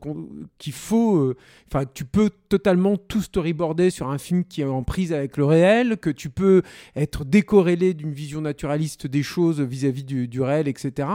qu'il 0.57 0.73
faut, 0.73 1.17
euh, 1.17 1.35
enfin, 1.71 1.85
tu 1.93 2.05
peux 2.05 2.29
totalement 2.49 2.97
tout 2.97 3.21
storyboarder 3.21 3.89
sur 3.89 4.09
un 4.09 4.17
film 4.17 4.43
qui 4.43 4.61
est 4.61 4.65
en 4.65 4.83
prise 4.83 5.11
avec 5.13 5.37
le 5.37 5.45
réel, 5.45 5.97
que 5.97 6.09
tu 6.09 6.29
peux 6.29 6.61
être 6.95 7.25
décorrélé 7.25 7.93
d'une 7.93 8.11
vision 8.11 8.41
naturaliste 8.41 9.07
des 9.07 9.23
choses 9.23 9.61
vis-à-vis 9.61 10.03
du 10.03 10.41
réel, 10.41 10.67
etc 10.67 11.07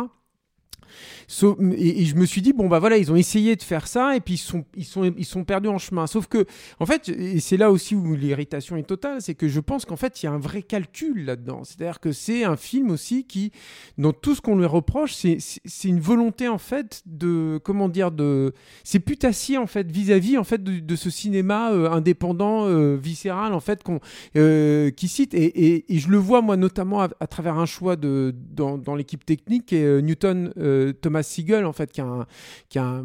et, 1.76 2.04
je 2.04 2.14
me 2.16 2.26
suis 2.26 2.42
dit, 2.42 2.52
bon, 2.52 2.68
bah 2.68 2.78
voilà, 2.78 2.96
ils 2.96 3.10
ont 3.10 3.16
essayé 3.16 3.56
de 3.56 3.62
faire 3.62 3.86
ça 3.86 4.16
et 4.16 4.20
puis 4.20 4.34
ils 4.34 4.38
sont, 4.38 4.64
ils 4.76 4.84
sont, 4.84 5.04
ils 5.04 5.24
sont 5.24 5.44
perdus 5.44 5.68
en 5.68 5.78
chemin. 5.78 6.06
Sauf 6.06 6.26
que, 6.26 6.46
en 6.80 6.86
fait, 6.86 7.08
et 7.08 7.40
c'est 7.40 7.56
là 7.56 7.70
aussi 7.70 7.94
où 7.94 8.14
l'irritation 8.14 8.76
est 8.76 8.84
totale, 8.84 9.20
c'est 9.20 9.34
que 9.34 9.48
je 9.48 9.60
pense 9.60 9.84
qu'en 9.84 9.96
fait, 9.96 10.22
il 10.22 10.26
y 10.26 10.28
a 10.28 10.32
un 10.32 10.38
vrai 10.38 10.62
calcul 10.62 11.24
là-dedans. 11.24 11.62
C'est-à-dire 11.64 12.00
que 12.00 12.12
c'est 12.12 12.44
un 12.44 12.56
film 12.56 12.90
aussi 12.90 13.24
qui, 13.24 13.52
dans 13.98 14.12
tout 14.12 14.34
ce 14.34 14.40
qu'on 14.40 14.56
lui 14.56 14.66
reproche, 14.66 15.14
c'est 15.14 15.88
une 15.88 16.00
volonté, 16.00 16.48
en 16.48 16.58
fait, 16.58 17.02
de, 17.06 17.58
comment 17.62 17.88
dire, 17.88 18.10
de. 18.10 18.52
C'est 18.82 19.00
putassier, 19.00 19.58
en 19.58 19.66
fait, 19.66 19.90
vis-à-vis, 19.90 20.38
en 20.38 20.44
fait, 20.44 20.62
de, 20.62 20.96
ce 20.96 21.10
cinéma 21.10 21.72
euh, 21.72 21.90
indépendant, 21.90 22.66
euh, 22.66 22.96
viscéral, 22.96 23.52
en 23.52 23.60
fait, 23.60 23.82
qu'on, 23.82 24.00
euh, 24.36 24.90
qui 24.90 25.08
cite. 25.08 25.34
Et, 25.34 25.84
et, 25.94 25.98
je 25.98 26.08
le 26.08 26.18
vois, 26.18 26.42
moi, 26.42 26.56
notamment 26.56 27.00
à, 27.02 27.26
travers 27.26 27.58
un 27.58 27.66
choix 27.66 27.96
de, 27.96 28.34
dans, 28.50 28.78
dans 28.78 28.94
l'équipe 28.94 29.24
technique, 29.24 29.72
et 29.72 30.02
Newton 30.02 30.52
Thomas 30.92 31.22
Siegel, 31.22 31.64
en 31.64 31.72
fait, 31.72 31.92
qui 31.92 32.00
a 32.00 32.04
un, 32.04 32.26
qui 32.68 32.78
a 32.78 33.02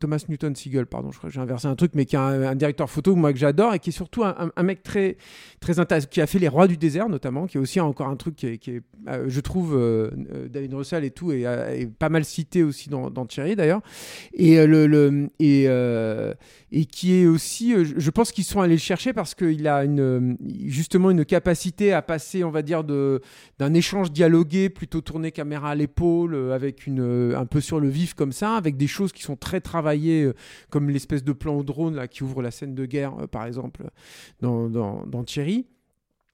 Thomas 0.00 0.24
Newton 0.28 0.54
Siegel, 0.54 0.86
pardon, 0.86 1.10
je 1.10 1.18
crois 1.18 1.30
que 1.30 1.34
j'ai 1.34 1.40
inversé 1.40 1.66
un 1.66 1.74
truc, 1.74 1.92
mais 1.94 2.06
qui 2.06 2.16
a 2.16 2.22
un, 2.22 2.54
directeur 2.54 2.90
photo, 2.90 3.14
moi, 3.14 3.32
que 3.32 3.38
j'adore, 3.38 3.74
et 3.74 3.78
qui 3.78 3.90
est 3.90 3.92
surtout 3.92 4.24
un, 4.24 4.62
mec 4.62 4.82
très, 4.82 5.16
très 5.60 5.78
intéressant, 5.78 6.08
qui 6.10 6.20
a 6.20 6.26
fait 6.26 6.38
Les 6.38 6.48
Rois 6.48 6.68
du 6.68 6.76
désert, 6.76 7.08
notamment, 7.08 7.46
qui 7.46 7.56
est 7.56 7.60
aussi 7.60 7.80
encore 7.80 8.08
un 8.08 8.16
truc 8.16 8.36
qui 8.36 8.46
est, 8.46 8.82
euh, 9.08 9.24
je 9.28 9.40
trouve, 9.40 9.74
euh, 9.76 10.10
euh, 10.32 10.48
David 10.48 10.74
Russell 10.74 11.04
et 11.04 11.10
tout, 11.10 11.32
et, 11.32 11.44
pas 11.98 12.08
mal 12.08 12.24
cité 12.24 12.62
aussi 12.62 12.88
dans, 12.88 13.10
dans 13.10 13.26
Thierry, 13.26 13.56
d'ailleurs. 13.56 13.80
Et, 14.34 14.64
le 14.66 15.28
et, 15.38 15.64
et 16.72 16.84
qui 16.86 17.14
est 17.14 17.26
aussi, 17.26 17.74
je 17.84 18.10
pense 18.10 18.32
qu'ils 18.32 18.44
sont 18.44 18.60
allés 18.60 18.74
le 18.74 18.80
chercher 18.80 19.12
parce 19.12 19.34
qu'il 19.34 19.66
a 19.68 19.84
une, 19.84 20.36
justement 20.66 21.10
une 21.10 21.24
capacité 21.24 21.92
à 21.92 22.02
passer, 22.02 22.44
on 22.44 22.50
va 22.50 22.62
dire, 22.62 22.84
d'un 22.84 23.74
échange 23.74 24.12
dialogué, 24.12 24.68
plutôt 24.68 25.00
tourné 25.00 25.32
caméra 25.32 25.70
à 25.70 25.74
l'épaule, 25.74 26.52
avec 26.52 26.81
euh, 26.88 27.36
un 27.36 27.46
peu 27.46 27.60
sur 27.60 27.80
le 27.80 27.88
vif 27.88 28.14
comme 28.14 28.32
ça, 28.32 28.56
avec 28.56 28.76
des 28.76 28.86
choses 28.86 29.12
qui 29.12 29.22
sont 29.22 29.36
très 29.36 29.60
travaillées, 29.60 30.24
euh, 30.24 30.34
comme 30.70 30.90
l'espèce 30.90 31.24
de 31.24 31.32
plan 31.32 31.54
au 31.54 31.62
drone 31.62 32.08
qui 32.08 32.22
ouvre 32.22 32.42
la 32.42 32.50
scène 32.50 32.74
de 32.74 32.86
guerre, 32.86 33.14
euh, 33.20 33.26
par 33.26 33.46
exemple, 33.46 33.84
dans 34.40 35.24
Thierry. 35.24 35.66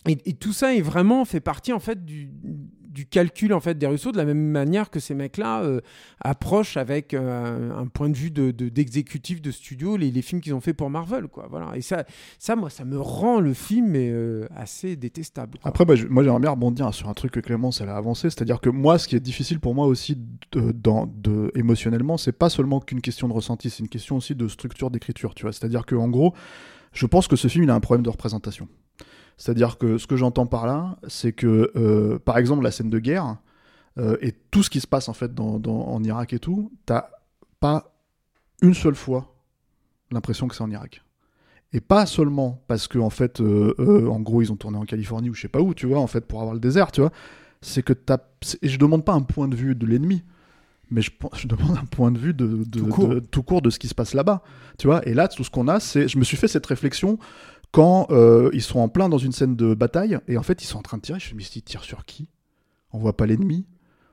Et, 0.07 0.17
tout 0.35 0.53
ça 0.53 0.75
est 0.75 0.81
vraiment 0.81 1.25
fait 1.25 1.41
partie 1.41 1.73
en 1.73 1.81
fait 1.81 2.05
du, 2.05 2.31
calcul 3.11 3.53
en 3.53 3.61
fait 3.61 3.79
des 3.79 3.87
Russos 3.87 4.11
de 4.11 4.17
la 4.17 4.25
même 4.25 4.51
manière 4.51 4.91
que 4.91 4.99
ces 4.99 5.15
mecs-là 5.15 5.63
euh, 5.63 5.81
approchent 6.21 6.77
avec 6.77 7.15
euh, 7.15 7.71
un 7.79 7.87
point 7.87 8.09
de 8.09 8.17
vue 8.17 8.33
de, 8.33 8.51
d'exécutif 8.51 9.41
de, 9.41 9.53
studio 9.53 9.97
les, 9.97 10.11
films 10.21 10.41
qu'ils 10.41 10.55
ont 10.55 10.61
fait 10.61 10.75
pour 10.75 10.91
Marvel 10.91 11.29
quoi 11.29 11.47
voilà. 11.49 11.77
Et 11.77 11.81
ça 11.81 12.05
ça 12.41 12.57
moi 12.57 12.71
ça 12.71 12.85
me 12.85 12.99
rend 12.99 13.39
le 13.39 13.55
film 13.55 13.93
euh, 13.95 14.49
assez 14.57 14.97
détestable 14.97 15.59
après 15.63 15.85
bah, 15.85 15.95
moi 16.11 16.25
j'aimerais 16.25 16.41
bien 16.41 16.51
rebondir 16.51 16.93
sur 16.93 17.09
un 17.09 17.15
truc 17.15 17.31
que 17.31 17.41
Clémence 17.41 17.81
elle 17.81 17.89
a 17.89 17.97
avancé 17.97 18.31
c'est-à-dire 18.31 18.61
que 18.61 18.71
moi 18.71 18.99
ce 18.99 19.07
qui 19.07 19.15
est 19.15 19.21
difficile 19.21 19.61
pour 19.61 19.77
moi 19.77 19.87
aussi 19.87 20.19
de, 20.51 20.73
dans, 20.73 21.07
de, 21.07 21.53
émotionnellement 21.55 22.17
c'est 22.17 22.33
pas 22.33 22.51
seulement 22.51 22.81
qu'une 22.81 23.01
question 23.01 23.29
de 23.29 23.33
ressenti 23.33 23.71
c'est 23.71 23.81
une 23.81 23.89
question 23.89 24.17
aussi 24.17 24.35
de 24.35 24.49
structure 24.49 24.91
d'écriture 24.91 25.37
tu 25.37 25.43
vois. 25.43 25.53
C'est-à-dire 25.53 25.87
que 25.87 25.95
en 25.95 26.09
gros 26.09 26.35
je 26.93 27.07
pense 27.07 27.29
que 27.29 27.37
ce 27.37 27.47
film 27.47 27.63
il 27.63 27.71
a 27.71 27.77
un 27.77 27.81
problème 27.81 28.03
de 28.03 28.11
représentation 28.11 28.67
c'est-à-dire 29.39 29.79
que 29.79 29.99
ce 29.99 30.07
que 30.07 30.17
j'entends 30.17 30.47
par 30.47 30.67
là, 30.67 30.99
c'est 31.07 31.33
que, 31.33 31.71
euh, 31.77 32.19
par 32.19 32.39
exemple, 32.39 32.65
la 32.65 32.73
scène 32.73 32.91
de 32.91 32.99
guerre 32.99 33.37
euh, 33.97 34.17
et 34.21 34.33
tout 34.33 34.65
ce 34.65 34.69
qui 34.69 34.81
se 34.81 34.87
passe 34.87 35.09
en 35.09 35.13
fait 35.13 35.33
dans, 35.33 35.63
en 35.65 36.03
Irak 36.03 36.33
et 36.33 36.41
tout, 36.41 36.73
t'as 36.85 37.09
pas 37.61 37.95
une 38.61 38.75
seule 38.75 38.97
fois 38.97 39.37
l'impression 40.11 40.49
que 40.49 40.57
c'est 40.57 40.65
en 40.65 40.71
Irak. 40.71 41.05
Et 41.73 41.81
pas 41.81 42.05
seulement 42.07 42.65
parce 42.67 42.89
que 42.89 42.99
en 42.99 43.11
fait, 43.11 43.41
euh, 43.41 44.09
en 44.09 44.21
gros, 44.21 44.43
ils 44.43 44.51
ont 44.51 44.57
tourné 44.57 44.77
en 44.77 44.85
Californie 44.85 45.31
ou 45.31 45.35
je 45.35 45.43
sais 45.43 45.49
pas 45.49 45.61
où, 45.61 45.73
tu 45.73 45.87
vois, 45.87 46.01
en 46.01 46.07
fait, 46.07 46.27
pour 46.27 46.41
avoir 46.41 46.55
le 46.55 46.61
désert, 46.61 46.91
tu 46.91 47.01
vois. 47.01 47.13
C'est 47.61 47.83
que 47.83 47.93
t'as. 47.93 48.19
Et 48.63 48.69
je 48.69 48.79
demande 48.79 49.05
pas 49.05 49.13
un 49.13 49.23
point 49.23 49.49
de 49.49 49.55
vue 49.55 49.75
de 49.75 49.87
l'ennemi, 49.87 50.25
mais 50.91 51.03
je, 51.03 51.11
je, 51.35 51.47
demande 51.47 51.77
un 51.77 51.85
point 51.85 52.11
de 52.11 52.19
vue 52.19 52.35
de, 52.35 52.65
tout, 52.65 52.87
court. 52.87 53.09
de, 53.09 53.21
tout, 53.21 53.43
court. 53.43 53.63
de, 53.63 53.71
ce 53.71 53.79
qui 53.79 53.87
se 53.87 53.95
passe 53.95 54.15
là-bas. 54.15 54.43
Tu 54.79 54.87
vois, 54.87 55.07
et 55.07 55.15
là, 55.15 55.29
tout 55.29 55.45
ce 55.45 55.51
qu'on 55.51 55.69
a, 55.69 55.79
c'est. 55.79 56.09
Je 56.09 56.19
me 56.19 56.25
suis 56.25 56.37
fait 56.37 56.49
cette 56.49 56.67
réflexion 56.67 57.19
quand 57.73 58.07
euh, 58.11 58.51
ils 58.53 58.63
sont 58.63 58.81
en 58.81 58.89
plein 58.89 59.09
dans 59.09 59.19
une 59.19 59.33
scène 59.33 59.57
de 59.57 59.75
bataille, 59.75 60.19
et 60.29 60.39
en 60.39 60.43
fait 60.43 60.63
ils 60.63 60.67
sont 60.67 60.79
en 60.79 60.83
train 60.83 60.97
de 60.97 61.03
tirer, 61.03 61.21
je 61.21 61.35
me 61.35 61.41
suis 61.41 61.53
dit, 61.53 61.63
tire 61.63 61.85
sur 61.85 62.05
qui? 62.05 62.29
On 62.93 62.99
voit 62.99 63.17
pas 63.17 63.27
l'ennemi 63.27 63.67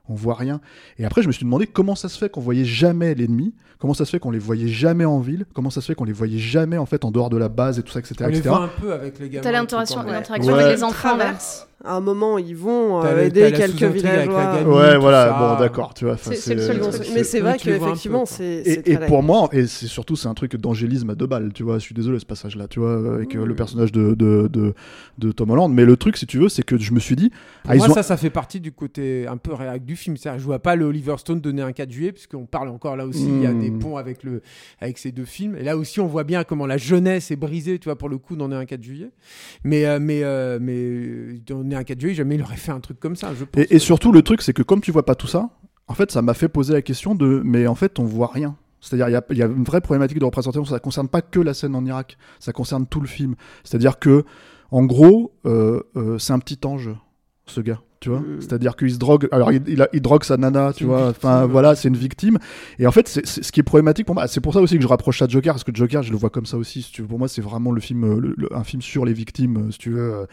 on 0.08 0.14
voit 0.14 0.34
rien. 0.34 0.60
Et 0.98 1.04
après, 1.04 1.22
je 1.22 1.26
me 1.26 1.32
suis 1.32 1.44
demandé 1.44 1.66
comment 1.66 1.94
ça 1.94 2.08
se 2.08 2.18
fait 2.18 2.28
qu'on 2.28 2.40
voyait 2.40 2.64
jamais 2.64 3.14
l'ennemi, 3.14 3.54
comment 3.78 3.94
ça 3.94 4.04
se 4.04 4.10
fait 4.10 4.18
qu'on 4.18 4.30
les 4.30 4.38
voyait 4.38 4.68
jamais 4.68 5.04
en 5.04 5.18
ville, 5.18 5.46
comment 5.54 5.70
ça 5.70 5.80
se 5.80 5.86
fait 5.86 5.94
qu'on 5.94 6.04
les 6.04 6.12
voyait 6.12 6.38
jamais 6.38 6.78
en 6.78 6.86
fait 6.86 7.04
en 7.04 7.10
dehors 7.10 7.30
de 7.30 7.36
la 7.36 7.48
base 7.48 7.78
et 7.78 7.82
tout 7.82 7.92
ça, 7.92 8.00
etc. 8.00 8.14
On 8.20 8.26
les 8.28 8.40
voit 8.40 8.62
un 8.62 8.68
peu 8.68 8.92
avec 8.92 9.18
les 9.18 9.28
gamins. 9.28 9.42
T'as 9.42 9.52
l'interaction 9.52 10.00
avec 10.00 10.76
les 10.76 10.84
enfants 10.84 11.18
À 11.84 11.96
un 11.96 12.00
moment, 12.00 12.38
ils 12.38 12.56
vont 12.56 13.04
euh, 13.04 13.24
aider 13.24 13.52
quelques 13.52 13.82
villageois. 13.82 14.62
Ouais, 14.62 14.96
voilà, 14.96 15.32
bon, 15.38 15.60
d'accord, 15.60 15.92
tu 15.92 16.06
vois. 16.06 16.16
C'est 16.16 16.54
le 16.54 16.62
seul 16.62 16.80
Mais 17.14 17.22
c'est 17.22 17.40
vrai 17.40 17.58
qu'effectivement, 17.58 18.24
c'est. 18.24 18.62
Et 18.86 18.96
pour 18.96 19.22
moi, 19.22 19.48
et 19.52 19.66
c'est 19.66 19.86
surtout, 19.86 20.16
c'est 20.16 20.28
un 20.28 20.34
truc 20.34 20.56
d'angélisme 20.56 21.10
à 21.10 21.14
deux 21.14 21.26
balles, 21.26 21.52
tu 21.52 21.62
vois. 21.62 21.78
Je 21.78 21.84
suis 21.84 21.94
désolé 21.94 22.18
ce 22.18 22.24
passage-là, 22.24 22.66
tu 22.66 22.80
vois, 22.80 23.14
avec 23.14 23.36
euh, 23.36 23.44
le 23.44 23.54
personnage 23.54 23.92
de, 23.92 24.14
de, 24.14 24.48
de, 25.18 25.32
Tom 25.32 25.50
Holland. 25.50 25.72
Mais 25.72 25.84
le 25.84 25.96
truc, 25.96 26.16
si 26.16 26.26
tu 26.26 26.38
veux, 26.38 26.48
c'est 26.48 26.62
que 26.62 26.78
je 26.78 26.92
me 26.92 26.98
suis 26.98 27.14
dit. 27.14 27.30
Ah, 27.68 27.74
moi, 27.76 27.90
ça, 27.90 28.02
ça 28.02 28.16
fait 28.16 28.30
partie 28.30 28.58
du 28.58 28.72
côté 28.72 29.26
un 29.26 29.36
peu 29.36 29.52
réac 29.52 29.84
du 29.84 29.96
film. 29.96 30.16
Je 30.16 30.42
vois 30.42 30.60
pas 30.60 30.76
le 30.76 30.86
Oliver 30.86 31.16
Stone 31.18 31.40
donner 31.40 31.62
un 31.62 31.72
4 31.72 31.90
juillet, 31.90 32.12
puisqu'on 32.12 32.46
parle 32.46 32.68
encore 32.68 32.96
là 32.96 33.06
aussi, 33.06 33.26
il 33.26 33.42
y 33.42 33.46
a 33.46 33.52
des 33.52 33.70
hmm. 33.70 33.78
ponts 33.80 33.96
avec, 33.98 34.22
le, 34.22 34.40
avec 34.80 34.96
ces 34.96 35.12
deux 35.12 35.26
films. 35.26 35.56
Et 35.56 35.62
là 35.62 35.76
aussi, 35.76 36.00
on 36.00 36.06
voit 36.06 36.24
bien 36.24 36.42
comment 36.42 36.66
la 36.66 36.78
jeunesse 36.78 37.30
est 37.30 37.36
brisée, 37.36 37.78
tu 37.78 37.84
vois, 37.84 37.96
pour 37.96 38.08
le 38.08 38.16
coup, 38.16 38.34
d'en 38.34 38.50
est 38.50 38.56
un 38.56 38.64
4 38.64 38.82
juillet. 38.82 39.10
Mais, 39.62 39.84
euh, 39.84 39.98
mais, 40.00 40.22
euh, 40.22 40.58
un 41.74 41.84
4 41.84 42.00
juillet, 42.00 42.14
jamais 42.14 42.36
il 42.36 42.42
aurait 42.42 42.56
fait 42.56 42.72
un 42.72 42.80
truc 42.80 43.00
comme 43.00 43.16
ça, 43.16 43.34
je 43.34 43.44
pense. 43.44 43.64
Et, 43.70 43.78
surtout, 43.78 44.12
le 44.12 44.22
truc, 44.22 44.42
c'est 44.42 44.52
que 44.52 44.62
comme 44.62 44.80
tu 44.80 44.92
vois 44.92 45.04
pas 45.04 45.14
tout 45.14 45.26
ça, 45.26 45.50
en 45.88 45.94
fait, 45.94 46.10
ça 46.10 46.22
m'a 46.22 46.34
fait 46.34 46.48
poser 46.48 46.72
la 46.72 46.82
question 46.82 47.14
de, 47.14 47.42
mais 47.44 47.66
en 47.66 47.74
fait, 47.74 47.98
on 47.98 48.04
voit 48.04 48.30
rien. 48.32 48.56
C'est-à-dire, 48.80 49.20
il 49.30 49.36
y, 49.36 49.38
y, 49.38 49.42
a 49.42 49.46
une 49.46 49.64
vraie 49.64 49.80
problématique 49.80 50.18
de 50.18 50.24
représentation. 50.24 50.64
Ça 50.64 50.78
concerne 50.78 51.08
pas 51.08 51.22
que 51.22 51.40
la 51.40 51.54
scène 51.54 51.74
en 51.74 51.84
Irak, 51.84 52.18
ça 52.38 52.52
concerne 52.52 52.86
tout 52.86 53.00
le 53.00 53.08
film. 53.08 53.34
C'est-à-dire 53.64 53.98
que, 53.98 54.24
en 54.70 54.84
gros, 54.84 55.32
euh, 55.46 55.82
c'est 56.18 56.32
un 56.32 56.38
petit 56.38 56.60
ange, 56.64 56.90
ce 57.46 57.60
gars 57.60 57.80
tu 58.00 58.10
vois. 58.10 58.22
C'est-à-dire 58.40 58.76
qu'il 58.76 58.90
se 58.92 58.98
drogue. 58.98 59.28
Alors, 59.32 59.52
il, 59.52 59.62
il, 59.92 60.00
drogue 60.00 60.24
sa 60.24 60.36
nana, 60.36 60.72
tu 60.74 60.84
vois. 60.84 61.08
Enfin, 61.08 61.46
voilà, 61.46 61.74
c'est 61.74 61.88
une 61.88 61.96
victime. 61.96 62.38
Et 62.78 62.86
en 62.86 62.92
fait, 62.92 63.08
c'est 63.08 63.26
ce 63.26 63.52
qui 63.52 63.60
est 63.60 63.62
problématique 63.62 64.06
pour 64.06 64.14
moi, 64.14 64.26
c'est 64.28 64.40
pour 64.40 64.52
ça 64.52 64.60
aussi 64.60 64.76
que 64.76 64.82
je 64.82 64.86
rapproche 64.88 65.18
ça 65.18 65.26
de 65.26 65.32
Joker, 65.32 65.54
parce 65.54 65.64
que 65.64 65.74
Joker, 65.74 66.02
je 66.02 66.10
le 66.12 66.18
vois 66.18 66.30
comme 66.30 66.46
ça 66.46 66.56
aussi. 66.56 66.82
Si 66.82 66.92
tu 66.92 67.02
veux. 67.02 67.08
Pour 67.08 67.18
moi, 67.18 67.28
c'est 67.28 67.42
vraiment 67.42 67.72
le 67.72 67.80
film, 67.80 68.04
euh, 68.04 68.20
le- 68.20 68.34
le- 68.36 68.54
un 68.54 68.64
film 68.64 68.82
sur 68.82 69.04
les 69.04 69.12
victimes, 69.12 69.56
euh, 69.56 69.70
si 69.70 69.78
tu 69.78 69.90
veux, 69.90 70.12
euh, 70.14 70.26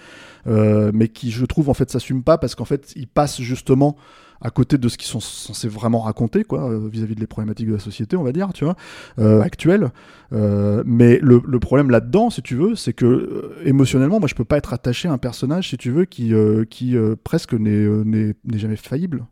euh, 0.48 0.92
mais 0.94 1.08
qui, 1.08 1.32
je 1.32 1.46
trouve, 1.46 1.70
en 1.70 1.74
fait, 1.74 1.90
s'assume 1.90 2.24
pas 2.24 2.38
parce 2.38 2.56
qu'en 2.56 2.66
fait, 2.66 2.94
il 2.96 3.08
passe 3.08 3.42
justement 3.42 3.96
à 4.44 4.50
côté 4.50 4.78
de 4.78 4.88
ce 4.90 4.98
qu'ils 4.98 5.08
sont 5.08 5.22
censés 5.22 5.70
vraiment 5.70 6.02
raconter, 6.02 6.44
quoi, 6.44 6.70
euh, 6.70 6.90
vis-à-vis 6.92 7.16
de 7.16 7.22
les 7.22 7.28
problématiques 7.28 7.68
de 7.68 7.74
la 7.74 7.80
société, 7.80 8.18
on 8.18 8.24
va 8.24 8.34
dire, 8.34 8.52
tu 8.54 8.66
vois, 8.66 8.76
euh, 9.20 9.42
actuelle. 9.42 9.92
Euh, 10.34 10.84
mais 10.86 11.18
le, 11.22 11.40
problème 11.60 11.90
là-dedans, 11.90 12.30
si 12.30 12.42
tu 12.42 12.56
veux, 12.56 12.76
c'est 12.76 12.94
que 12.94 13.54
émotionnellement, 13.64 14.20
moi, 14.20 14.28
je 14.28 14.36
peux 14.36 14.44
pas 14.44 14.58
être 14.58 14.74
attaché 14.74 15.08
à 15.08 15.14
un 15.14 15.18
personnage, 15.18 15.70
si 15.70 15.78
tu 15.78 15.92
veux, 15.92 16.06
qui, 16.06 16.34
presque 17.24 17.54
n'est 17.54 18.36
jamais 18.54 18.76
faillible. 18.76 19.26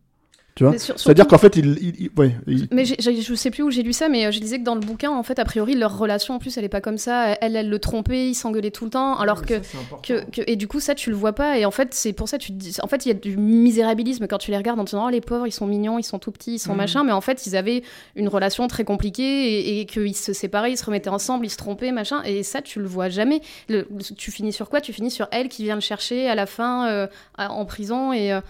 Tu 0.53 0.65
vois 0.65 0.77
C'est-à-dire 0.77 1.27
qu'en 1.27 1.37
fait, 1.37 1.55
il, 1.55 1.77
il- 1.81 1.95
il- 2.05 2.09
ouais, 2.17 2.35
il- 2.45 2.67
Mais 2.71 2.83
j'ai- 2.83 2.97
j'ai- 2.99 3.21
je 3.21 3.33
sais 3.35 3.51
plus 3.51 3.63
où 3.63 3.71
j'ai 3.71 3.83
lu 3.83 3.93
ça, 3.93 4.09
mais 4.09 4.25
euh, 4.25 4.31
je 4.31 4.39
disais 4.39 4.59
que 4.59 4.65
dans 4.65 4.75
le 4.75 4.81
bouquin, 4.81 5.09
en 5.09 5.23
fait, 5.23 5.39
a 5.39 5.45
priori, 5.45 5.75
leur 5.75 5.97
relation, 5.97 6.33
en 6.35 6.39
plus, 6.39 6.57
elle 6.57 6.65
est 6.65 6.69
pas 6.69 6.81
comme 6.81 6.97
ça. 6.97 7.37
Elle, 7.39 7.55
elle 7.55 7.69
le 7.69 7.79
trompait, 7.79 8.27
il 8.27 8.35
s'engueulait 8.35 8.69
tout 8.71 8.83
le 8.83 8.91
temps, 8.91 9.17
alors 9.17 9.43
que, 9.45 9.61
que, 10.03 10.29
que- 10.29 10.41
Et 10.47 10.57
du 10.57 10.67
coup, 10.67 10.81
ça, 10.81 10.93
tu 10.93 11.09
le 11.09 11.15
vois 11.15 11.31
pas. 11.31 11.57
Et 11.57 11.63
en 11.63 11.71
fait, 11.71 11.93
c'est 11.93 12.11
pour 12.11 12.27
ça, 12.27 12.37
tu 12.37 12.49
te 12.51 12.57
dis. 12.57 12.75
En 12.83 12.87
fait, 12.87 13.05
il 13.05 13.09
y 13.09 13.11
a 13.11 13.13
du 13.13 13.37
misérabilisme 13.37 14.27
quand 14.27 14.39
tu 14.39 14.51
les 14.51 14.57
regardes 14.57 14.79
en 14.79 14.83
te 14.83 14.89
disant, 14.89 15.05
oh, 15.05 15.09
les 15.09 15.21
pauvres, 15.21 15.47
ils 15.47 15.51
sont 15.53 15.67
mignons, 15.67 15.97
ils 15.99 16.03
sont 16.03 16.19
tout 16.19 16.31
petits, 16.31 16.55
ils 16.55 16.59
sont 16.59 16.71
Mhm. 16.73 16.77
machin. 16.77 17.03
Mais 17.05 17.13
en 17.13 17.21
fait, 17.21 17.45
ils 17.47 17.55
avaient 17.55 17.83
une 18.17 18.27
relation 18.27 18.67
très 18.67 18.83
compliquée 18.83 19.21
et, 19.23 19.79
et 19.79 19.85
qu'ils 19.85 20.15
se 20.17 20.33
séparaient, 20.33 20.73
ils 20.73 20.77
se 20.77 20.83
remettaient 20.85 21.09
ensemble, 21.09 21.45
ils 21.45 21.49
se 21.49 21.57
trompaient, 21.57 21.93
machin. 21.93 22.21
Et 22.25 22.43
ça, 22.43 22.61
tu 22.61 22.79
le 22.79 22.87
vois 22.87 23.07
jamais. 23.07 23.39
Le- 23.69 23.87
tu 24.17 24.31
finis 24.31 24.51
sur 24.51 24.69
quoi? 24.69 24.81
Tu 24.81 24.91
finis 24.91 25.11
sur 25.11 25.27
elle 25.31 25.47
qui 25.47 25.63
vient 25.63 25.75
le 25.75 25.81
chercher 25.81 26.27
à 26.27 26.35
la 26.35 26.45
fin 26.45 26.89
euh, 26.89 27.07
en 27.37 27.63
prison 27.65 28.11
et. 28.11 28.33
euh, 28.33 28.41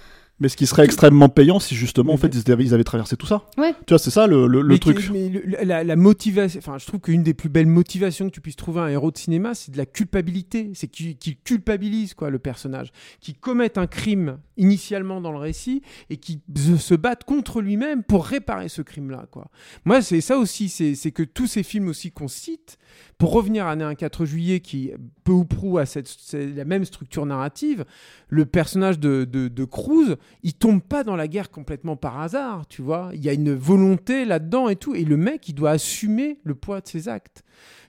mais 0.41 0.49
ce 0.49 0.57
qui 0.57 0.67
serait 0.67 0.83
extrêmement 0.83 1.29
payant 1.29 1.59
si 1.59 1.75
justement, 1.75 2.11
en 2.13 2.17
fait, 2.17 2.27
ils 2.35 2.51
avaient, 2.51 2.63
ils 2.65 2.73
avaient 2.73 2.83
traversé 2.83 3.15
tout 3.15 3.27
ça. 3.27 3.43
Ouais. 3.57 3.73
Tu 3.87 3.93
vois, 3.93 3.99
c'est 3.99 4.09
ça 4.11 4.27
le, 4.27 4.47
le- 4.47 4.61
le 4.61 4.67
mais 4.67 4.79
truc. 4.79 4.97
qui- 4.99 5.11
mais 5.11 5.29
le- 5.29 5.43
la, 5.63 5.83
la 5.85 5.95
motivation, 5.95 6.59
enfin, 6.59 6.77
je 6.79 6.85
trouve 6.85 6.99
qu'une 6.99 7.23
des 7.23 7.33
plus 7.33 7.47
belles 7.49 7.67
motivations 7.67 8.25
que 8.27 8.33
tu 8.33 8.41
puisses 8.41 8.55
trouver 8.57 8.81
à 8.81 8.83
un 8.83 8.87
héros 8.89 9.11
de 9.11 9.17
cinéma, 9.17 9.53
c'est 9.53 9.71
de 9.71 9.77
la 9.77 9.85
culpabilité. 9.85 10.71
C'est 10.73 10.87
qu'il 10.87 11.15
qu'il 11.17 11.37
culpabilise 11.37 12.13
quoi 12.13 12.29
le 12.29 12.39
personnage, 12.39 12.91
qui 13.19 13.33
commet 13.35 13.77
un 13.77 13.87
crime 13.87 14.39
initialement 14.57 15.21
dans 15.21 15.31
le 15.31 15.37
récit 15.37 15.81
et 16.09 16.17
qui 16.17 16.41
se, 16.77 16.95
batte 16.95 17.23
contre 17.23 17.61
lui-même 17.61 18.03
pour 18.03 18.25
réparer 18.25 18.67
ce 18.69 18.81
crime-là. 18.81 19.25
Quoi. 19.31 19.47
Moi, 19.85 20.01
c'est 20.01 20.21
ça 20.21 20.37
aussi, 20.37 20.69
c'est 20.69 21.11
que 21.11 21.23
tous 21.23 21.47
ces 21.47 21.63
films 21.63 21.87
aussi 21.87 22.11
qu'on 22.11 22.27
cite, 22.27 22.77
pour 23.17 23.31
revenir 23.31 23.65
à 23.67 23.71
un 23.73 23.95
4 23.95 24.25
juillet, 24.25 24.59
qui 24.59 24.91
peu 25.23 25.31
ou 25.31 25.45
prou 25.45 25.77
a 25.77 25.85
cette, 25.85 26.09
la 26.33 26.65
même 26.65 26.85
structure 26.85 27.25
narrative, 27.25 27.85
le 28.29 28.45
personnage 28.45 28.99
de, 28.99 29.25
de, 29.29 29.47
de 29.47 29.65
Cruz, 29.65 30.15
il 30.43 30.53
tombe 30.53 30.81
pas 30.81 31.03
dans 31.03 31.15
la 31.15 31.27
guerre 31.27 31.51
complètement 31.51 31.95
par 31.95 32.19
hasard, 32.19 32.67
tu 32.67 32.81
vois. 32.81 33.11
Il 33.13 33.23
y 33.23 33.29
a 33.29 33.33
une 33.33 33.53
volonté 33.53 34.25
là-dedans 34.25 34.69
et 34.69 34.75
tout. 34.75 34.95
Et 34.95 35.05
le 35.05 35.17
mec, 35.17 35.47
il 35.47 35.53
doit 35.53 35.71
assumer 35.71 36.39
le 36.43 36.55
poids 36.55 36.81
de 36.81 36.87
ses 36.87 37.07
actes. 37.07 37.43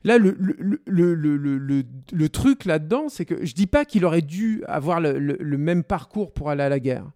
Là, 0.04 0.18
le, 0.18 0.32
truc 2.28 2.64
là-dedans, 2.64 3.08
c'est 3.08 3.24
que 3.24 3.44
je 3.44 3.54
dis 3.54 3.66
pas 3.66 3.84
qu'il 3.84 4.04
aurait 4.04 4.22
dû 4.22 4.62
avoir 4.66 5.00
le, 5.00 5.56
même 5.58 5.84
parcours 5.84 6.32
pour 6.32 6.50
aller 6.50 6.62
à 6.62 6.68
la 6.68 6.80
guerre. 6.80 7.06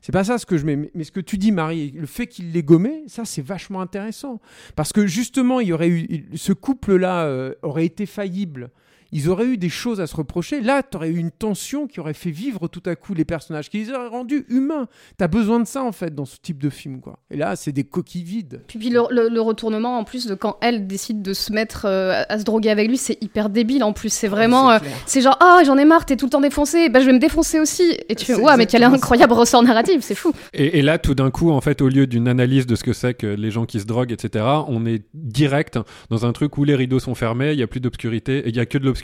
C'est 0.00 0.12
pas 0.12 0.24
ça 0.24 0.38
ce 0.38 0.46
que 0.46 0.56
je 0.56 0.64
mets. 0.64 0.76
Mais- 0.76 1.04
ce 1.04 1.10
que 1.10 1.20
tu 1.20 1.36
dis, 1.36 1.50
Marie, 1.50 1.90
le 1.90 2.06
fait 2.06 2.26
qu'il 2.26 2.52
l'ait 2.52 2.62
gommé, 2.62 3.02
ça, 3.08 3.24
c'est 3.24 3.42
vachement 3.42 3.80
intéressant. 3.80 4.40
Parce 4.76 4.92
que 4.92 5.06
justement, 5.06 5.58
il 5.60 5.68
y 5.68 5.72
aurait 5.72 5.88
eu, 5.88 6.26
ce 6.34 6.52
couple-là 6.52 7.24
euh, 7.24 7.54
aurait 7.62 7.86
été 7.86 8.06
faillible. 8.06 8.70
Ils 9.12 9.28
auraient 9.28 9.46
eu 9.46 9.56
des 9.58 9.68
choses 9.68 10.00
à 10.00 10.06
se 10.06 10.16
reprocher. 10.16 10.60
Là, 10.60 10.82
tu 10.82 10.96
aurais 10.96 11.08
eu 11.10 11.16
une 11.18 11.30
tension 11.30 11.86
qui 11.86 12.00
aurait 12.00 12.14
fait 12.14 12.30
vivre 12.30 12.68
tout 12.68 12.82
à 12.86 12.96
coup 12.96 13.14
les 13.14 13.24
personnages, 13.24 13.70
qui 13.70 13.78
les 13.78 13.90
aurait 13.92 14.08
rendus 14.08 14.44
humains. 14.48 14.88
Tu 15.18 15.24
as 15.24 15.28
besoin 15.28 15.60
de 15.60 15.66
ça, 15.66 15.82
en 15.84 15.92
fait, 15.92 16.14
dans 16.14 16.24
ce 16.24 16.36
type 16.42 16.62
de 16.62 16.70
film. 16.70 17.00
Quoi. 17.00 17.18
Et 17.30 17.36
là, 17.36 17.56
c'est 17.56 17.72
des 17.72 17.84
coquilles 17.84 18.22
vides. 18.24 18.62
Puis, 18.66 18.78
puis 18.78 18.90
le, 18.90 19.02
le- 19.10 19.28
le 19.28 19.40
retournement 19.40 19.98
en 19.98 20.04
plus 20.04 20.26
de 20.26 20.34
quand 20.34 20.56
elle 20.60 20.86
décide 20.86 21.22
de 21.22 21.32
se 21.32 21.52
mettre 21.52 21.86
euh, 21.86 22.22
à 22.28 22.38
se 22.38 22.44
droguer 22.44 22.70
avec 22.70 22.88
lui, 22.88 22.96
c'est 22.96 23.22
hyper 23.22 23.48
débile 23.50 23.84
en 23.84 23.92
plus. 23.92 24.12
C'est 24.12 24.28
vraiment. 24.28 24.70
euh, 24.70 24.78
C'est 25.06 25.20
genre, 25.20 25.36
ah, 25.40 25.62
j'en 25.64 25.76
ai 25.78 25.84
marre, 25.84 26.04
t'es 26.06 26.16
tout 26.16 26.26
le 26.26 26.30
temps 26.30 26.40
défoncé, 26.40 26.88
bah 26.88 27.00
je 27.00 27.06
vais 27.06 27.12
me 27.12 27.18
défoncer 27.18 27.60
aussi. 27.60 27.96
Et 28.08 28.14
tu 28.14 28.24
fais, 28.24 28.34
ouais, 28.34 28.56
mais 28.56 28.66
quel 28.66 28.82
incroyable 28.84 29.32
ressort 29.34 29.62
narratif, 29.62 30.02
c'est 30.02 30.14
fou. 30.14 30.32
Et, 30.52 30.78
et 30.78 30.82
là, 30.82 30.98
tout 30.98 31.14
d'un 31.14 31.30
coup, 31.30 31.50
en 31.50 31.60
fait, 31.60 31.80
au 31.80 31.88
lieu 31.88 32.06
d'une 32.06 32.28
analyse 32.28 32.66
de 32.66 32.74
ce 32.74 32.82
que 32.84 32.92
c'est 32.92 33.14
que 33.14 33.26
les 33.26 33.50
gens 33.50 33.66
qui 33.66 33.80
se 33.80 33.84
droguent, 33.86 34.12
etc., 34.12 34.44
on 34.68 34.84
est 34.86 35.02
direct 35.14 35.78
dans 36.10 36.26
un 36.26 36.32
truc 36.32 36.58
où 36.58 36.64
les 36.64 36.74
rideaux 36.74 36.98
sont 36.98 37.14
fermés, 37.14 37.52
il 37.52 37.58
y 37.58 37.62
a 37.62 37.66
plus 37.66 37.80
d'obscurité, 37.80 38.42
il 38.46 38.56
y 38.56 38.60
a 38.60 38.66
que 38.66 38.78
de 38.78 38.84
l'obscurité. 38.84 38.95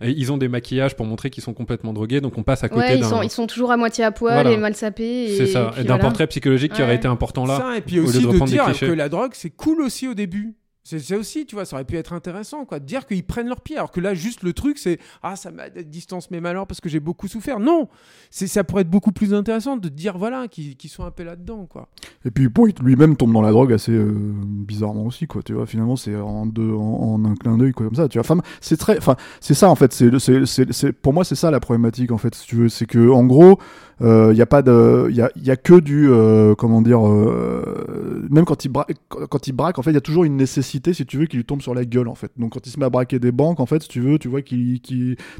Et 0.00 0.10
Ils 0.10 0.32
ont 0.32 0.36
des 0.38 0.48
maquillages 0.48 0.96
pour 0.96 1.06
montrer 1.06 1.30
qu'ils 1.30 1.42
sont 1.42 1.54
complètement 1.54 1.92
drogués, 1.92 2.20
donc 2.20 2.38
on 2.38 2.42
passe 2.42 2.64
à 2.64 2.68
côté 2.68 2.80
Ouais, 2.80 2.94
ils 2.96 3.00
d'un. 3.00 3.08
sont, 3.08 3.22
ils 3.22 3.30
sont 3.30 3.46
toujours 3.46 3.72
à 3.72 3.76
moitié 3.76 4.04
à 4.04 4.12
poil 4.12 4.34
Voilà. 4.34 4.50
et 4.52 4.56
mal 4.56 4.74
sapés. 4.74 5.34
C'est 5.36 5.46
ça, 5.46 5.70
d'un 5.76 5.82
voilà. 5.82 5.98
portrait 5.98 6.26
psychologique 6.26 6.72
qui 6.72 6.82
aurait 6.82 6.96
été 6.96 7.08
important 7.08 7.46
là. 7.46 7.58
Ça, 7.58 7.76
et 7.76 7.80
puis 7.80 7.98
au 7.98 8.02
lieu 8.02 8.08
aussi 8.08 8.22
de, 8.26 8.30
des 8.32 8.44
dire 8.44 8.78
que 8.78 8.86
la 8.86 9.08
drogue, 9.08 9.32
c'est 9.34 9.50
cool 9.50 9.80
aussi 9.82 10.08
au 10.08 10.14
début. 10.14 10.54
C'est 10.82 11.14
aussi, 11.14 11.44
tu 11.44 11.54
vois, 11.54 11.66
ça 11.66 11.76
aurait 11.76 11.84
pu 11.84 11.96
être 11.96 12.14
intéressant, 12.14 12.64
quoi, 12.64 12.80
de 12.80 12.86
dire 12.86 13.06
qu'ils 13.06 13.22
prennent 13.22 13.48
leur 13.48 13.60
pied, 13.60 13.76
alors 13.76 13.90
que 13.92 14.00
là, 14.00 14.14
juste 14.14 14.42
le 14.42 14.54
truc, 14.54 14.78
c'est 14.78 14.98
ah, 15.22 15.36
ça 15.36 15.50
m'a 15.50 15.68
distance 15.68 16.30
mes 16.30 16.40
malheurs 16.40 16.66
parce 16.66 16.80
que 16.80 16.88
j'ai 16.88 17.00
beaucoup 17.00 17.28
souffert. 17.28 17.60
Non, 17.60 17.88
ça 18.30 18.64
pourrait 18.64 18.82
être 18.82 18.90
beaucoup 18.90 19.12
plus 19.12 19.34
intéressant 19.34 19.76
de 19.76 19.88
dire 19.90 20.16
voilà 20.16 20.48
qu'ils 20.48 20.76
qu'ils 20.76 20.90
sont 20.90 21.04
un 21.04 21.10
peu 21.10 21.22
là-dedans, 21.22 21.66
quoi. 21.66 21.88
Et 22.24 22.30
puis 22.30 22.48
bon, 22.48 22.66
lui-même 22.82 23.16
tombe 23.16 23.32
dans 23.32 23.42
la 23.42 23.50
drogue 23.50 23.72
assez 23.72 23.92
euh, 23.92 24.10
bizarrement 24.14 25.04
aussi, 25.04 25.26
quoi. 25.26 25.42
Tu 25.42 25.52
vois, 25.52 25.66
finalement, 25.66 25.96
c'est 25.96 26.16
en 26.16 26.48
en, 26.48 26.52
en 26.58 27.24
un 27.24 27.34
clin 27.34 27.58
d'œil, 27.58 27.72
quoi, 27.72 27.86
comme 27.86 27.96
ça. 27.96 28.08
Tu 28.08 28.18
vois, 28.18 28.36
c'est 28.60 28.76
très, 28.78 28.96
enfin, 28.98 29.16
c'est 29.40 29.54
ça 29.54 29.68
en 29.70 29.74
fait. 29.74 29.92
C'est- 29.92 30.92
pour 30.92 31.12
moi, 31.12 31.24
c'est 31.24 31.34
ça 31.34 31.50
la 31.50 31.60
problématique 31.60 32.10
en 32.10 32.18
fait. 32.18 32.34
Si 32.34 32.46
tu 32.46 32.56
veux, 32.56 32.68
c'est 32.70 32.86
que 32.86 33.10
en 33.10 33.24
gros, 33.24 33.58
il 34.02 34.36
y 34.36 34.42
a 34.42 34.46
pas 34.46 34.62
de, 34.62 35.06
il 35.10 35.16
y 35.16 35.22
a, 35.22 35.30
y 35.36 35.50
a 35.50 35.56
que 35.56 35.78
du, 35.80 36.08
euh, 36.10 36.54
comment 36.54 36.80
dire, 36.82 37.06
euh, 37.06 38.26
même 38.30 38.44
quand 38.44 38.64
il 38.64 38.68
braque, 38.68 38.94
quand 39.08 39.46
il 39.46 39.52
braque, 39.52 39.78
en 39.78 39.82
fait, 39.82 39.90
il 39.90 39.94
y 39.94 39.98
a 39.98 40.00
toujours 40.00 40.24
une 40.24 40.36
nécessité, 40.36 40.92
si 40.94 41.04
tu 41.06 41.18
veux, 41.18 41.26
qui 41.26 41.36
lui 41.36 41.44
tombe 41.44 41.62
sur 41.62 41.74
la 41.74 41.84
gueule, 41.84 42.08
en 42.08 42.14
fait. 42.14 42.30
Donc 42.36 42.52
quand 42.54 42.66
il 42.66 42.70
se 42.70 42.78
met 42.78 42.86
à 42.86 42.90
braquer 42.90 43.18
des 43.18 43.32
banques, 43.32 43.60
en 43.60 43.66
fait, 43.66 43.82
si 43.82 43.88
tu 43.88 44.00
veux, 44.00 44.18
tu 44.18 44.28
vois 44.28 44.42
qu'il, 44.42 44.80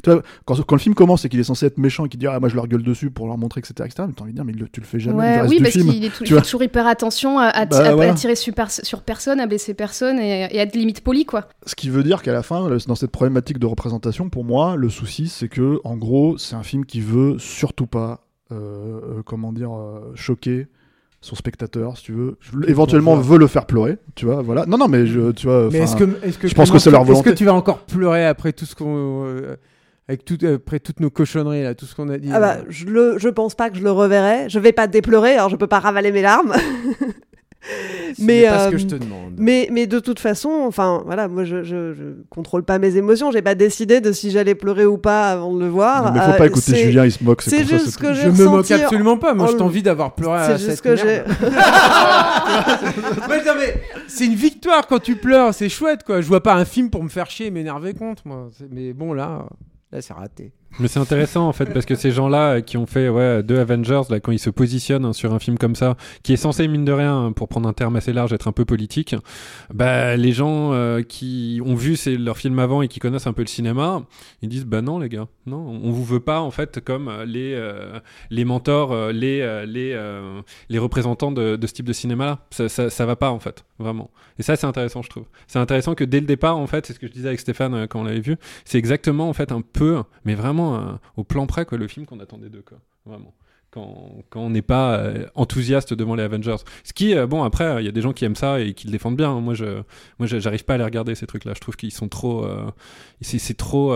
vois, 0.05 0.21
quand, 0.45 0.61
quand 0.65 0.75
le 0.75 0.79
film 0.79 0.95
commence 0.95 1.25
et 1.25 1.29
qu'il 1.29 1.39
est 1.39 1.43
censé 1.43 1.65
être 1.65 1.77
méchant 1.77 2.05
et 2.05 2.09
qu'il 2.09 2.19
dit 2.19 2.27
ah 2.27 2.39
moi 2.39 2.49
je 2.49 2.55
leur 2.55 2.67
gueule 2.67 2.83
dessus 2.83 3.09
pour 3.11 3.27
leur 3.27 3.37
montrer 3.37 3.59
etc 3.59 3.73
etc. 3.87 4.03
Mais 4.07 4.13
t'as 4.15 4.23
envie 4.23 4.31
de 4.31 4.37
dire 4.37 4.45
mais 4.45 4.53
le- 4.53 4.67
tu 4.69 4.79
le 4.79 4.85
fais 4.85 4.99
jamais. 4.99 5.17
Ouais, 5.19 5.39
reste 5.41 5.49
oui, 5.49 5.57
du 5.57 5.63
parce 5.63 5.73
qu'il 5.75 6.11
fait 6.11 6.33
vois. 6.33 6.41
toujours 6.41 6.63
hyper 6.63 6.87
attention 6.87 7.39
à, 7.39 7.45
à, 7.45 7.65
Bah, 7.65 7.77
à- 7.77 7.87
à 7.89 7.95
voilà. 7.95 8.13
tirer 8.13 8.35
sur 8.35 8.53
personne, 9.03 9.39
à 9.39 9.47
blesser 9.47 9.73
personne 9.73 10.19
et, 10.19 10.47
et 10.51 10.59
à 10.59 10.63
être 10.63 10.75
limite 10.75 11.01
poli, 11.01 11.25
quoi. 11.25 11.47
Ce 11.65 11.75
qui 11.75 11.89
veut 11.89 12.03
dire 12.03 12.21
qu'à 12.21 12.33
la 12.33 12.43
fin, 12.43 12.67
le- 12.69 12.77
dans 12.87 12.95
cette 12.95 13.11
problématique 13.11 13.59
de 13.59 13.65
représentation, 13.65 14.29
pour 14.29 14.43
moi, 14.45 14.75
le 14.75 14.89
souci, 14.89 15.27
c'est 15.27 15.47
que, 15.49 15.79
en 15.83 15.97
gros, 15.97 16.37
c'est 16.37 16.55
un 16.55 16.63
film 16.63 16.85
qui 16.85 17.01
veut 17.01 17.37
surtout 17.39 17.87
pas, 17.87 18.11
euh, 18.11 18.15
euh, 18.15 18.30
comment 19.25 19.53
dire, 19.53 19.71
euh, 19.73 20.11
choquer 20.15 20.67
son 21.21 21.35
spectateur, 21.35 21.97
si 21.97 22.05
tu 22.05 22.13
veux. 22.13 22.37
Éventuellement, 22.67 23.15
veut 23.15 23.37
le 23.37 23.47
faire 23.47 23.65
pleurer, 23.65 23.97
tu 24.15 24.25
vois. 24.25 24.41
Voilà. 24.41 24.65
Non, 24.65 24.77
non, 24.77 24.87
mais 24.87 25.05
je, 25.05 25.31
tu 25.31 25.47
vois. 25.47 25.69
Mais 25.71 25.79
est-ce 25.79 25.95
enfin, 25.95 26.05
que, 26.07 26.25
est-ce 26.25 26.37
que 26.39 26.47
je 26.47 26.55
pense 26.55 26.71
que 26.71 26.79
c'est 26.79 26.89
leur 26.89 27.01
Est-ce 27.01 27.09
volonté. 27.09 27.29
que 27.29 27.35
tu 27.35 27.45
vas 27.45 27.53
encore 27.53 27.79
pleurer 27.85 28.25
après 28.25 28.53
tout 28.53 28.65
ce 28.65 28.75
qu'on, 28.75 29.25
euh, 29.27 29.55
avec 30.07 30.25
tout, 30.25 30.37
après 30.43 30.79
toutes 30.79 30.99
nos 30.99 31.11
cochonneries 31.11 31.63
là, 31.63 31.75
tout 31.75 31.85
ce 31.85 31.95
qu'on 31.95 32.09
a 32.09 32.17
dit. 32.17 32.29
Ah 32.33 32.39
bah, 32.39 32.57
je, 32.69 32.85
le, 32.85 33.19
je 33.19 33.29
pense 33.29 33.53
pas 33.53 33.69
que 33.69 33.77
je 33.77 33.83
le 33.83 33.91
reverrai. 33.91 34.49
Je 34.49 34.57
vais 34.57 34.71
pas 34.73 34.87
dépleurer, 34.87 35.33
alors 35.35 35.49
je 35.49 35.55
peux 35.57 35.67
pas 35.67 35.79
ravaler 35.79 36.11
mes 36.11 36.23
larmes. 36.23 36.53
N'est 38.17 38.43
pas 38.47 38.65
ce 38.65 38.69
que 38.71 38.75
euh, 38.75 38.79
je 38.79 38.85
te 38.87 38.95
demande. 38.95 39.35
Mais, 39.37 39.69
mais 39.71 39.85
de 39.87 39.99
toute 39.99 40.19
façon, 40.19 40.49
enfin 40.67 41.03
voilà, 41.05 41.27
moi 41.27 41.43
je, 41.43 41.63
je, 41.63 41.93
je 41.93 42.03
contrôle 42.29 42.63
pas 42.63 42.79
mes 42.79 42.97
émotions. 42.97 43.31
J'ai 43.31 43.41
pas 43.43 43.55
décidé 43.55 44.01
de 44.01 44.11
si 44.11 44.31
j'allais 44.31 44.55
pleurer 44.55 44.85
ou 44.85 44.97
pas 44.97 45.29
avant 45.31 45.53
de 45.53 45.59
le 45.59 45.67
voir. 45.69 46.11
Mais 46.11 46.19
faut 46.19 46.31
Euh, 46.31 46.37
pas 46.37 46.47
écouter 46.47 46.75
Julien, 46.75 47.05
il 47.05 47.11
se 47.11 47.23
moque, 47.23 47.43
c'est 47.43 47.59
ça, 47.59 47.63
juste 47.63 47.89
c'est 47.91 47.99
que 47.99 48.13
j'ai 48.13 48.23
Je 48.23 48.29
me 48.29 48.45
moque 48.45 48.69
absolument 48.71 49.17
pas. 49.17 49.33
Moi, 49.35 49.45
en- 49.45 49.51
je 49.51 49.57
t'envie 49.57 49.83
d'avoir 49.83 50.15
pleuré 50.15 50.39
à 50.39 50.57
C'est 50.57 50.57
cette 50.57 50.69
juste 50.71 50.81
que 50.81 50.95
j'ai. 50.95 51.05
merde. 51.05 51.27
Ouais, 53.29 53.43
non, 53.45 53.53
mais 53.57 53.81
c'est 54.07 54.25
une 54.25 54.35
victoire 54.35 54.87
quand 54.87 54.99
tu 54.99 55.15
pleures, 55.15 55.53
c'est 55.53 55.69
chouette 55.69 56.03
quoi. 56.03 56.21
Je 56.21 56.27
vois 56.27 56.43
pas 56.43 56.55
un 56.55 56.65
film 56.65 56.89
pour 56.89 57.03
me 57.03 57.09
faire 57.09 57.29
chier 57.29 57.47
et 57.47 57.51
m'énerver 57.51 57.93
contre 57.93 58.23
moi. 58.25 58.49
C'est- 58.57 58.67
Mais 58.71 58.93
bon 58.93 59.13
là, 59.13 59.45
là 59.91 60.01
c'est 60.01 60.13
raté. 60.13 60.51
Mais 60.79 60.87
c'est 60.87 60.99
intéressant 60.99 61.47
en 61.47 61.53
fait 61.53 61.65
parce 61.73 61.85
que 61.85 61.95
ces 61.95 62.11
gens-là 62.11 62.61
qui 62.61 62.77
ont 62.77 62.85
fait 62.85 63.09
ouais, 63.09 63.43
deux 63.43 63.59
Avengers, 63.59 64.01
là, 64.09 64.19
quand 64.19 64.31
ils 64.31 64.39
se 64.39 64.49
positionnent 64.49 65.05
hein, 65.05 65.13
sur 65.13 65.33
un 65.33 65.39
film 65.39 65.57
comme 65.57 65.75
ça, 65.75 65.97
qui 66.23 66.33
est 66.33 66.37
censé 66.37 66.67
mine 66.67 66.85
de 66.85 66.91
rien, 66.91 67.25
hein, 67.25 67.31
pour 67.33 67.47
prendre 67.47 67.67
un 67.67 67.73
terme 67.73 67.95
assez 67.95 68.13
large, 68.13 68.33
être 68.33 68.47
un 68.47 68.51
peu 68.51 68.65
politique, 68.65 69.15
bah 69.73 70.15
les 70.15 70.31
gens 70.31 70.73
euh, 70.73 71.01
qui 71.01 71.61
ont 71.65 71.75
vu 71.75 71.95
ces, 71.95 72.17
leurs 72.17 72.37
films 72.37 72.59
avant 72.59 72.81
et 72.81 72.87
qui 72.87 72.99
connaissent 72.99 73.27
un 73.27 73.33
peu 73.33 73.41
le 73.41 73.47
cinéma, 73.47 74.03
ils 74.41 74.49
disent 74.49 74.65
bah 74.65 74.81
non 74.81 74.99
les 74.99 75.09
gars, 75.09 75.27
non, 75.45 75.57
on 75.57 75.91
vous 75.91 76.03
veut 76.03 76.19
pas 76.19 76.41
en 76.41 76.51
fait 76.51 76.79
comme 76.79 77.07
euh, 77.07 77.25
les 77.25 77.53
euh, 77.53 77.99
les 78.29 78.45
mentors, 78.45 78.91
euh, 78.91 79.11
les 79.11 79.41
euh, 79.41 79.65
les 79.65 79.91
euh, 79.93 80.41
les 80.69 80.79
représentants 80.79 81.31
de, 81.31 81.57
de 81.57 81.67
ce 81.67 81.73
type 81.73 81.85
de 81.85 81.93
cinéma-là. 81.93 82.39
Ça, 82.51 82.69
ça 82.69 82.89
ça 82.89 83.05
va 83.05 83.15
pas 83.15 83.31
en 83.31 83.39
fait, 83.39 83.65
vraiment. 83.81 84.11
Et 84.39 84.43
ça 84.43 84.55
c'est 84.55 84.67
intéressant 84.67 85.01
je 85.01 85.09
trouve. 85.09 85.25
C'est 85.47 85.59
intéressant 85.59 85.95
que 85.95 86.03
dès 86.03 86.19
le 86.19 86.25
départ 86.25 86.57
en 86.57 86.67
fait, 86.67 86.85
c'est 86.85 86.93
ce 86.93 86.99
que 86.99 87.07
je 87.07 87.11
disais 87.11 87.27
avec 87.27 87.39
Stéphane 87.39 87.73
euh, 87.73 87.87
quand 87.87 88.01
on 88.01 88.03
l'avait 88.03 88.19
vu, 88.19 88.37
c'est 88.65 88.77
exactement 88.77 89.29
en 89.29 89.33
fait 89.33 89.51
un 89.51 89.61
peu, 89.61 90.01
mais 90.25 90.35
vraiment 90.35 90.75
euh, 90.75 90.93
au 91.17 91.23
plan 91.23 91.47
près 91.47 91.65
quoi, 91.65 91.77
le 91.77 91.87
film 91.87 92.05
qu'on 92.05 92.19
attendait 92.19 92.49
d'eux 92.49 92.63
quoi, 92.65 92.79
vraiment. 93.05 93.33
Quand, 93.71 94.11
quand 94.29 94.41
on 94.41 94.49
n'est 94.49 94.61
pas 94.61 94.97
euh, 94.97 95.25
enthousiaste 95.33 95.93
devant 95.93 96.15
les 96.15 96.23
Avengers. 96.23 96.57
Ce 96.83 96.91
qui, 96.91 97.15
euh, 97.15 97.25
bon, 97.25 97.43
après, 97.43 97.81
il 97.81 97.85
y 97.85 97.87
a 97.87 97.91
des 97.91 98.01
gens 98.01 98.11
qui 98.11 98.25
aiment 98.25 98.35
ça 98.35 98.59
et 98.59 98.73
qui 98.73 98.87
le 98.87 98.91
défendent 98.91 99.15
bien. 99.15 99.39
Moi, 99.39 99.53
je, 99.53 99.65
moi, 100.19 100.27
j'arrive 100.27 100.65
pas 100.65 100.73
à 100.73 100.77
les 100.77 100.83
regarder 100.83 101.15
ces 101.15 101.25
trucs-là. 101.25 101.53
Je 101.55 101.61
trouve 101.61 101.77
qu'ils 101.77 101.93
sont 101.93 102.09
trop, 102.09 102.43
euh, 102.43 102.69
c'est 103.21 103.55
trop 103.55 103.95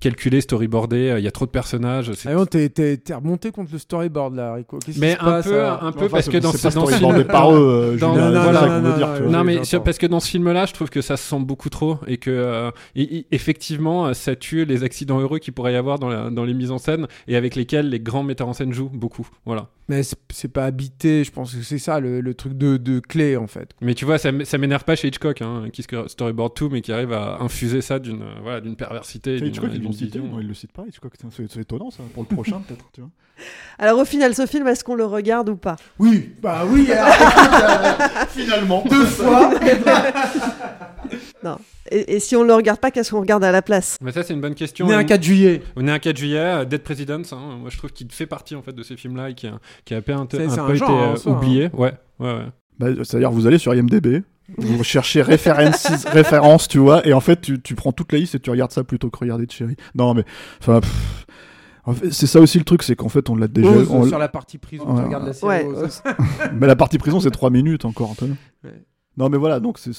calculé, 0.00 0.40
storyboardé. 0.40 1.14
Il 1.18 1.24
y 1.24 1.28
a 1.28 1.30
trop 1.30 1.44
de 1.44 1.50
personnages. 1.50 2.10
Ah 2.24 2.46
t'es, 2.46 2.68
t'es, 2.70 3.14
remonté 3.14 3.50
contre 3.50 3.72
le 3.72 3.78
storyboard 3.78 4.34
là, 4.34 4.54
Rico. 4.54 4.78
mais 4.98 5.16
un 5.20 5.42
peu, 5.42 5.66
un 5.66 5.92
peu 5.92 6.08
parce 6.08 6.28
que 6.28 6.38
dans, 6.38 6.52
ce, 6.52 6.68
film, 6.68 7.24
par 7.24 7.52
eux. 7.52 7.98
non, 8.00 9.44
mais 9.44 9.60
parce 9.84 9.98
que 9.98 10.06
dans 10.06 10.20
ce 10.20 10.28
film-là, 10.28 10.66
je 10.66 10.72
trouve 10.72 10.88
que 10.88 11.02
ça 11.02 11.16
se 11.16 11.28
sent 11.28 11.40
beaucoup 11.40 11.68
trop 11.68 11.98
et 12.06 12.16
que 12.16 12.70
effectivement, 13.30 14.14
ça 14.14 14.36
tue 14.36 14.64
les 14.64 14.84
accidents 14.84 15.20
heureux 15.20 15.38
qu'il 15.38 15.52
pourrait 15.52 15.74
y 15.74 15.76
avoir 15.76 15.98
dans, 15.98 16.30
dans 16.30 16.44
les 16.44 16.54
mises 16.54 16.70
en 16.70 16.78
scène 16.78 17.06
et 17.28 17.36
avec 17.36 17.56
lesquels 17.56 17.90
les 17.90 18.00
grands 18.00 18.22
metteurs 18.22 18.48
en 18.48 18.52
scène 18.54 18.72
jouent 18.72 18.85
beaucoup. 18.92 19.28
Voilà. 19.44 19.68
Mais 19.88 20.02
c'est 20.30 20.48
pas 20.48 20.64
habité, 20.64 21.22
je 21.22 21.30
pense 21.30 21.54
que 21.54 21.62
c'est 21.62 21.78
ça 21.78 22.00
le, 22.00 22.34
truc 22.34 22.58
de, 22.58 22.76
de, 22.76 22.98
clé 22.98 23.36
en 23.36 23.46
fait. 23.46 23.70
Mais 23.80 23.94
tu 23.94 24.04
vois, 24.04 24.18
ça, 24.18 24.30
ça 24.44 24.58
m'énerve 24.58 24.84
pas 24.84 24.96
chez 24.96 25.06
Hitchcock, 25.08 25.42
hein, 25.42 25.68
qui 25.72 25.82
storyboard 25.82 26.54
tout, 26.54 26.68
mais 26.68 26.80
qui 26.80 26.92
arrive 26.92 27.12
à 27.12 27.40
infuser 27.40 27.80
ça 27.80 28.00
d'une 28.00 28.24
voilà, 28.42 28.60
d'une 28.60 28.74
perversité. 28.74 29.36
Hitchcock, 29.36 29.70
ils 29.72 29.82
l'ont 29.82 29.92
cité, 29.92 30.18
non, 30.18 30.40
ils 30.40 30.48
le 30.48 30.54
citent 30.54 30.72
pas, 30.72 30.84
Hitchcock, 30.88 31.12
c'est 31.30 31.56
étonnant 31.56 31.90
ça, 31.90 32.02
pour 32.14 32.26
le 32.28 32.34
prochain 32.34 32.60
peut-être, 32.68 32.90
tu 32.92 33.00
vois. 33.00 33.10
Alors 33.78 34.00
au 34.00 34.04
final, 34.04 34.34
ce 34.34 34.46
film, 34.46 34.66
est-ce 34.66 34.82
qu'on 34.82 34.94
le 34.94 35.04
regarde 35.04 35.50
ou 35.50 35.56
pas? 35.56 35.76
Oui, 35.98 36.34
bah 36.42 36.64
oui, 36.66 36.88
finalement. 38.30 38.82
Deux 38.88 39.04
fois 39.04 39.52
Non. 41.44 41.58
Et, 41.90 42.18
si 42.20 42.34
on 42.36 42.42
ne 42.42 42.48
le 42.48 42.54
regarde 42.54 42.80
pas, 42.80 42.90
qu'est-ce 42.90 43.10
qu'on 43.10 43.20
regarde 43.20 43.44
à 43.44 43.52
la 43.52 43.62
place? 43.62 43.96
Mais 44.00 44.12
ça, 44.12 44.22
c'est 44.22 44.34
une 44.34 44.40
bonne 44.40 44.54
question. 44.54 44.86
On 44.86 44.90
est 44.90 44.94
un 44.94 45.04
4 45.04 45.22
juillet. 45.22 45.62
On 45.76 45.86
est 45.86 45.90
un 45.90 45.98
4 45.98 46.16
juillet, 46.16 46.38
euh, 46.38 46.64
Dead 46.64 46.82
Presidents. 46.82 47.22
Hein. 47.32 47.58
Moi, 47.60 47.70
je 47.70 47.78
trouve 47.78 47.92
qu'il 47.92 48.10
fait 48.10 48.26
partie 48.26 48.54
en 48.54 48.62
fait 48.62 48.72
de 48.72 48.82
ces 48.82 48.96
films-là 48.96 49.30
et 49.30 49.34
qui 49.34 49.46
a, 49.46 49.58
qui 49.84 49.94
a 49.94 49.98
un 49.98 50.00
peu, 50.00 50.12
un 50.12 50.24
été 50.24 50.38
hein, 50.38 50.66
euh, 50.68 51.30
oublié. 51.30 51.70
Ouais, 51.72 51.92
ouais, 52.18 52.32
ouais. 52.32 52.46
Bah, 52.78 52.88
C'est-à-dire, 52.98 53.30
vous 53.30 53.46
allez 53.46 53.58
sur 53.58 53.74
IMDb, 53.74 54.22
vous 54.58 54.84
cherchez 54.84 55.22
références, 55.22 55.86
références, 56.06 56.68
tu 56.68 56.78
vois, 56.78 57.06
et 57.06 57.12
en 57.12 57.20
fait, 57.20 57.40
tu, 57.40 57.60
tu, 57.60 57.74
prends 57.74 57.92
toute 57.92 58.12
la 58.12 58.18
liste 58.18 58.34
et 58.34 58.40
tu 58.40 58.50
regardes 58.50 58.72
ça 58.72 58.84
plutôt 58.84 59.10
que 59.10 59.18
regarder 59.18 59.46
de 59.46 59.52
chérie. 59.52 59.76
Non, 59.94 60.14
mais 60.14 60.24
enfin. 60.60 60.80
c'est 62.10 62.26
ça 62.26 62.40
aussi 62.40 62.58
le 62.58 62.64
truc, 62.64 62.82
c'est 62.82 62.96
qu'en 62.96 63.08
fait 63.08 63.30
on 63.30 63.36
l'a 63.36 63.46
déjà. 63.48 63.70
on... 63.70 64.06
Sur 64.06 64.18
la 64.18 64.28
partie 64.28 64.58
prison, 64.58 64.84
tu 64.84 65.02
regardes 65.02 65.26
la 65.26 65.32
série. 65.32 65.66
Ouais. 65.66 65.88
mais 66.52 66.66
la 66.66 66.76
partie 66.76 66.98
prison, 66.98 67.20
c'est 67.20 67.30
3 67.30 67.50
minutes 67.50 67.84
encore, 67.84 68.10
Antoine. 68.10 68.36
Ouais. 68.64 68.72
Non, 69.18 69.30
mais 69.30 69.38
voilà, 69.38 69.60
donc 69.60 69.78
c'est. 69.78 69.90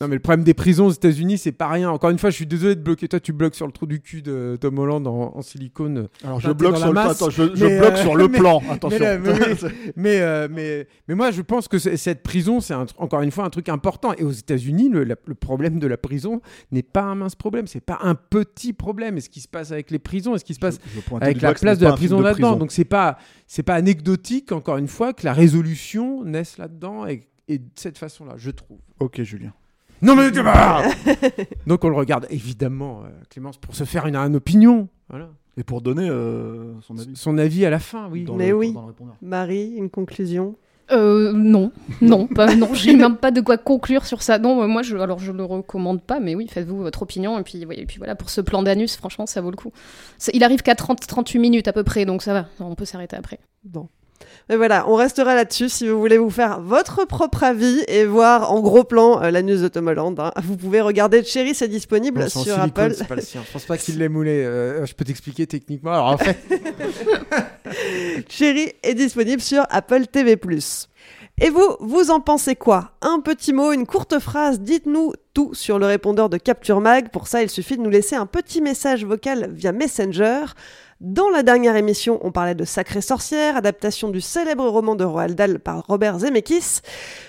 Non, 0.00 0.08
mais 0.08 0.14
le 0.14 0.20
problème 0.20 0.42
des 0.42 0.54
prisons 0.54 0.86
aux 0.86 0.92
États-Unis, 0.92 1.36
c'est 1.36 1.52
pas 1.52 1.68
rien. 1.68 1.90
Encore 1.90 2.08
une 2.08 2.18
fois, 2.18 2.30
je 2.30 2.36
suis 2.36 2.46
désolé 2.46 2.74
de 2.74 2.80
bloquer. 2.80 3.06
Toi, 3.06 3.20
tu 3.20 3.34
bloques 3.34 3.54
sur 3.54 3.66
le 3.66 3.72
trou 3.72 3.84
du 3.86 4.00
cul 4.00 4.22
de 4.22 4.56
Tom 4.58 4.78
Holland 4.78 5.06
en, 5.06 5.42
silicone. 5.42 6.08
Alors, 6.24 6.40
je 6.40 6.50
bloque, 6.52 6.78
sur 6.78 6.90
le, 6.92 6.98
attends, 6.98 7.28
je, 7.28 7.42
bloque 7.78 7.98
sur 7.98 8.16
le 8.16 8.28
plan. 8.28 8.62
Attention. 8.70 9.04
Mais, 9.96 10.20
euh, 10.20 10.48
mais, 10.50 10.86
mais, 11.08 11.14
moi, 11.14 11.30
je 11.30 11.42
pense 11.42 11.68
que 11.68 11.78
cette 11.78 12.22
prison, 12.22 12.60
c'est 12.60 12.74
encore 12.98 13.22
une 13.22 13.30
fois 13.30 13.44
un 13.44 13.50
truc 13.50 13.68
important. 13.68 14.12
Et 14.16 14.24
aux 14.24 14.32
États-Unis, 14.32 14.88
le, 14.88 15.04
le, 15.04 15.34
problème 15.34 15.78
de 15.78 15.86
la 15.86 15.96
prison 15.96 16.40
n'est 16.72 16.82
pas 16.82 17.02
un 17.02 17.14
mince 17.14 17.34
problème. 17.34 17.66
C'est 17.66 17.80
pas 17.80 17.98
un 18.02 18.14
petit 18.14 18.72
problème. 18.72 19.18
Et 19.18 19.20
ce 19.20 19.28
qui 19.28 19.40
se 19.40 19.48
passe 19.48 19.72
avec 19.72 19.90
les 19.90 19.98
prisons, 19.98 20.34
et 20.34 20.38
ce 20.38 20.44
qui 20.44 20.54
se 20.54 20.58
passe 20.60 20.78
avec 21.20 21.42
la 21.42 21.54
place 21.54 21.78
de 21.78 21.84
la 21.84 21.92
prison 21.92 22.20
là-dedans. 22.20 22.56
Donc, 22.56 22.72
c'est 22.72 22.84
pas, 22.84 23.18
c'est 23.46 23.62
pas 23.62 23.74
anecdotique, 23.74 24.52
encore 24.52 24.78
une 24.78 24.88
fois, 24.88 25.12
que 25.12 25.24
la 25.24 25.32
résolution 25.32 26.24
naisse 26.24 26.58
là-dedans 26.58 27.06
et 27.06 27.26
et 27.48 27.58
de 27.58 27.68
cette 27.74 27.98
façon-là, 27.98 28.34
je 28.36 28.50
trouve. 28.50 28.78
Ok, 29.00 29.22
Julien. 29.22 29.52
Non 30.02 30.14
mais 30.14 30.30
donc 31.66 31.84
on 31.84 31.88
le 31.88 31.96
regarde 31.96 32.26
évidemment, 32.28 33.02
euh, 33.04 33.08
Clémence, 33.30 33.56
pour 33.56 33.74
se 33.74 33.84
faire 33.84 34.06
une, 34.06 34.16
une 34.16 34.36
opinion, 34.36 34.88
voilà. 35.08 35.30
Et 35.56 35.64
pour 35.64 35.80
donner 35.80 36.06
euh, 36.10 36.78
son 36.82 36.98
avis. 36.98 37.16
Son 37.16 37.38
avis 37.38 37.64
à 37.64 37.70
la 37.70 37.78
fin, 37.78 38.10
oui. 38.10 38.26
mais 38.36 38.52
oui. 38.52 38.74
Marie, 39.22 39.72
une 39.74 39.88
conclusion? 39.88 40.56
Euh, 40.92 41.32
non, 41.32 41.72
non, 42.00 42.26
pas, 42.26 42.54
non, 42.54 42.72
j'ai 42.74 42.94
même 42.94 43.16
pas 43.16 43.30
de 43.30 43.40
quoi 43.40 43.56
conclure 43.56 44.04
sur 44.06 44.22
ça. 44.22 44.38
Non, 44.38 44.68
moi, 44.68 44.82
je, 44.82 44.96
alors 44.96 45.18
je 45.18 45.32
le 45.32 45.44
recommande 45.44 46.02
pas, 46.02 46.20
mais 46.20 46.34
oui, 46.34 46.46
faites-vous 46.46 46.76
votre 46.76 47.02
opinion. 47.02 47.38
Et 47.38 47.42
puis, 47.42 47.62
et 47.62 47.86
puis 47.86 47.98
voilà, 47.98 48.14
pour 48.14 48.30
ce 48.30 48.40
plan 48.40 48.62
d'anus, 48.62 48.96
franchement, 48.96 49.26
ça 49.26 49.40
vaut 49.40 49.50
le 49.50 49.56
coup. 49.56 49.72
Il 50.32 50.44
arrive 50.44 50.62
qu'à 50.62 50.74
30-38 50.74 51.40
minutes 51.40 51.68
à 51.68 51.72
peu 51.72 51.82
près, 51.82 52.04
donc 52.04 52.22
ça 52.22 52.34
va, 52.34 52.46
on 52.60 52.74
peut 52.74 52.84
s'arrêter 52.84 53.16
après. 53.16 53.40
Bon. 53.64 53.88
Mais 54.48 54.56
voilà, 54.56 54.88
on 54.88 54.94
restera 54.94 55.34
là-dessus 55.34 55.68
si 55.68 55.88
vous 55.88 55.98
voulez 55.98 56.18
vous 56.18 56.30
faire 56.30 56.60
votre 56.60 57.04
propre 57.04 57.44
avis 57.44 57.84
et 57.88 58.04
voir 58.04 58.52
en 58.52 58.60
gros 58.60 58.84
plan 58.84 59.22
euh, 59.22 59.30
la 59.30 59.42
news 59.42 59.60
de 59.60 59.68
Tom 59.68 59.88
Holland. 59.88 60.18
Hein. 60.18 60.32
Vous 60.42 60.56
pouvez 60.56 60.80
regarder 60.80 61.24
Cherry, 61.24 61.54
c'est 61.54 61.68
disponible 61.68 62.30
sur 62.30 62.58
Apple. 62.60 62.94
C'est 62.96 63.08
pas 63.08 63.16
le 63.16 63.22
sien. 63.22 63.42
Je 63.46 63.52
pense 63.52 63.64
pas 63.64 63.76
qu'il 63.76 63.98
l'ait 63.98 64.08
moulé. 64.08 64.44
Euh, 64.44 64.86
je 64.86 64.94
peux 64.94 65.04
t'expliquer 65.04 65.46
techniquement. 65.46 65.92
Alors 65.92 66.06
en 66.06 66.18
fait, 66.18 66.38
Cherry 68.28 68.72
est 68.82 68.94
disponible 68.94 69.42
sur 69.42 69.64
Apple 69.70 70.06
TV+. 70.06 70.38
Et 71.38 71.50
vous, 71.50 71.76
vous 71.80 72.10
en 72.10 72.20
pensez 72.20 72.56
quoi? 72.56 72.92
Un 73.02 73.20
petit 73.20 73.52
mot, 73.52 73.72
une 73.72 73.86
courte 73.86 74.18
phrase, 74.18 74.60
dites-nous 74.60 75.12
tout 75.34 75.52
sur 75.52 75.78
le 75.78 75.84
répondeur 75.84 76.30
de 76.30 76.38
Capture 76.38 76.80
Mag. 76.80 77.10
Pour 77.10 77.26
ça, 77.26 77.42
il 77.42 77.50
suffit 77.50 77.76
de 77.76 77.82
nous 77.82 77.90
laisser 77.90 78.16
un 78.16 78.24
petit 78.24 78.62
message 78.62 79.04
vocal 79.04 79.50
via 79.52 79.72
Messenger. 79.72 80.46
Dans 81.02 81.28
la 81.28 81.42
dernière 81.42 81.76
émission, 81.76 82.18
on 82.22 82.32
parlait 82.32 82.54
de 82.54 82.64
Sacrée 82.64 83.02
Sorcière, 83.02 83.54
adaptation 83.54 84.08
du 84.08 84.22
célèbre 84.22 84.66
roman 84.66 84.94
de 84.94 85.04
Roald 85.04 85.36
Dahl 85.36 85.58
par 85.58 85.84
Robert 85.86 86.20
Zemeckis. 86.20 86.80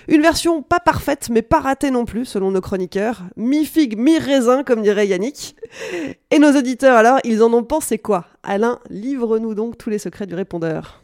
Une 0.08 0.22
version 0.22 0.62
pas 0.62 0.80
parfaite, 0.80 1.28
mais 1.30 1.42
pas 1.42 1.60
ratée 1.60 1.90
non 1.90 2.06
plus, 2.06 2.24
selon 2.24 2.50
nos 2.50 2.62
chroniqueurs. 2.62 3.24
Mi-figue, 3.36 3.98
mi-raisin, 3.98 4.64
comme 4.64 4.80
dirait 4.80 5.06
Yannick. 5.06 5.54
Et 6.30 6.38
nos 6.38 6.56
auditeurs, 6.56 6.96
alors, 6.96 7.18
ils 7.24 7.42
en 7.42 7.52
ont 7.52 7.62
pensé 7.62 7.98
quoi? 7.98 8.24
Alain, 8.42 8.78
livre-nous 8.88 9.54
donc 9.54 9.76
tous 9.76 9.90
les 9.90 9.98
secrets 9.98 10.26
du 10.26 10.34
répondeur. 10.34 11.02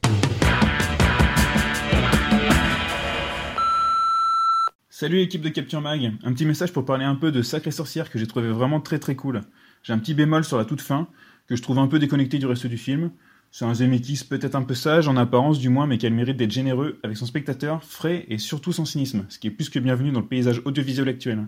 Salut 4.88 5.20
équipe 5.20 5.42
de 5.42 5.50
Capture 5.50 5.82
Mag, 5.82 6.12
un 6.24 6.32
petit 6.32 6.46
message 6.46 6.72
pour 6.72 6.86
parler 6.86 7.04
un 7.04 7.16
peu 7.16 7.30
de 7.30 7.42
Sacrée 7.42 7.72
Sorcière 7.72 8.10
que 8.10 8.18
j'ai 8.18 8.26
trouvé 8.26 8.48
vraiment 8.48 8.80
très 8.80 8.98
très 8.98 9.16
cool. 9.16 9.42
J'ai 9.82 9.92
un 9.92 9.98
petit 9.98 10.14
bémol 10.14 10.44
sur 10.44 10.56
la 10.56 10.64
toute 10.64 10.80
fin, 10.80 11.08
que 11.46 11.56
je 11.56 11.62
trouve 11.62 11.78
un 11.78 11.86
peu 11.86 11.98
déconnecté 11.98 12.38
du 12.38 12.46
reste 12.46 12.66
du 12.66 12.78
film. 12.78 13.10
C'est 13.50 13.64
un 13.64 13.74
Zemeckis 13.74 14.24
peut-être 14.28 14.56
un 14.56 14.62
peu 14.62 14.74
sage, 14.74 15.06
en 15.06 15.16
apparence 15.16 15.58
du 15.58 15.68
moins, 15.68 15.86
mais 15.86 15.98
qui 15.98 16.06
a 16.06 16.08
le 16.08 16.16
mérite 16.16 16.36
d'être 16.36 16.50
généreux 16.50 16.98
avec 17.02 17.16
son 17.16 17.26
spectateur, 17.26 17.84
frais 17.84 18.26
et 18.28 18.38
surtout 18.38 18.72
son 18.72 18.84
cynisme, 18.84 19.26
ce 19.28 19.38
qui 19.38 19.46
est 19.46 19.50
plus 19.50 19.70
que 19.70 19.78
bienvenu 19.78 20.10
dans 20.10 20.20
le 20.20 20.26
paysage 20.26 20.60
audiovisuel 20.64 21.08
actuel. 21.08 21.46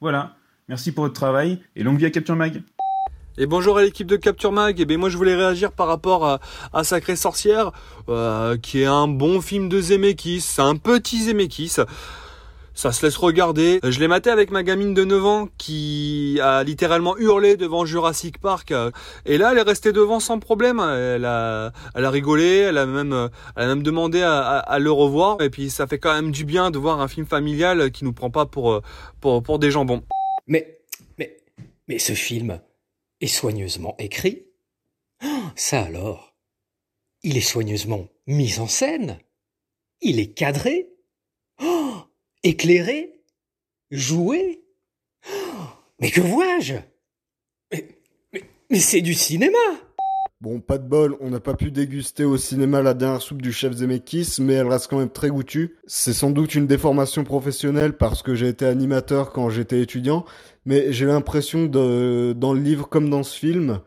Voilà, 0.00 0.36
merci 0.68 0.92
pour 0.92 1.04
votre 1.04 1.14
travail 1.14 1.58
et 1.74 1.82
longue 1.82 1.98
vie 1.98 2.06
à 2.06 2.10
Capture 2.10 2.36
Mag 2.36 2.62
et 3.40 3.46
bonjour 3.46 3.78
à 3.78 3.82
l'équipe 3.82 4.06
de 4.06 4.16
Capture 4.16 4.50
Mag. 4.50 4.80
Et 4.80 4.82
eh 4.82 4.84
bien 4.84 4.98
moi 4.98 5.08
je 5.10 5.16
voulais 5.16 5.36
réagir 5.36 5.70
par 5.70 5.86
rapport 5.86 6.26
à, 6.26 6.40
à 6.72 6.82
Sacrée 6.82 7.14
Sorcière, 7.14 7.70
euh, 8.08 8.56
qui 8.56 8.82
est 8.82 8.86
un 8.86 9.06
bon 9.06 9.40
film 9.40 9.68
de 9.68 9.80
Zemeckis, 9.80 10.56
un 10.58 10.74
petit 10.74 11.22
Zemeckis 11.22 11.76
ça 12.78 12.92
se 12.92 13.04
laisse 13.04 13.16
regarder. 13.16 13.80
Je 13.82 13.98
l'ai 13.98 14.06
maté 14.06 14.30
avec 14.30 14.52
ma 14.52 14.62
gamine 14.62 14.94
de 14.94 15.02
9 15.02 15.26
ans 15.26 15.48
qui 15.58 16.38
a 16.40 16.62
littéralement 16.62 17.16
hurlé 17.18 17.56
devant 17.56 17.84
Jurassic 17.84 18.38
Park. 18.38 18.72
Et 19.26 19.36
là, 19.36 19.50
elle 19.50 19.58
est 19.58 19.62
restée 19.62 19.90
devant 19.90 20.20
sans 20.20 20.38
problème. 20.38 20.78
Elle 20.78 21.24
a, 21.24 21.72
elle 21.96 22.04
a 22.04 22.10
rigolé, 22.10 22.58
elle 22.58 22.78
a 22.78 22.86
même, 22.86 23.30
elle 23.56 23.62
a 23.64 23.66
même 23.66 23.82
demandé 23.82 24.22
à, 24.22 24.58
à, 24.60 24.78
le 24.78 24.92
revoir. 24.92 25.42
Et 25.42 25.50
puis, 25.50 25.70
ça 25.70 25.88
fait 25.88 25.98
quand 25.98 26.14
même 26.14 26.30
du 26.30 26.44
bien 26.44 26.70
de 26.70 26.78
voir 26.78 27.00
un 27.00 27.08
film 27.08 27.26
familial 27.26 27.90
qui 27.90 28.04
nous 28.04 28.12
prend 28.12 28.30
pas 28.30 28.46
pour, 28.46 28.80
pour, 29.20 29.42
pour 29.42 29.58
des 29.58 29.72
jambons. 29.72 30.04
Mais, 30.46 30.78
mais, 31.18 31.36
mais 31.88 31.98
ce 31.98 32.12
film 32.12 32.60
est 33.20 33.26
soigneusement 33.26 33.96
écrit. 33.98 34.44
Ça 35.56 35.82
alors. 35.82 36.36
Il 37.24 37.36
est 37.36 37.40
soigneusement 37.40 38.06
mis 38.28 38.60
en 38.60 38.68
scène. 38.68 39.18
Il 40.00 40.20
est 40.20 40.32
cadré. 40.32 40.90
Oh 41.60 42.07
éclairé, 42.42 43.20
joué. 43.90 44.62
Mais 46.00 46.10
que 46.10 46.20
vois-je? 46.20 46.74
Mais, 48.70 48.80
c'est 48.80 49.00
du 49.00 49.14
cinéma 49.14 49.58
Bon, 50.40 50.60
pas 50.60 50.78
de 50.78 50.86
bol, 50.86 51.16
on 51.20 51.30
n'a 51.30 51.40
pas 51.40 51.54
pu 51.54 51.72
déguster 51.72 52.24
au 52.24 52.36
cinéma 52.36 52.80
la 52.80 52.94
dernière 52.94 53.22
soupe 53.22 53.42
du 53.42 53.50
chef 53.52 53.72
Zemeckis, 53.72 54.36
mais 54.38 54.52
elle 54.52 54.68
reste 54.68 54.86
quand 54.86 54.98
même 54.98 55.10
très 55.10 55.30
goûtue. 55.30 55.74
C'est 55.88 56.12
sans 56.12 56.30
doute 56.30 56.54
une 56.54 56.68
déformation 56.68 57.24
professionnelle 57.24 57.94
parce 57.94 58.22
que 58.22 58.36
j'ai 58.36 58.46
été 58.46 58.64
animateur 58.64 59.32
quand 59.32 59.50
j'étais 59.50 59.80
étudiant, 59.80 60.24
mais 60.64 60.92
j'ai 60.92 61.06
l'impression 61.06 61.66
dans 61.66 62.54
le 62.54 62.60
livre 62.60 62.88
comme 62.88 63.10
dans 63.10 63.24
ce 63.24 63.36
film, 63.36 63.80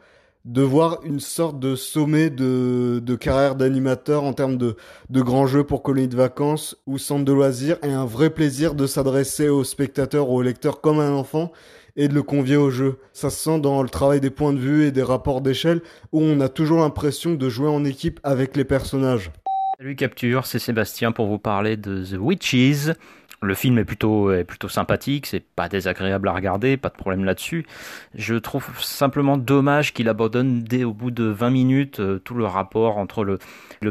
de 0.45 0.61
voir 0.61 0.99
une 1.03 1.19
sorte 1.19 1.59
de 1.59 1.75
sommet 1.75 2.29
de, 2.29 3.15
carrière 3.19 3.55
d'animateur 3.55 4.23
en 4.23 4.33
termes 4.33 4.57
de, 4.57 4.75
de 5.09 5.21
grands 5.21 5.47
jeux 5.47 5.63
pour 5.63 5.83
colonies 5.83 6.07
de 6.07 6.15
vacances 6.15 6.77
ou 6.87 6.97
centres 6.97 7.25
de 7.25 7.33
loisirs 7.33 7.77
et 7.83 7.91
un 7.91 8.05
vrai 8.05 8.29
plaisir 8.31 8.73
de 8.73 8.87
s'adresser 8.87 9.49
aux 9.49 9.63
spectateurs 9.63 10.29
ou 10.29 10.37
aux 10.37 10.41
lecteurs 10.41 10.81
comme 10.81 10.99
un 10.99 11.11
enfant 11.11 11.51
et 11.95 12.07
de 12.07 12.13
le 12.13 12.23
convier 12.23 12.57
au 12.57 12.69
jeu. 12.69 12.97
Ça 13.13 13.29
se 13.29 13.43
sent 13.43 13.59
dans 13.59 13.83
le 13.83 13.89
travail 13.89 14.21
des 14.21 14.29
points 14.29 14.53
de 14.53 14.59
vue 14.59 14.85
et 14.85 14.91
des 14.91 15.03
rapports 15.03 15.41
d'échelle 15.41 15.81
où 16.11 16.21
on 16.21 16.39
a 16.39 16.49
toujours 16.49 16.79
l'impression 16.79 17.35
de 17.35 17.49
jouer 17.49 17.69
en 17.69 17.83
équipe 17.85 18.19
avec 18.23 18.55
les 18.55 18.65
personnages. 18.65 19.31
Salut 19.77 19.95
Capture, 19.95 20.45
c'est 20.45 20.59
Sébastien 20.59 21.11
pour 21.11 21.27
vous 21.27 21.39
parler 21.39 21.75
de 21.75 22.03
The 22.03 22.17
Witches 22.19 22.91
Le 23.43 23.55
film 23.55 23.79
est 23.79 23.85
plutôt, 23.85 24.29
sympathique, 24.67 25.25
c'est 25.25 25.39
pas 25.39 25.67
désagréable 25.67 26.27
à 26.27 26.33
regarder, 26.33 26.77
pas 26.77 26.89
de 26.89 26.93
problème 26.95 27.23
là-dessus. 27.23 27.65
Je 28.13 28.35
trouve 28.35 28.67
simplement 28.79 29.35
dommage 29.35 29.93
qu'il 29.93 30.09
abandonne 30.09 30.61
dès 30.61 30.83
au 30.83 30.93
bout 30.93 31.09
de 31.09 31.23
20 31.23 31.49
minutes 31.49 31.99
euh, 31.99 32.19
tout 32.19 32.35
le 32.35 32.45
rapport 32.45 32.99
entre 32.99 33.23
le, 33.23 33.39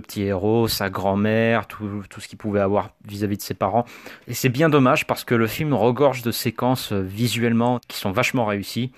petit 0.00 0.22
héros, 0.22 0.68
sa 0.68 0.88
grand-mère, 0.88 1.66
tout, 1.66 2.04
tout 2.08 2.20
ce 2.20 2.28
qu'il 2.28 2.38
pouvait 2.38 2.60
avoir 2.60 2.90
vis-à-vis 3.04 3.38
de 3.38 3.42
ses 3.42 3.54
parents. 3.54 3.84
Et 4.28 4.34
c'est 4.34 4.50
bien 4.50 4.68
dommage 4.68 5.04
parce 5.08 5.24
que 5.24 5.34
le 5.34 5.48
film 5.48 5.74
regorge 5.74 6.22
de 6.22 6.30
séquences 6.30 6.92
euh, 6.92 7.00
visuellement 7.00 7.80
qui 7.88 7.98
sont 7.98 8.12
vachement 8.12 8.44
réussies. 8.44 8.92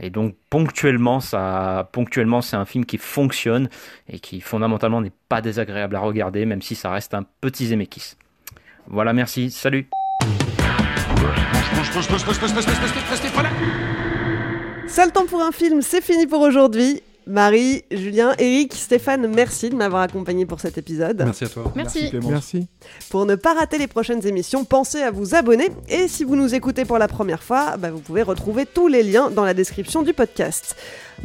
Et 0.00 0.08
donc 0.08 0.36
ponctuellement, 0.48 1.20
ça, 1.20 1.86
ponctuellement, 1.92 2.40
c'est 2.40 2.56
un 2.56 2.64
film 2.64 2.86
qui 2.86 2.96
fonctionne 2.96 3.68
et 4.08 4.20
qui 4.20 4.40
fondamentalement 4.40 5.02
n'est 5.02 5.12
pas 5.28 5.42
désagréable 5.42 5.96
à 5.96 6.00
regarder, 6.00 6.46
même 6.46 6.62
si 6.62 6.74
ça 6.74 6.90
reste 6.90 7.12
un 7.12 7.26
petit 7.42 7.66
Zemeckis. 7.66 8.16
Voilà, 8.90 9.12
merci, 9.12 9.50
salut. 9.50 9.88
Seul 14.88 15.12
temps 15.12 15.26
pour 15.26 15.42
un 15.42 15.52
film, 15.52 15.82
c'est 15.82 16.00
fini 16.00 16.26
pour 16.26 16.40
aujourd'hui. 16.40 17.02
Marie, 17.26 17.84
Julien, 17.90 18.32
Eric, 18.38 18.72
Stéphane, 18.72 19.26
merci 19.28 19.68
de 19.68 19.74
m'avoir 19.76 20.00
accompagné 20.00 20.46
pour 20.46 20.60
cet 20.60 20.78
épisode. 20.78 21.22
Merci 21.22 21.44
à 21.44 21.48
toi. 21.48 21.70
Merci. 21.76 22.10
Merci. 22.26 22.66
Pour 23.10 23.26
ne 23.26 23.34
pas 23.34 23.52
rater 23.52 23.76
les 23.76 23.86
prochaines 23.86 24.26
émissions, 24.26 24.64
pensez 24.64 25.02
à 25.02 25.10
vous 25.10 25.34
abonner. 25.34 25.68
Et 25.90 26.08
si 26.08 26.24
vous 26.24 26.36
nous 26.36 26.54
écoutez 26.54 26.86
pour 26.86 26.96
la 26.96 27.06
première 27.06 27.42
fois, 27.42 27.76
bah, 27.76 27.90
vous 27.90 28.00
pouvez 28.00 28.22
retrouver 28.22 28.64
tous 28.64 28.88
les 28.88 29.02
liens 29.02 29.30
dans 29.30 29.44
la 29.44 29.52
description 29.52 30.02
du 30.02 30.14
podcast. 30.14 30.74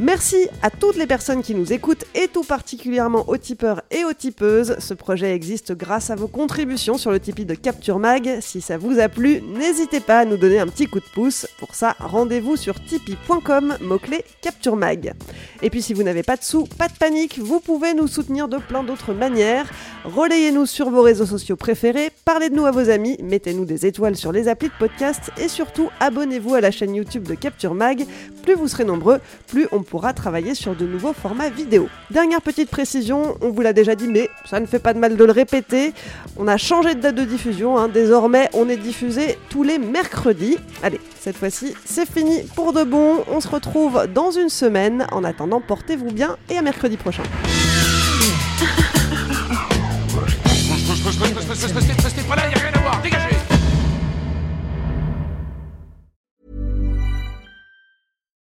Merci 0.00 0.48
à 0.60 0.70
toutes 0.70 0.96
les 0.96 1.06
personnes 1.06 1.40
qui 1.40 1.54
nous 1.54 1.72
écoutent 1.72 2.04
et 2.16 2.26
tout 2.26 2.42
particulièrement 2.42 3.28
aux 3.28 3.36
tipeurs 3.36 3.82
et 3.92 4.04
aux 4.04 4.12
tipeuses. 4.12 4.74
Ce 4.80 4.92
projet 4.92 5.32
existe 5.32 5.70
grâce 5.72 6.10
à 6.10 6.16
vos 6.16 6.26
contributions 6.26 6.98
sur 6.98 7.12
le 7.12 7.20
Tipeee 7.20 7.44
de 7.44 7.54
Capture 7.54 8.00
Mag. 8.00 8.38
Si 8.40 8.60
ça 8.60 8.76
vous 8.76 8.98
a 8.98 9.08
plu, 9.08 9.40
n'hésitez 9.40 10.00
pas 10.00 10.18
à 10.18 10.24
nous 10.24 10.36
donner 10.36 10.58
un 10.58 10.66
petit 10.66 10.88
coup 10.88 10.98
de 10.98 11.04
pouce. 11.14 11.46
Pour 11.60 11.76
ça, 11.76 11.94
rendez-vous 12.00 12.56
sur 12.56 12.82
tipeee.com, 12.82 13.76
mot-clé 13.82 14.24
Capture 14.42 14.74
Mag. 14.74 15.14
Et 15.62 15.70
puis 15.70 15.80
si 15.80 15.94
vous 15.94 16.02
n'avez 16.02 16.24
pas 16.24 16.36
de 16.36 16.42
sous, 16.42 16.64
pas 16.64 16.88
de 16.88 16.94
panique, 16.94 17.38
vous 17.38 17.60
pouvez 17.60 17.94
nous 17.94 18.08
soutenir 18.08 18.48
de 18.48 18.58
plein 18.58 18.82
d'autres 18.82 19.14
manières. 19.14 19.70
Relayez-nous 20.04 20.66
sur 20.66 20.90
vos 20.90 21.02
réseaux 21.02 21.24
sociaux 21.24 21.54
préférés, 21.54 22.10
parlez 22.24 22.50
de 22.50 22.56
nous 22.56 22.66
à 22.66 22.72
vos 22.72 22.90
amis, 22.90 23.16
mettez-nous 23.22 23.64
des 23.64 23.86
étoiles 23.86 24.16
sur 24.16 24.32
les 24.32 24.48
applis 24.48 24.68
de 24.68 24.74
podcast 24.76 25.30
et 25.38 25.46
surtout 25.46 25.88
abonnez-vous 26.00 26.56
à 26.56 26.60
la 26.60 26.72
chaîne 26.72 26.96
YouTube 26.96 27.28
de 27.28 27.34
Capture 27.34 27.74
Mag. 27.74 28.04
Plus 28.42 28.54
vous 28.54 28.66
serez 28.66 28.84
nombreux, 28.84 29.20
plus 29.46 29.68
on 29.70 29.83
pourra 29.84 30.12
travailler 30.12 30.54
sur 30.54 30.74
de 30.74 30.86
nouveaux 30.86 31.12
formats 31.12 31.50
vidéo. 31.50 31.88
Dernière 32.10 32.42
petite 32.42 32.70
précision, 32.70 33.36
on 33.40 33.50
vous 33.50 33.62
l'a 33.62 33.72
déjà 33.72 33.94
dit, 33.94 34.08
mais 34.08 34.28
ça 34.44 34.60
ne 34.60 34.66
fait 34.66 34.78
pas 34.78 34.94
de 34.94 34.98
mal 34.98 35.16
de 35.16 35.24
le 35.24 35.32
répéter. 35.32 35.92
On 36.36 36.48
a 36.48 36.56
changé 36.56 36.94
de 36.94 37.00
date 37.00 37.14
de 37.14 37.24
diffusion, 37.24 37.78
hein. 37.78 37.88
désormais 37.88 38.48
on 38.52 38.68
est 38.68 38.76
diffusé 38.76 39.38
tous 39.48 39.62
les 39.62 39.78
mercredis. 39.78 40.58
Allez, 40.82 41.00
cette 41.20 41.36
fois-ci 41.36 41.74
c'est 41.84 42.08
fini 42.08 42.42
pour 42.56 42.72
de 42.72 42.84
bon, 42.84 43.24
on 43.30 43.40
se 43.40 43.48
retrouve 43.48 44.06
dans 44.12 44.30
une 44.30 44.48
semaine. 44.48 45.06
En 45.12 45.24
attendant, 45.24 45.60
portez-vous 45.60 46.10
bien 46.10 46.36
et 46.50 46.56
à 46.56 46.62
mercredi 46.62 46.96
prochain. 46.96 47.22